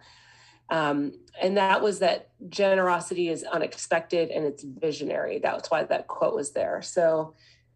Um, 0.68 1.12
and 1.40 1.56
that 1.56 1.82
was 1.82 2.00
that 2.00 2.30
generosity 2.48 3.28
is 3.28 3.44
unexpected 3.44 4.30
and 4.30 4.44
it's 4.44 4.64
visionary. 4.64 5.38
That's 5.38 5.70
why 5.70 5.84
that 5.84 6.08
quote 6.08 6.34
was 6.34 6.52
there. 6.52 6.82
So, 6.82 7.34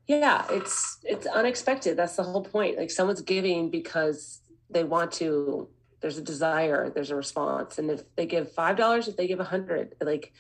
yeah, 0.09 0.45
it's 0.51 0.99
it's 1.05 1.27
unexpected. 1.27 1.97
That's 1.97 2.17
the 2.17 2.25
whole 2.25 2.43
point. 2.43 2.77
Like 2.77 2.91
someone's 2.91 3.23
giving 3.23 3.71
because 3.71 4.41
they 4.69 4.83
want 4.83 5.13
to 5.13 5.69
there's 6.01 6.19
a 6.19 6.23
desire 6.23 6.91
there's 6.91 7.11
a 7.11 7.17
response. 7.17 7.79
And 7.79 7.91
if 7.91 8.03
they 8.17 8.27
give 8.27 8.53
five 8.53 8.77
dollars 8.77 9.09
if 9.09 9.17
they 9.17 9.27
give 9.27 9.41
a 9.41 9.45
hundred 9.45 9.95
like 10.01 10.33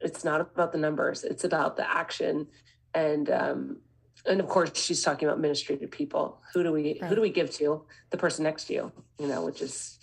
it's 0.00 0.24
not 0.24 0.40
about 0.40 0.72
the 0.72 0.78
numbers 0.78 1.24
it's 1.24 1.44
about 1.44 1.76
the 1.76 1.88
action. 1.88 2.46
And 2.94 3.30
um 3.30 3.78
and 4.26 4.40
of 4.40 4.48
course 4.48 4.76
she's 4.80 5.02
talking 5.02 5.28
about 5.28 5.40
ministry 5.40 5.76
to 5.76 5.86
people. 5.86 6.40
Who 6.54 6.62
do 6.62 6.72
we 6.72 6.98
right. 7.00 7.08
who 7.08 7.14
do 7.14 7.20
we 7.20 7.30
give 7.30 7.50
to? 7.52 7.84
The 8.10 8.16
person 8.16 8.44
next 8.44 8.64
to 8.64 8.74
you 8.74 8.92
you 9.18 9.26
know 9.26 9.44
which 9.44 9.60
is 9.62 9.98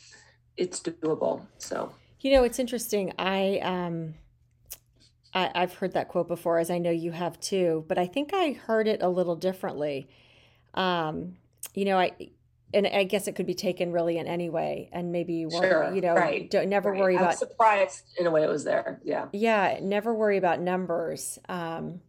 it's 0.58 0.80
doable. 0.80 1.46
So. 1.58 1.92
You 2.22 2.32
know 2.34 2.44
it's 2.44 2.60
interesting. 2.60 3.14
I 3.18 3.60
um 3.60 4.16
I, 5.34 5.52
i've 5.54 5.74
heard 5.74 5.94
that 5.94 6.08
quote 6.08 6.30
before 6.30 6.60
as 6.60 6.70
i 6.70 6.78
know 6.78 6.92
you 6.92 7.12
have 7.12 7.38
too 7.42 7.84
but 7.90 7.98
i 7.98 8.08
think 8.08 8.32
i 8.34 8.54
heard 8.54 8.88
it 8.88 9.02
a 9.02 9.10
little 9.10 9.36
differently. 9.36 10.08
Um 10.74 11.36
you 11.74 11.86
know 11.86 11.98
i 12.00 12.12
and 12.76 12.86
I 12.86 13.06
guess 13.06 13.28
it 13.28 13.36
could 13.36 13.46
be 13.46 13.54
taken 13.54 13.92
really 13.92 14.18
in 14.18 14.28
any 14.28 14.50
way, 14.50 14.90
and 14.92 15.12
maybe 15.12 15.48
sure, 15.50 15.92
you 15.96 16.02
know, 16.02 16.14
right, 16.14 16.50
don't 16.52 16.68
never 16.68 16.92
right. 16.92 17.00
worry 17.00 17.16
I'm 17.16 17.24
about. 17.24 17.38
Surprised 17.38 18.04
in 18.20 18.28
a 18.28 18.32
way 18.32 18.44
it 18.44 18.50
was 18.50 18.66
there. 18.66 19.00
Yeah. 19.04 19.28
Yeah, 19.32 19.80
never 19.82 20.14
worry 20.14 20.38
about 20.38 20.60
numbers. 20.60 21.40
Um, 21.48 22.02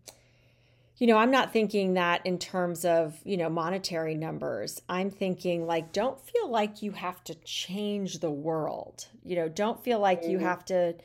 you 0.98 1.06
know, 1.06 1.16
I'm 1.18 1.30
not 1.30 1.52
thinking 1.52 1.94
that 1.94 2.26
in 2.26 2.38
terms 2.38 2.84
of 2.84 3.16
you 3.24 3.36
know 3.36 3.48
monetary 3.48 4.16
numbers. 4.16 4.82
I'm 4.88 5.10
thinking 5.10 5.66
like, 5.66 5.92
don't 5.92 6.20
feel 6.20 6.50
like 6.50 6.82
you 6.82 6.90
have 6.92 7.22
to 7.24 7.34
change 7.36 8.18
the 8.18 8.30
world. 8.30 9.06
You 9.22 9.36
know, 9.36 9.48
don't 9.48 9.82
feel 9.82 10.00
like 10.00 10.24
mm. 10.24 10.30
you 10.30 10.38
have 10.40 10.64
to, 10.66 10.96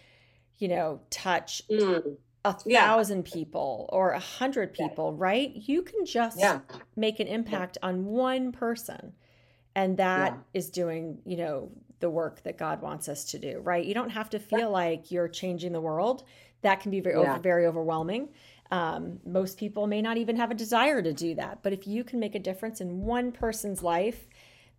you 0.57 0.67
know, 0.67 1.01
touch. 1.09 1.61
Mm. 1.69 2.17
A 2.43 2.53
thousand 2.53 3.27
yeah. 3.27 3.33
people 3.35 3.87
or 3.93 4.13
a 4.13 4.19
hundred 4.19 4.73
people, 4.73 5.15
yeah. 5.15 5.23
right? 5.23 5.51
You 5.53 5.83
can 5.83 6.07
just 6.07 6.39
yeah. 6.39 6.61
make 6.95 7.19
an 7.19 7.27
impact 7.27 7.77
on 7.83 8.03
one 8.03 8.51
person 8.51 9.13
and 9.75 9.97
that 9.97 10.33
yeah. 10.33 10.59
is 10.59 10.69
doing 10.69 11.17
you 11.25 11.37
know 11.37 11.69
the 11.99 12.09
work 12.09 12.41
that 12.43 12.57
god 12.57 12.81
wants 12.81 13.07
us 13.07 13.25
to 13.25 13.39
do 13.39 13.59
right 13.59 13.85
you 13.85 13.93
don't 13.93 14.09
have 14.09 14.29
to 14.29 14.39
feel 14.39 14.59
yeah. 14.59 14.65
like 14.65 15.11
you're 15.11 15.27
changing 15.27 15.71
the 15.71 15.81
world 15.81 16.23
that 16.61 16.79
can 16.79 16.91
be 16.91 16.99
very 16.99 17.19
yeah. 17.19 17.33
over, 17.33 17.39
very 17.41 17.65
overwhelming 17.65 18.29
um, 18.71 19.19
most 19.25 19.57
people 19.57 19.85
may 19.85 20.01
not 20.01 20.15
even 20.15 20.37
have 20.37 20.49
a 20.49 20.55
desire 20.55 21.01
to 21.01 21.13
do 21.13 21.35
that 21.35 21.59
but 21.61 21.73
if 21.73 21.87
you 21.87 22.03
can 22.03 22.19
make 22.19 22.35
a 22.35 22.39
difference 22.39 22.81
in 22.81 23.01
one 23.01 23.31
person's 23.31 23.83
life 23.83 24.27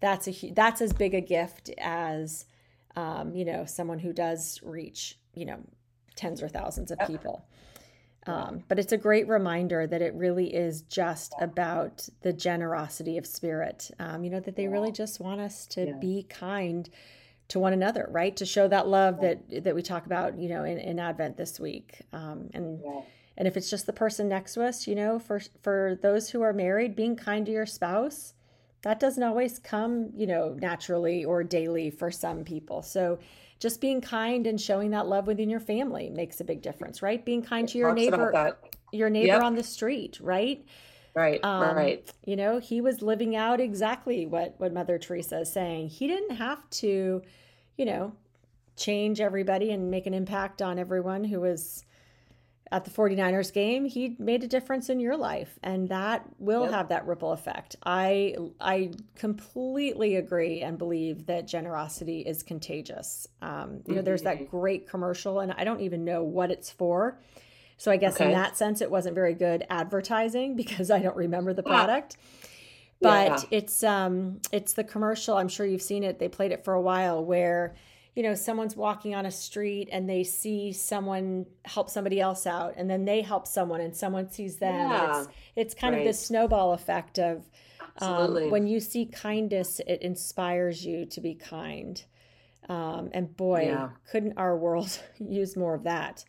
that's 0.00 0.28
a 0.28 0.50
that's 0.52 0.80
as 0.80 0.92
big 0.92 1.14
a 1.14 1.20
gift 1.20 1.70
as 1.78 2.46
um, 2.96 3.34
you 3.34 3.44
know 3.44 3.64
someone 3.64 3.98
who 3.98 4.12
does 4.12 4.60
reach 4.62 5.18
you 5.34 5.44
know 5.44 5.58
tens 6.16 6.42
or 6.42 6.48
thousands 6.48 6.90
of 6.90 6.98
people 7.06 7.44
um, 8.26 8.62
but 8.68 8.78
it's 8.78 8.92
a 8.92 8.98
great 8.98 9.26
reminder 9.26 9.86
that 9.86 10.00
it 10.00 10.14
really 10.14 10.54
is 10.54 10.82
just 10.82 11.34
about 11.40 12.08
the 12.22 12.32
generosity 12.32 13.18
of 13.18 13.26
spirit. 13.26 13.90
Um, 13.98 14.22
you 14.22 14.30
know, 14.30 14.40
that 14.40 14.54
they 14.54 14.68
really 14.68 14.92
just 14.92 15.18
want 15.18 15.40
us 15.40 15.66
to 15.68 15.86
yeah. 15.86 15.92
be 16.00 16.26
kind 16.28 16.88
to 17.48 17.58
one 17.58 17.72
another, 17.72 18.08
right? 18.10 18.36
To 18.36 18.46
show 18.46 18.68
that 18.68 18.86
love 18.86 19.20
that 19.20 19.64
that 19.64 19.74
we 19.74 19.82
talk 19.82 20.06
about, 20.06 20.38
you 20.38 20.48
know, 20.48 20.64
in, 20.64 20.78
in 20.78 20.98
Advent 21.00 21.36
this 21.36 21.58
week. 21.58 22.00
Um, 22.12 22.48
and 22.54 22.80
yeah. 22.84 23.00
and 23.36 23.48
if 23.48 23.56
it's 23.56 23.68
just 23.68 23.86
the 23.86 23.92
person 23.92 24.28
next 24.28 24.54
to 24.54 24.64
us, 24.64 24.86
you 24.86 24.94
know, 24.94 25.18
for 25.18 25.40
for 25.62 25.98
those 26.00 26.30
who 26.30 26.42
are 26.42 26.52
married, 26.52 26.94
being 26.94 27.16
kind 27.16 27.44
to 27.46 27.52
your 27.52 27.66
spouse, 27.66 28.34
that 28.82 29.00
doesn't 29.00 29.22
always 29.22 29.58
come, 29.58 30.10
you 30.14 30.28
know, 30.28 30.56
naturally 30.60 31.24
or 31.24 31.42
daily 31.42 31.90
for 31.90 32.12
some 32.12 32.44
people. 32.44 32.82
So 32.82 33.18
just 33.62 33.80
being 33.80 34.00
kind 34.00 34.48
and 34.48 34.60
showing 34.60 34.90
that 34.90 35.06
love 35.06 35.28
within 35.28 35.48
your 35.48 35.60
family 35.60 36.10
makes 36.10 36.40
a 36.40 36.44
big 36.44 36.60
difference, 36.60 37.00
right? 37.00 37.24
Being 37.24 37.42
kind 37.42 37.68
to 37.68 37.78
your 37.78 37.94
neighbor, 37.94 38.58
your 38.90 39.08
neighbor 39.08 39.26
yep. 39.28 39.42
on 39.42 39.54
the 39.54 39.62
street, 39.62 40.18
right? 40.20 40.66
Right, 41.14 41.38
um, 41.44 41.76
right. 41.76 42.10
You 42.26 42.34
know, 42.34 42.58
he 42.58 42.80
was 42.80 43.02
living 43.02 43.36
out 43.36 43.60
exactly 43.60 44.26
what 44.26 44.56
what 44.58 44.72
Mother 44.72 44.98
Teresa 44.98 45.42
is 45.42 45.52
saying. 45.52 45.90
He 45.90 46.08
didn't 46.08 46.36
have 46.36 46.68
to, 46.70 47.22
you 47.76 47.84
know, 47.84 48.14
change 48.76 49.20
everybody 49.20 49.70
and 49.70 49.92
make 49.92 50.06
an 50.06 50.14
impact 50.14 50.60
on 50.60 50.80
everyone 50.80 51.22
who 51.22 51.40
was 51.40 51.84
at 52.72 52.86
the 52.86 52.90
49ers 52.90 53.52
game, 53.52 53.84
he 53.84 54.16
made 54.18 54.42
a 54.42 54.48
difference 54.48 54.88
in 54.88 54.98
your 54.98 55.14
life 55.14 55.58
and 55.62 55.90
that 55.90 56.24
will 56.38 56.62
yep. 56.62 56.72
have 56.72 56.88
that 56.88 57.06
ripple 57.06 57.32
effect. 57.32 57.76
I 57.84 58.34
I 58.58 58.92
completely 59.14 60.16
agree 60.16 60.62
and 60.62 60.78
believe 60.78 61.26
that 61.26 61.46
generosity 61.46 62.20
is 62.20 62.42
contagious. 62.42 63.28
Um, 63.42 63.82
you 63.86 63.94
know, 63.94 64.02
there's 64.02 64.22
that 64.22 64.38
mm-hmm. 64.38 64.56
great 64.56 64.88
commercial 64.88 65.40
and 65.40 65.52
I 65.52 65.64
don't 65.64 65.82
even 65.82 66.06
know 66.06 66.24
what 66.24 66.50
it's 66.50 66.70
for. 66.70 67.20
So 67.76 67.90
I 67.90 67.98
guess 67.98 68.14
okay. 68.14 68.24
in 68.24 68.32
that 68.32 68.56
sense 68.56 68.80
it 68.80 68.90
wasn't 68.90 69.16
very 69.16 69.34
good 69.34 69.66
advertising 69.68 70.56
because 70.56 70.90
I 70.90 71.00
don't 71.00 71.16
remember 71.16 71.52
the 71.52 71.62
product. 71.62 72.16
But 73.02 73.42
yeah. 73.50 73.58
it's 73.58 73.84
um 73.84 74.40
it's 74.50 74.72
the 74.72 74.84
commercial, 74.84 75.36
I'm 75.36 75.48
sure 75.48 75.66
you've 75.66 75.82
seen 75.82 76.04
it. 76.04 76.18
They 76.18 76.28
played 76.28 76.52
it 76.52 76.64
for 76.64 76.72
a 76.72 76.80
while 76.80 77.22
where 77.22 77.74
you 78.14 78.22
know 78.22 78.34
someone's 78.34 78.76
walking 78.76 79.14
on 79.14 79.26
a 79.26 79.30
street 79.30 79.88
and 79.92 80.08
they 80.08 80.22
see 80.24 80.72
someone 80.72 81.46
help 81.64 81.88
somebody 81.88 82.20
else 82.20 82.46
out 82.46 82.74
and 82.76 82.88
then 82.90 83.04
they 83.04 83.22
help 83.22 83.46
someone 83.46 83.80
and 83.80 83.96
someone 83.96 84.30
sees 84.30 84.58
them 84.58 84.90
yeah. 84.90 85.20
it's, 85.20 85.28
it's 85.56 85.74
kind 85.74 85.94
right. 85.94 86.00
of 86.00 86.06
this 86.06 86.20
snowball 86.24 86.72
effect 86.72 87.18
of 87.18 87.48
um, 87.98 88.50
when 88.50 88.66
you 88.66 88.80
see 88.80 89.06
kindness 89.06 89.80
it 89.86 90.02
inspires 90.02 90.84
you 90.84 91.06
to 91.06 91.20
be 91.20 91.34
kind 91.34 92.04
Um, 92.68 93.10
and 93.12 93.36
boy, 93.36 93.62
Yeah. 93.66 93.88
couldn't 94.10 94.38
our 94.38 94.56
world 94.56 94.98
use 95.18 95.56
more 95.56 95.74
of 95.74 95.82
that? 95.82 96.24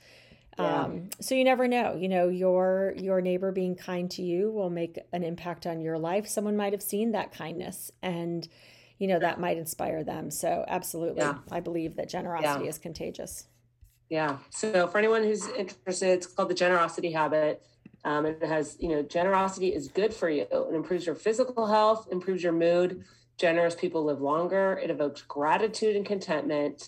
Yeah. 0.57 0.83
Um, 0.83 1.09
so 1.19 1.35
you 1.35 1.43
never 1.43 1.67
know. 1.67 1.95
You 1.95 2.09
know, 2.09 2.27
your 2.29 2.93
your 2.97 3.21
neighbor 3.21 3.51
being 3.51 3.75
kind 3.75 4.09
to 4.11 4.21
you 4.21 4.51
will 4.51 4.69
make 4.69 4.97
an 5.11 5.23
impact 5.23 5.65
on 5.65 5.79
your 5.81 5.97
life. 5.97 6.27
Someone 6.27 6.57
might 6.57 6.73
have 6.73 6.81
seen 6.83 7.11
that 7.11 7.31
kindness, 7.31 7.91
and 8.01 8.47
you 9.03 9.09
know 9.09 9.19
that 9.19 9.37
might 9.37 9.57
inspire 9.57 10.01
them. 10.01 10.31
So 10.31 10.63
absolutely, 10.65 11.23
Yeah. 11.23 11.39
I 11.51 11.59
believe 11.59 11.97
that 11.97 12.07
generosity 12.07 12.69
is 12.69 12.77
contagious. 12.77 13.47
Yeah. 14.09 14.37
So 14.49 14.87
for 14.87 14.97
anyone 14.97 15.23
who's 15.25 15.45
interested, 15.49 16.07
it's 16.11 16.25
called 16.25 16.49
the 16.49 16.53
generosity 16.53 17.11
habit. 17.11 17.61
Um, 18.05 18.25
it 18.25 18.41
has, 18.41 18.77
you 18.79 18.87
know, 18.87 19.01
generosity 19.03 19.75
is 19.75 19.89
good 19.89 20.13
for 20.13 20.29
you. 20.29 20.43
It 20.49 20.73
improves 20.73 21.05
your 21.05 21.15
physical 21.15 21.67
health, 21.67 22.07
improves 22.13 22.41
your 22.41 22.53
mood. 22.53 23.03
Generous 23.37 23.75
people 23.75 24.05
live 24.05 24.21
longer. 24.21 24.79
It 24.81 24.89
evokes 24.89 25.21
gratitude 25.21 25.97
and 25.97 26.05
contentment. 26.05 26.87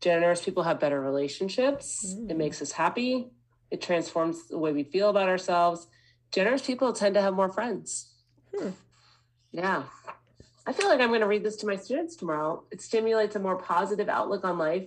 Generous 0.00 0.44
people 0.44 0.64
have 0.64 0.80
better 0.80 1.00
relationships. 1.00 1.86
It 2.28 2.32
Mm. 2.34 2.36
makes 2.38 2.60
us 2.60 2.72
happy. 2.72 3.30
It 3.70 3.80
transforms 3.80 4.48
the 4.48 4.58
way 4.58 4.72
we 4.72 4.82
feel 4.82 5.10
about 5.10 5.28
ourselves. 5.28 5.86
Generous 6.32 6.66
people 6.66 6.92
tend 6.92 7.14
to 7.14 7.22
have 7.22 7.34
more 7.34 7.52
friends. 7.52 8.12
Hmm. 8.52 8.70
Yeah. 9.52 9.84
I 10.66 10.72
feel 10.72 10.88
like 10.88 11.00
I'm 11.00 11.08
going 11.08 11.20
to 11.20 11.28
read 11.28 11.44
this 11.44 11.56
to 11.56 11.66
my 11.66 11.76
students 11.76 12.16
tomorrow. 12.16 12.64
It 12.72 12.82
stimulates 12.82 13.36
a 13.36 13.38
more 13.38 13.56
positive 13.56 14.08
outlook 14.08 14.44
on 14.44 14.58
life. 14.58 14.84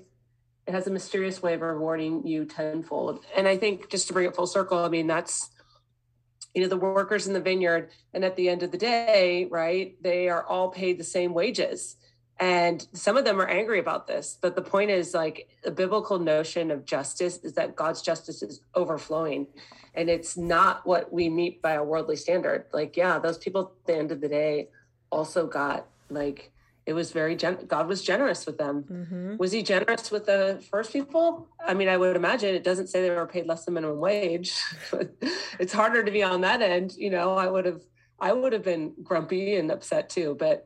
It 0.68 0.74
has 0.74 0.88
a 0.88 0.92
mysterious 0.92 1.42
way 1.42 1.54
of 1.54 1.62
rewarding 1.62 2.28
you 2.28 2.44
tenfold. 2.44 3.24
And 3.36 3.48
I 3.48 3.56
think 3.56 3.90
just 3.90 4.08
to 4.08 4.14
bring 4.14 4.28
it 4.28 4.36
full 4.36 4.46
circle, 4.46 4.80
I 4.80 4.90
mean, 4.90 5.08
that's, 5.08 5.50
you 6.54 6.62
know, 6.62 6.68
the 6.68 6.76
workers 6.76 7.28
in 7.28 7.34
the 7.34 7.40
vineyard. 7.40 7.92
And 8.14 8.26
at 8.26 8.36
the 8.36 8.50
end 8.50 8.62
of 8.62 8.72
the 8.72 8.78
day, 8.78 9.48
right, 9.50 9.96
they 10.04 10.28
are 10.28 10.46
all 10.46 10.70
paid 10.70 11.00
the 11.00 11.04
same 11.06 11.34
wages. 11.34 11.96
And 12.42 12.86
some 12.94 13.16
of 13.16 13.24
them 13.24 13.40
are 13.42 13.48
angry 13.48 13.80
about 13.80 14.06
this. 14.06 14.38
But 14.42 14.56
the 14.56 14.62
point 14.62 14.92
is, 14.92 15.14
like, 15.14 15.48
the 15.64 15.72
biblical 15.72 16.20
notion 16.20 16.72
of 16.72 16.86
justice 16.86 17.38
is 17.38 17.54
that 17.54 17.78
God's 17.78 18.02
justice 18.02 18.44
is 18.44 18.62
overflowing. 18.76 19.48
And 19.94 20.10
it's 20.10 20.36
not 20.36 20.86
what 20.86 21.12
we 21.12 21.30
meet 21.30 21.62
by 21.62 21.74
a 21.74 21.84
worldly 21.84 22.18
standard. 22.18 22.66
Like, 22.74 22.98
yeah, 22.98 23.18
those 23.18 23.38
people 23.38 23.74
at 23.82 23.88
the 23.88 23.98
end 23.98 24.12
of 24.12 24.20
the 24.20 24.30
day 24.30 24.68
also 25.12 25.48
got, 25.48 25.88
like, 26.10 26.52
it 26.86 26.94
was 26.94 27.12
very, 27.12 27.36
gen- 27.36 27.66
God 27.68 27.88
was 27.88 28.04
generous 28.04 28.46
with 28.46 28.58
them. 28.58 28.84
hmm 28.84 29.36
Was 29.38 29.52
he 29.52 29.62
generous 29.62 30.10
with 30.12 30.26
the 30.26 30.64
first 30.72 30.92
people? 30.92 31.48
I 31.66 31.74
mean, 31.74 31.88
I 31.88 31.98
would 31.98 32.16
imagine 32.16 32.56
it 32.56 32.64
doesn't 32.64 32.88
say 32.88 33.02
they 33.02 33.12
were 33.12 33.28
paid 33.28 33.46
less 33.46 33.66
than 33.66 33.76
minimum 33.76 34.00
wage. 34.00 34.60
it's 35.60 35.74
harder 35.74 36.04
to 36.04 36.12
be 36.12 36.24
on 36.24 36.42
that 36.42 36.62
end. 36.62 36.94
You 36.98 37.12
know, 37.12 37.36
I 37.36 37.48
would 37.48 37.66
have, 37.66 37.82
I 38.20 38.34
would 38.34 38.54
have 38.54 38.64
been 38.64 38.94
grumpy 39.04 39.56
and 39.56 39.72
upset 39.72 40.10
too. 40.10 40.36
But 40.40 40.66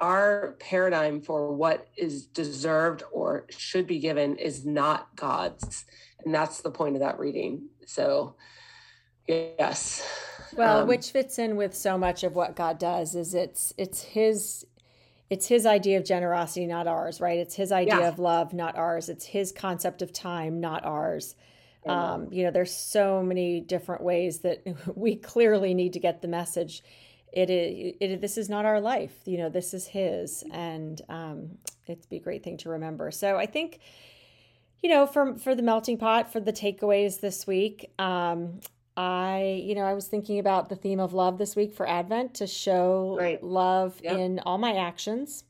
our 0.00 0.56
paradigm 0.60 1.20
for 1.20 1.52
what 1.52 1.88
is 1.96 2.26
deserved 2.26 3.02
or 3.12 3.46
should 3.50 3.86
be 3.86 3.98
given 3.98 4.36
is 4.36 4.64
not 4.64 5.14
God's, 5.16 5.84
and 6.24 6.34
that's 6.34 6.60
the 6.60 6.70
point 6.70 6.96
of 6.96 7.00
that 7.00 7.18
reading. 7.18 7.68
So, 7.86 8.36
yes. 9.26 10.06
Well, 10.56 10.82
Um, 10.82 10.88
which 10.88 11.10
fits 11.10 11.38
in 11.38 11.56
with 11.56 11.74
so 11.74 11.98
much 11.98 12.24
of 12.24 12.34
what 12.36 12.54
God 12.56 12.78
does 12.78 13.14
is 13.14 13.34
it's 13.34 13.72
it's 13.76 14.02
his 14.02 14.66
it's 15.30 15.48
his 15.48 15.64
idea 15.66 15.96
of 15.98 16.04
generosity, 16.04 16.66
not 16.66 16.86
ours, 16.86 17.20
right? 17.20 17.38
It's 17.38 17.54
his 17.54 17.72
idea 17.72 18.00
Yeah. 18.00 18.08
of 18.08 18.18
love, 18.18 18.52
not 18.52 18.76
ours. 18.76 19.08
It's 19.08 19.24
his 19.24 19.52
concept 19.52 20.02
of 20.02 20.12
time, 20.12 20.60
not 20.60 20.84
ours. 20.84 21.34
Um, 21.86 22.28
you 22.32 22.44
know, 22.44 22.50
there's 22.50 22.74
so 22.74 23.22
many 23.22 23.60
different 23.60 24.02
ways 24.02 24.40
that 24.40 24.62
we 24.96 25.16
clearly 25.16 25.74
need 25.74 25.92
to 25.94 25.98
get 26.00 26.22
the 26.22 26.28
message. 26.28 26.82
It 27.32 27.50
is, 27.50 27.96
it, 28.00 28.20
this 28.20 28.38
is 28.38 28.48
not 28.48 28.64
our 28.64 28.80
life. 28.80 29.12
You 29.24 29.38
know, 29.38 29.48
this 29.48 29.74
is 29.74 29.86
his, 29.88 30.44
and 30.52 31.00
um, 31.08 31.58
it'd 31.86 32.08
be 32.08 32.16
a 32.16 32.20
great 32.20 32.42
thing 32.44 32.58
to 32.58 32.70
remember. 32.70 33.10
So 33.10 33.36
I 33.36 33.46
think, 33.46 33.80
you 34.82 34.88
know, 34.88 35.06
for 35.06 35.36
for 35.36 35.54
the 35.54 35.62
melting 35.62 35.98
pot, 35.98 36.32
for 36.32 36.38
the 36.40 36.52
takeaways 36.52 37.20
this 37.20 37.46
week, 37.46 37.90
um, 37.98 38.60
I, 38.96 39.60
you 39.64 39.74
know, 39.74 39.82
I 39.82 39.94
was 39.94 40.06
thinking 40.06 40.38
about 40.38 40.68
the 40.68 40.76
theme 40.76 41.00
of 41.00 41.12
love 41.12 41.38
this 41.38 41.56
week 41.56 41.72
for 41.74 41.88
Advent 41.88 42.34
to 42.34 42.46
show 42.46 43.16
Right. 43.18 43.42
love 43.42 44.00
Yep. 44.02 44.16
in 44.18 44.40
all 44.46 44.58
my 44.58 44.76
actions, 44.76 45.44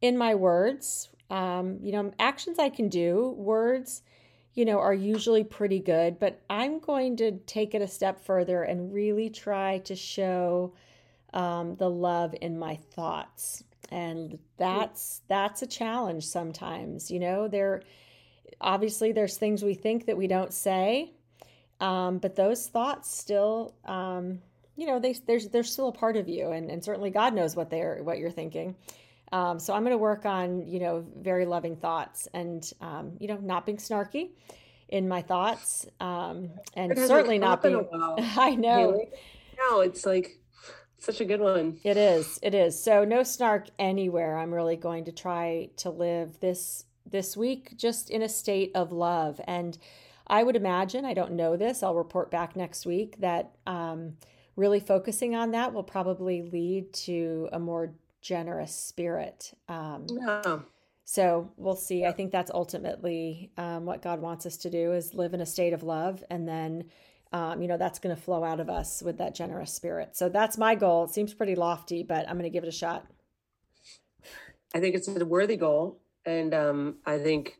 in 0.00 0.16
my 0.16 0.34
words. 0.34 1.10
Um, 1.28 1.78
you 1.82 1.92
know, 1.92 2.12
actions 2.18 2.58
I 2.58 2.70
can 2.70 2.88
do, 2.88 3.34
words, 3.36 4.02
you 4.54 4.64
know, 4.64 4.78
are 4.78 4.94
usually 4.94 5.44
pretty 5.44 5.80
good, 5.80 6.18
but 6.18 6.40
I'm 6.48 6.78
going 6.78 7.16
to 7.16 7.32
take 7.46 7.74
it 7.74 7.82
a 7.82 7.88
step 7.88 8.24
further 8.24 8.62
and 8.62 8.92
really 8.92 9.28
try 9.28 9.78
to 9.78 9.94
show 9.96 10.72
um, 11.34 11.74
the 11.76 11.90
love 11.90 12.34
in 12.40 12.58
my 12.58 12.76
thoughts. 12.76 13.62
And 13.90 14.38
that's 14.56 15.20
that's 15.28 15.62
a 15.62 15.66
challenge 15.66 16.24
sometimes, 16.24 17.10
you 17.10 17.20
know. 17.20 17.46
There 17.48 17.82
obviously 18.60 19.12
there's 19.12 19.36
things 19.36 19.62
we 19.62 19.74
think 19.74 20.06
that 20.06 20.16
we 20.16 20.26
don't 20.26 20.52
say, 20.52 21.12
um, 21.80 22.18
but 22.18 22.36
those 22.36 22.68
thoughts 22.68 23.14
still, 23.14 23.74
um, 23.84 24.40
you 24.76 24.86
know, 24.86 24.98
they 24.98 25.14
there's 25.26 25.48
they're 25.48 25.62
still 25.64 25.88
a 25.88 25.92
part 25.92 26.16
of 26.16 26.28
you, 26.28 26.50
and, 26.50 26.70
and 26.70 26.82
certainly 26.82 27.10
God 27.10 27.34
knows 27.34 27.56
what 27.56 27.70
they're 27.70 28.02
what 28.02 28.18
you're 28.18 28.30
thinking. 28.30 28.74
Um, 29.32 29.58
so 29.58 29.74
I'm 29.74 29.82
going 29.82 29.92
to 29.92 29.98
work 29.98 30.24
on 30.24 30.66
you 30.66 30.80
know 30.80 31.04
very 31.16 31.46
loving 31.46 31.76
thoughts, 31.76 32.28
and 32.32 32.70
um, 32.80 33.12
you 33.18 33.28
know 33.28 33.38
not 33.38 33.66
being 33.66 33.78
snarky 33.78 34.30
in 34.88 35.08
my 35.08 35.22
thoughts, 35.22 35.86
um, 36.00 36.50
and 36.74 36.96
certainly 36.96 37.38
not 37.38 37.58
up 37.58 37.64
in 37.64 37.74
a 37.74 37.82
being. 37.82 38.30
I 38.38 38.54
know. 38.54 38.92
Haley. 38.92 39.08
No, 39.58 39.80
it's 39.80 40.06
like 40.06 40.38
such 40.98 41.20
a 41.20 41.24
good 41.24 41.40
one. 41.40 41.78
It 41.84 41.96
is. 41.96 42.38
It 42.42 42.54
is. 42.54 42.82
So 42.82 43.04
no 43.04 43.22
snark 43.22 43.68
anywhere. 43.78 44.38
I'm 44.38 44.52
really 44.52 44.76
going 44.76 45.04
to 45.06 45.12
try 45.12 45.70
to 45.78 45.90
live 45.90 46.40
this 46.40 46.84
this 47.08 47.36
week 47.36 47.76
just 47.76 48.10
in 48.10 48.22
a 48.22 48.28
state 48.28 48.72
of 48.74 48.92
love. 48.92 49.40
And 49.46 49.78
I 50.26 50.42
would 50.42 50.56
imagine, 50.56 51.04
I 51.04 51.14
don't 51.14 51.32
know 51.32 51.56
this, 51.56 51.82
I'll 51.82 51.94
report 51.94 52.30
back 52.30 52.56
next 52.56 52.84
week 52.86 53.20
that 53.20 53.52
um, 53.66 54.16
really 54.56 54.80
focusing 54.80 55.34
on 55.36 55.52
that 55.52 55.72
will 55.72 55.82
probably 55.82 56.42
lead 56.42 56.92
to 56.92 57.48
a 57.52 57.58
more 57.58 57.94
generous 58.20 58.74
spirit. 58.74 59.52
Um, 59.68 60.06
Yeah. 60.08 60.60
so 61.04 61.50
we'll 61.56 61.76
see. 61.76 62.04
I 62.04 62.12
think 62.12 62.32
that's 62.32 62.50
ultimately 62.50 63.52
um, 63.56 63.84
what 63.84 64.02
God 64.02 64.20
wants 64.20 64.46
us 64.46 64.56
to 64.58 64.70
do 64.70 64.92
is 64.92 65.14
live 65.14 65.34
in 65.34 65.40
a 65.40 65.46
state 65.46 65.72
of 65.72 65.82
love, 65.82 66.24
and 66.30 66.48
then 66.48 66.84
um, 67.32 67.60
you 67.60 67.68
know 67.68 67.76
that's 67.76 67.98
going 67.98 68.14
to 68.14 68.20
flow 68.20 68.42
out 68.42 68.60
of 68.60 68.68
us 68.68 69.02
with 69.02 69.18
that 69.18 69.34
generous 69.34 69.72
spirit. 69.72 70.16
So 70.16 70.28
that's 70.28 70.58
my 70.58 70.74
goal. 70.74 71.04
It 71.04 71.10
seems 71.10 71.34
pretty 71.34 71.54
lofty, 71.54 72.02
but 72.02 72.26
I'm 72.28 72.34
going 72.34 72.44
to 72.44 72.50
give 72.50 72.64
it 72.64 72.68
a 72.68 72.72
shot. 72.72 73.06
I 74.74 74.80
think 74.80 74.94
it's 74.94 75.08
a 75.08 75.24
worthy 75.24 75.56
goal, 75.56 76.00
and 76.24 76.52
um, 76.54 76.96
I 77.04 77.18
think 77.18 77.58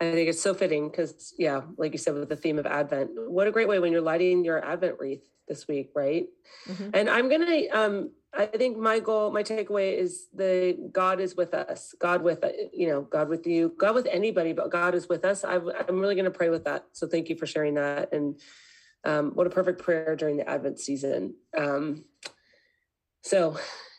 I 0.00 0.12
think 0.12 0.28
it's 0.28 0.40
so 0.42 0.54
fitting 0.54 0.88
because 0.88 1.34
yeah, 1.38 1.62
like 1.76 1.92
you 1.92 1.98
said 1.98 2.14
with 2.14 2.28
the 2.28 2.36
theme 2.36 2.58
of 2.58 2.66
Advent, 2.66 3.10
what 3.14 3.46
a 3.46 3.50
great 3.52 3.68
way 3.68 3.78
when 3.78 3.92
you're 3.92 4.00
lighting 4.00 4.44
your 4.44 4.64
Advent 4.64 4.96
wreath 4.98 5.24
this 5.48 5.66
week, 5.66 5.90
right? 5.94 6.26
Mhm. 6.68 6.90
And 6.94 7.10
I'm 7.10 7.28
gonna 7.28 7.62
um, 7.72 8.10
I 8.32 8.46
think 8.46 8.76
my 8.76 9.00
goal, 9.00 9.32
my 9.32 9.42
takeaway 9.42 9.96
is 9.96 10.28
the 10.34 10.90
God 10.92 11.20
is 11.20 11.34
with 11.36 11.52
us, 11.54 11.94
God 11.98 12.22
with 12.22 12.44
you 12.72 12.86
know, 12.88 13.02
God 13.02 13.28
with 13.28 13.46
you, 13.46 13.74
God 13.78 13.94
with 13.94 14.06
anybody, 14.06 14.52
but 14.52 14.70
God 14.70 14.94
is 14.94 15.08
with 15.08 15.24
us. 15.24 15.44
I, 15.44 15.56
I'm 15.56 16.00
really 16.00 16.14
gonna 16.14 16.30
pray 16.30 16.50
with 16.50 16.64
that. 16.64 16.84
So 16.92 17.06
thank 17.08 17.28
you 17.28 17.36
for 17.36 17.46
sharing 17.46 17.74
that, 17.74 18.12
and 18.12 18.40
um, 19.04 19.30
what 19.34 19.46
a 19.46 19.50
perfect 19.50 19.82
prayer 19.82 20.14
during 20.14 20.36
the 20.36 20.48
Advent 20.48 20.78
season. 20.78 21.34
Um, 21.56 22.04
so 23.22 23.56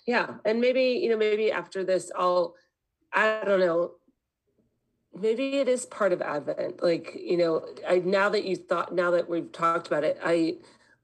yeah 0.08 0.36
and 0.46 0.60
maybe 0.60 1.00
you 1.04 1.10
know 1.10 1.18
maybe 1.18 1.52
after 1.52 1.84
this 1.84 2.12
i'll 2.18 2.56
i 3.14 3.42
don't 3.46 3.60
know 3.60 3.92
maybe 5.14 5.58
it 5.58 5.68
is 5.68 5.86
part 5.86 6.14
of 6.14 6.22
advent. 6.22 6.82
Like 6.82 7.18
you 7.20 7.38
know 7.38 7.66
i 7.88 8.00
now 8.00 8.30
that 8.30 8.46
you 8.46 8.56
thought 8.56 8.94
now 8.94 9.12
that 9.12 9.30
we've 9.30 9.52
talked 9.52 9.88
about 9.88 10.04
it 10.04 10.20
i 10.24 10.56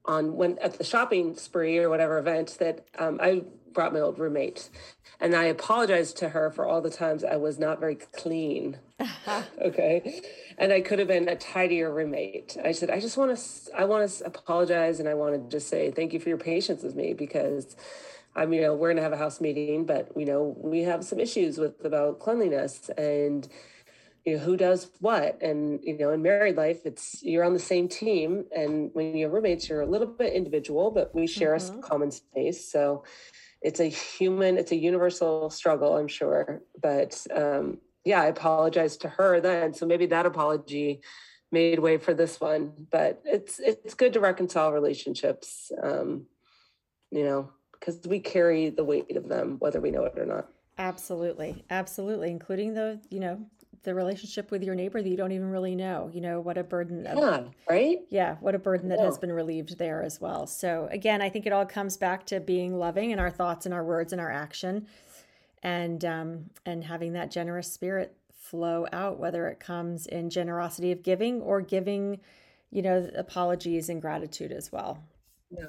on 0.04 0.36
when 0.36 0.58
at 0.58 0.78
the 0.78 0.84
shopping 0.84 1.36
spree 1.36 1.78
or 1.78 1.88
whatever 1.88 2.18
event 2.18 2.56
that 2.60 2.86
um, 2.98 3.18
i 3.22 3.42
brought 3.72 3.92
my 3.92 4.00
old 4.00 4.18
roommate 4.18 4.70
and 5.20 5.34
i 5.34 5.44
apologized 5.44 6.16
to 6.16 6.30
her 6.30 6.50
for 6.50 6.66
all 6.66 6.80
the 6.80 6.90
times 6.90 7.24
i 7.24 7.36
was 7.36 7.58
not 7.58 7.80
very 7.80 7.96
clean 7.96 8.78
okay? 9.60 10.22
And 10.56 10.72
i 10.72 10.80
could 10.80 10.98
have 10.98 11.08
been 11.08 11.28
a 11.28 11.36
tidier 11.36 11.92
roommate. 11.92 12.56
I 12.64 12.72
said 12.72 12.90
i 12.90 13.00
just 13.00 13.16
want 13.16 13.36
to 13.36 13.76
i 13.76 13.84
want 13.84 14.08
to 14.08 14.24
apologize 14.24 15.00
and 15.00 15.08
i 15.08 15.14
want 15.14 15.34
to 15.34 15.54
just 15.54 15.68
say 15.68 15.90
thank 15.90 16.12
you 16.12 16.20
for 16.20 16.30
your 16.30 16.38
patience 16.38 16.82
with 16.82 16.94
me 16.94 17.12
because 17.12 17.76
i'm 18.34 18.54
you 18.54 18.62
know 18.62 18.74
we're 18.74 18.88
going 18.88 18.96
to 18.96 19.02
have 19.02 19.12
a 19.12 19.18
house 19.18 19.40
meeting 19.40 19.84
but 19.84 20.10
you 20.16 20.24
know 20.24 20.56
we 20.58 20.80
have 20.82 21.04
some 21.04 21.20
issues 21.20 21.58
with 21.58 21.84
about 21.84 22.20
cleanliness 22.20 22.88
and 22.96 23.48
you 24.26 24.36
know 24.36 24.42
who 24.44 24.56
does 24.56 24.90
what. 25.00 25.40
And 25.42 25.80
you 25.84 25.96
know 25.98 26.10
in 26.12 26.22
married 26.22 26.56
life 26.56 26.80
it's 26.84 27.22
you're 27.22 27.44
on 27.44 27.54
the 27.54 27.58
same 27.60 27.88
team. 27.88 28.46
And 28.54 28.90
when 28.94 29.16
you're 29.16 29.30
roommates 29.30 29.68
you're 29.68 29.82
a 29.82 29.86
little 29.86 30.06
bit 30.08 30.34
individual 30.34 30.90
but 30.90 31.14
we 31.14 31.26
share 31.28 31.54
a 31.54 31.60
Mhm. 31.60 31.80
common 31.82 32.10
space. 32.10 32.70
So 32.70 33.04
it's 33.62 33.80
a 33.80 33.86
human 33.88 34.58
it's 34.58 34.72
a 34.72 34.76
universal 34.76 35.50
struggle 35.50 35.96
i'm 35.96 36.08
sure. 36.08 36.62
But 36.82 37.26
um 37.34 37.78
yeah 38.04 38.22
i 38.22 38.26
apologized 38.26 39.00
to 39.02 39.08
her 39.10 39.40
then. 39.40 39.74
So 39.74 39.86
maybe 39.86 40.06
that 40.06 40.26
apology 40.26 41.02
made 41.52 41.78
way 41.80 41.98
for 41.98 42.14
this 42.14 42.40
one. 42.40 42.88
But 42.90 43.22
it's 43.24 43.58
it's 43.60 43.94
good 43.94 44.12
to 44.14 44.20
reconcile 44.20 44.72
relationships 44.72 45.72
um 45.82 46.26
you 47.12 47.24
know 47.24 47.52
because 47.72 48.00
we 48.06 48.20
carry 48.20 48.70
the 48.70 48.84
weight 48.84 49.16
of 49.16 49.28
them 49.28 49.56
whether 49.60 49.80
we 49.80 49.90
know 49.92 50.04
it 50.04 50.18
or 50.18 50.26
not. 50.26 50.48
Absolutely. 50.78 51.64
Absolutely. 51.70 52.30
Including 52.30 52.74
the, 52.74 53.00
you 53.10 53.20
know, 53.20 53.46
the 53.82 53.94
relationship 53.94 54.50
with 54.50 54.62
your 54.62 54.74
neighbor 54.74 55.02
that 55.02 55.08
you 55.08 55.16
don't 55.16 55.32
even 55.32 55.50
really 55.50 55.74
know. 55.74 56.10
You 56.12 56.20
know, 56.20 56.40
what 56.40 56.58
a 56.58 56.64
burden. 56.64 57.06
Of, 57.06 57.18
yeah, 57.18 57.42
right? 57.68 57.98
Yeah, 58.10 58.36
what 58.40 58.54
a 58.54 58.58
burden 58.58 58.88
that 58.90 58.98
yeah. 58.98 59.06
has 59.06 59.18
been 59.18 59.32
relieved 59.32 59.78
there 59.78 60.02
as 60.02 60.20
well. 60.20 60.46
So, 60.46 60.88
again, 60.90 61.22
I 61.22 61.28
think 61.28 61.46
it 61.46 61.52
all 61.52 61.66
comes 61.66 61.96
back 61.96 62.26
to 62.26 62.40
being 62.40 62.78
loving 62.78 63.10
in 63.10 63.18
our 63.18 63.30
thoughts 63.30 63.66
and 63.66 63.74
our 63.74 63.84
words 63.84 64.12
and 64.12 64.20
our 64.20 64.30
action 64.30 64.86
and 65.62 66.04
um, 66.04 66.50
and 66.64 66.84
having 66.84 67.14
that 67.14 67.30
generous 67.30 67.72
spirit 67.72 68.16
flow 68.32 68.86
out, 68.92 69.18
whether 69.18 69.48
it 69.48 69.58
comes 69.58 70.06
in 70.06 70.30
generosity 70.30 70.92
of 70.92 71.02
giving 71.02 71.40
or 71.42 71.60
giving, 71.60 72.20
you 72.70 72.82
know, 72.82 73.10
apologies 73.16 73.88
and 73.88 74.00
gratitude 74.00 74.52
as 74.52 74.70
well. 74.70 75.02
Yeah. 75.50 75.66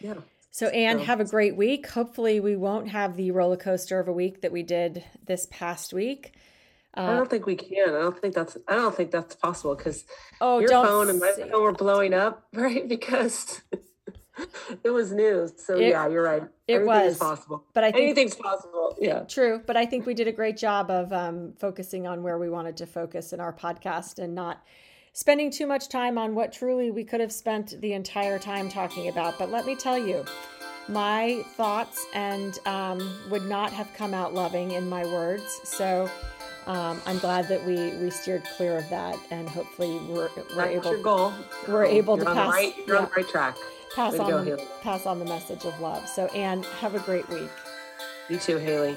Yeah. 0.00 0.14
So, 0.50 0.68
Anne, 0.68 1.00
have 1.00 1.18
a 1.18 1.24
great 1.24 1.56
week. 1.56 1.88
Hopefully, 1.88 2.38
we 2.38 2.54
won't 2.54 2.88
have 2.88 3.16
the 3.16 3.32
roller 3.32 3.56
coaster 3.56 3.98
of 3.98 4.06
a 4.06 4.12
week 4.12 4.40
that 4.42 4.52
we 4.52 4.62
did 4.62 5.04
this 5.26 5.48
past 5.50 5.92
week. 5.92 6.34
Uh, 6.96 7.02
I 7.02 7.14
don't 7.14 7.28
think 7.28 7.46
we 7.46 7.56
can. 7.56 7.90
I 7.90 8.00
don't 8.00 8.18
think 8.18 8.34
that's. 8.34 8.56
I 8.68 8.74
don't 8.74 8.94
think 8.94 9.10
that's 9.10 9.34
possible 9.34 9.74
because 9.74 10.04
oh, 10.40 10.60
your 10.60 10.70
phone 10.70 11.10
and 11.10 11.18
my 11.18 11.32
phone 11.32 11.62
were 11.62 11.72
blowing 11.72 12.14
up, 12.14 12.46
right? 12.54 12.88
Because 12.88 13.62
it 14.84 14.90
was 14.90 15.12
news. 15.12 15.52
So 15.56 15.76
it, 15.76 15.88
yeah, 15.88 16.08
you're 16.08 16.22
right. 16.22 16.44
It 16.68 16.84
was 16.84 17.18
possible, 17.18 17.64
but 17.74 17.84
I 17.84 17.90
think 17.90 18.04
anything's 18.04 18.36
possible. 18.36 18.96
Yeah, 19.00 19.20
true. 19.20 19.60
But 19.66 19.76
I 19.76 19.86
think 19.86 20.06
we 20.06 20.14
did 20.14 20.28
a 20.28 20.32
great 20.32 20.56
job 20.56 20.90
of 20.90 21.12
um, 21.12 21.54
focusing 21.58 22.06
on 22.06 22.22
where 22.22 22.38
we 22.38 22.48
wanted 22.48 22.76
to 22.78 22.86
focus 22.86 23.32
in 23.32 23.40
our 23.40 23.52
podcast 23.52 24.18
and 24.18 24.34
not 24.34 24.62
spending 25.12 25.50
too 25.50 25.66
much 25.66 25.88
time 25.88 26.18
on 26.18 26.34
what 26.34 26.52
truly 26.52 26.90
we 26.90 27.04
could 27.04 27.20
have 27.20 27.32
spent 27.32 27.80
the 27.80 27.92
entire 27.92 28.38
time 28.38 28.68
talking 28.68 29.08
about. 29.08 29.38
But 29.38 29.50
let 29.50 29.64
me 29.66 29.74
tell 29.74 29.98
you, 29.98 30.24
my 30.88 31.42
thoughts 31.56 32.04
and 32.14 32.58
um, 32.66 33.16
would 33.30 33.44
not 33.44 33.72
have 33.72 33.88
come 33.96 34.12
out 34.12 34.34
loving 34.34 34.72
in 34.72 34.88
my 34.88 35.04
words. 35.04 35.60
So 35.64 36.10
um, 36.66 37.00
I'm 37.06 37.18
glad 37.18 37.48
that 37.48 37.64
we 37.64 37.90
we 37.98 38.10
steered 38.10 38.44
clear 38.56 38.78
of 38.78 38.88
that, 38.90 39.16
and 39.30 39.48
hopefully 39.48 39.98
we're 40.08 40.30
we're 40.36 40.54
That's 40.56 40.70
able 40.70 40.90
your 40.92 41.02
goal. 41.02 41.32
we're 41.68 41.84
able 41.84 42.16
you're 42.16 42.26
to 42.26 42.32
pass. 42.32 42.52
Right, 42.52 42.74
you're 42.86 42.96
yeah, 42.96 43.02
on 43.02 43.08
the 43.08 43.22
right 43.22 43.28
track. 43.28 43.56
Pass 43.94 44.18
on 44.18 44.44
go, 44.44 44.56
pass 44.82 45.06
on 45.06 45.18
the 45.18 45.24
message 45.24 45.64
of 45.64 45.78
love. 45.80 46.08
So, 46.08 46.26
Anne, 46.26 46.64
have 46.80 46.94
a 46.94 47.00
great 47.00 47.28
week. 47.28 47.50
You 48.28 48.38
too, 48.38 48.58
Haley. 48.58 48.96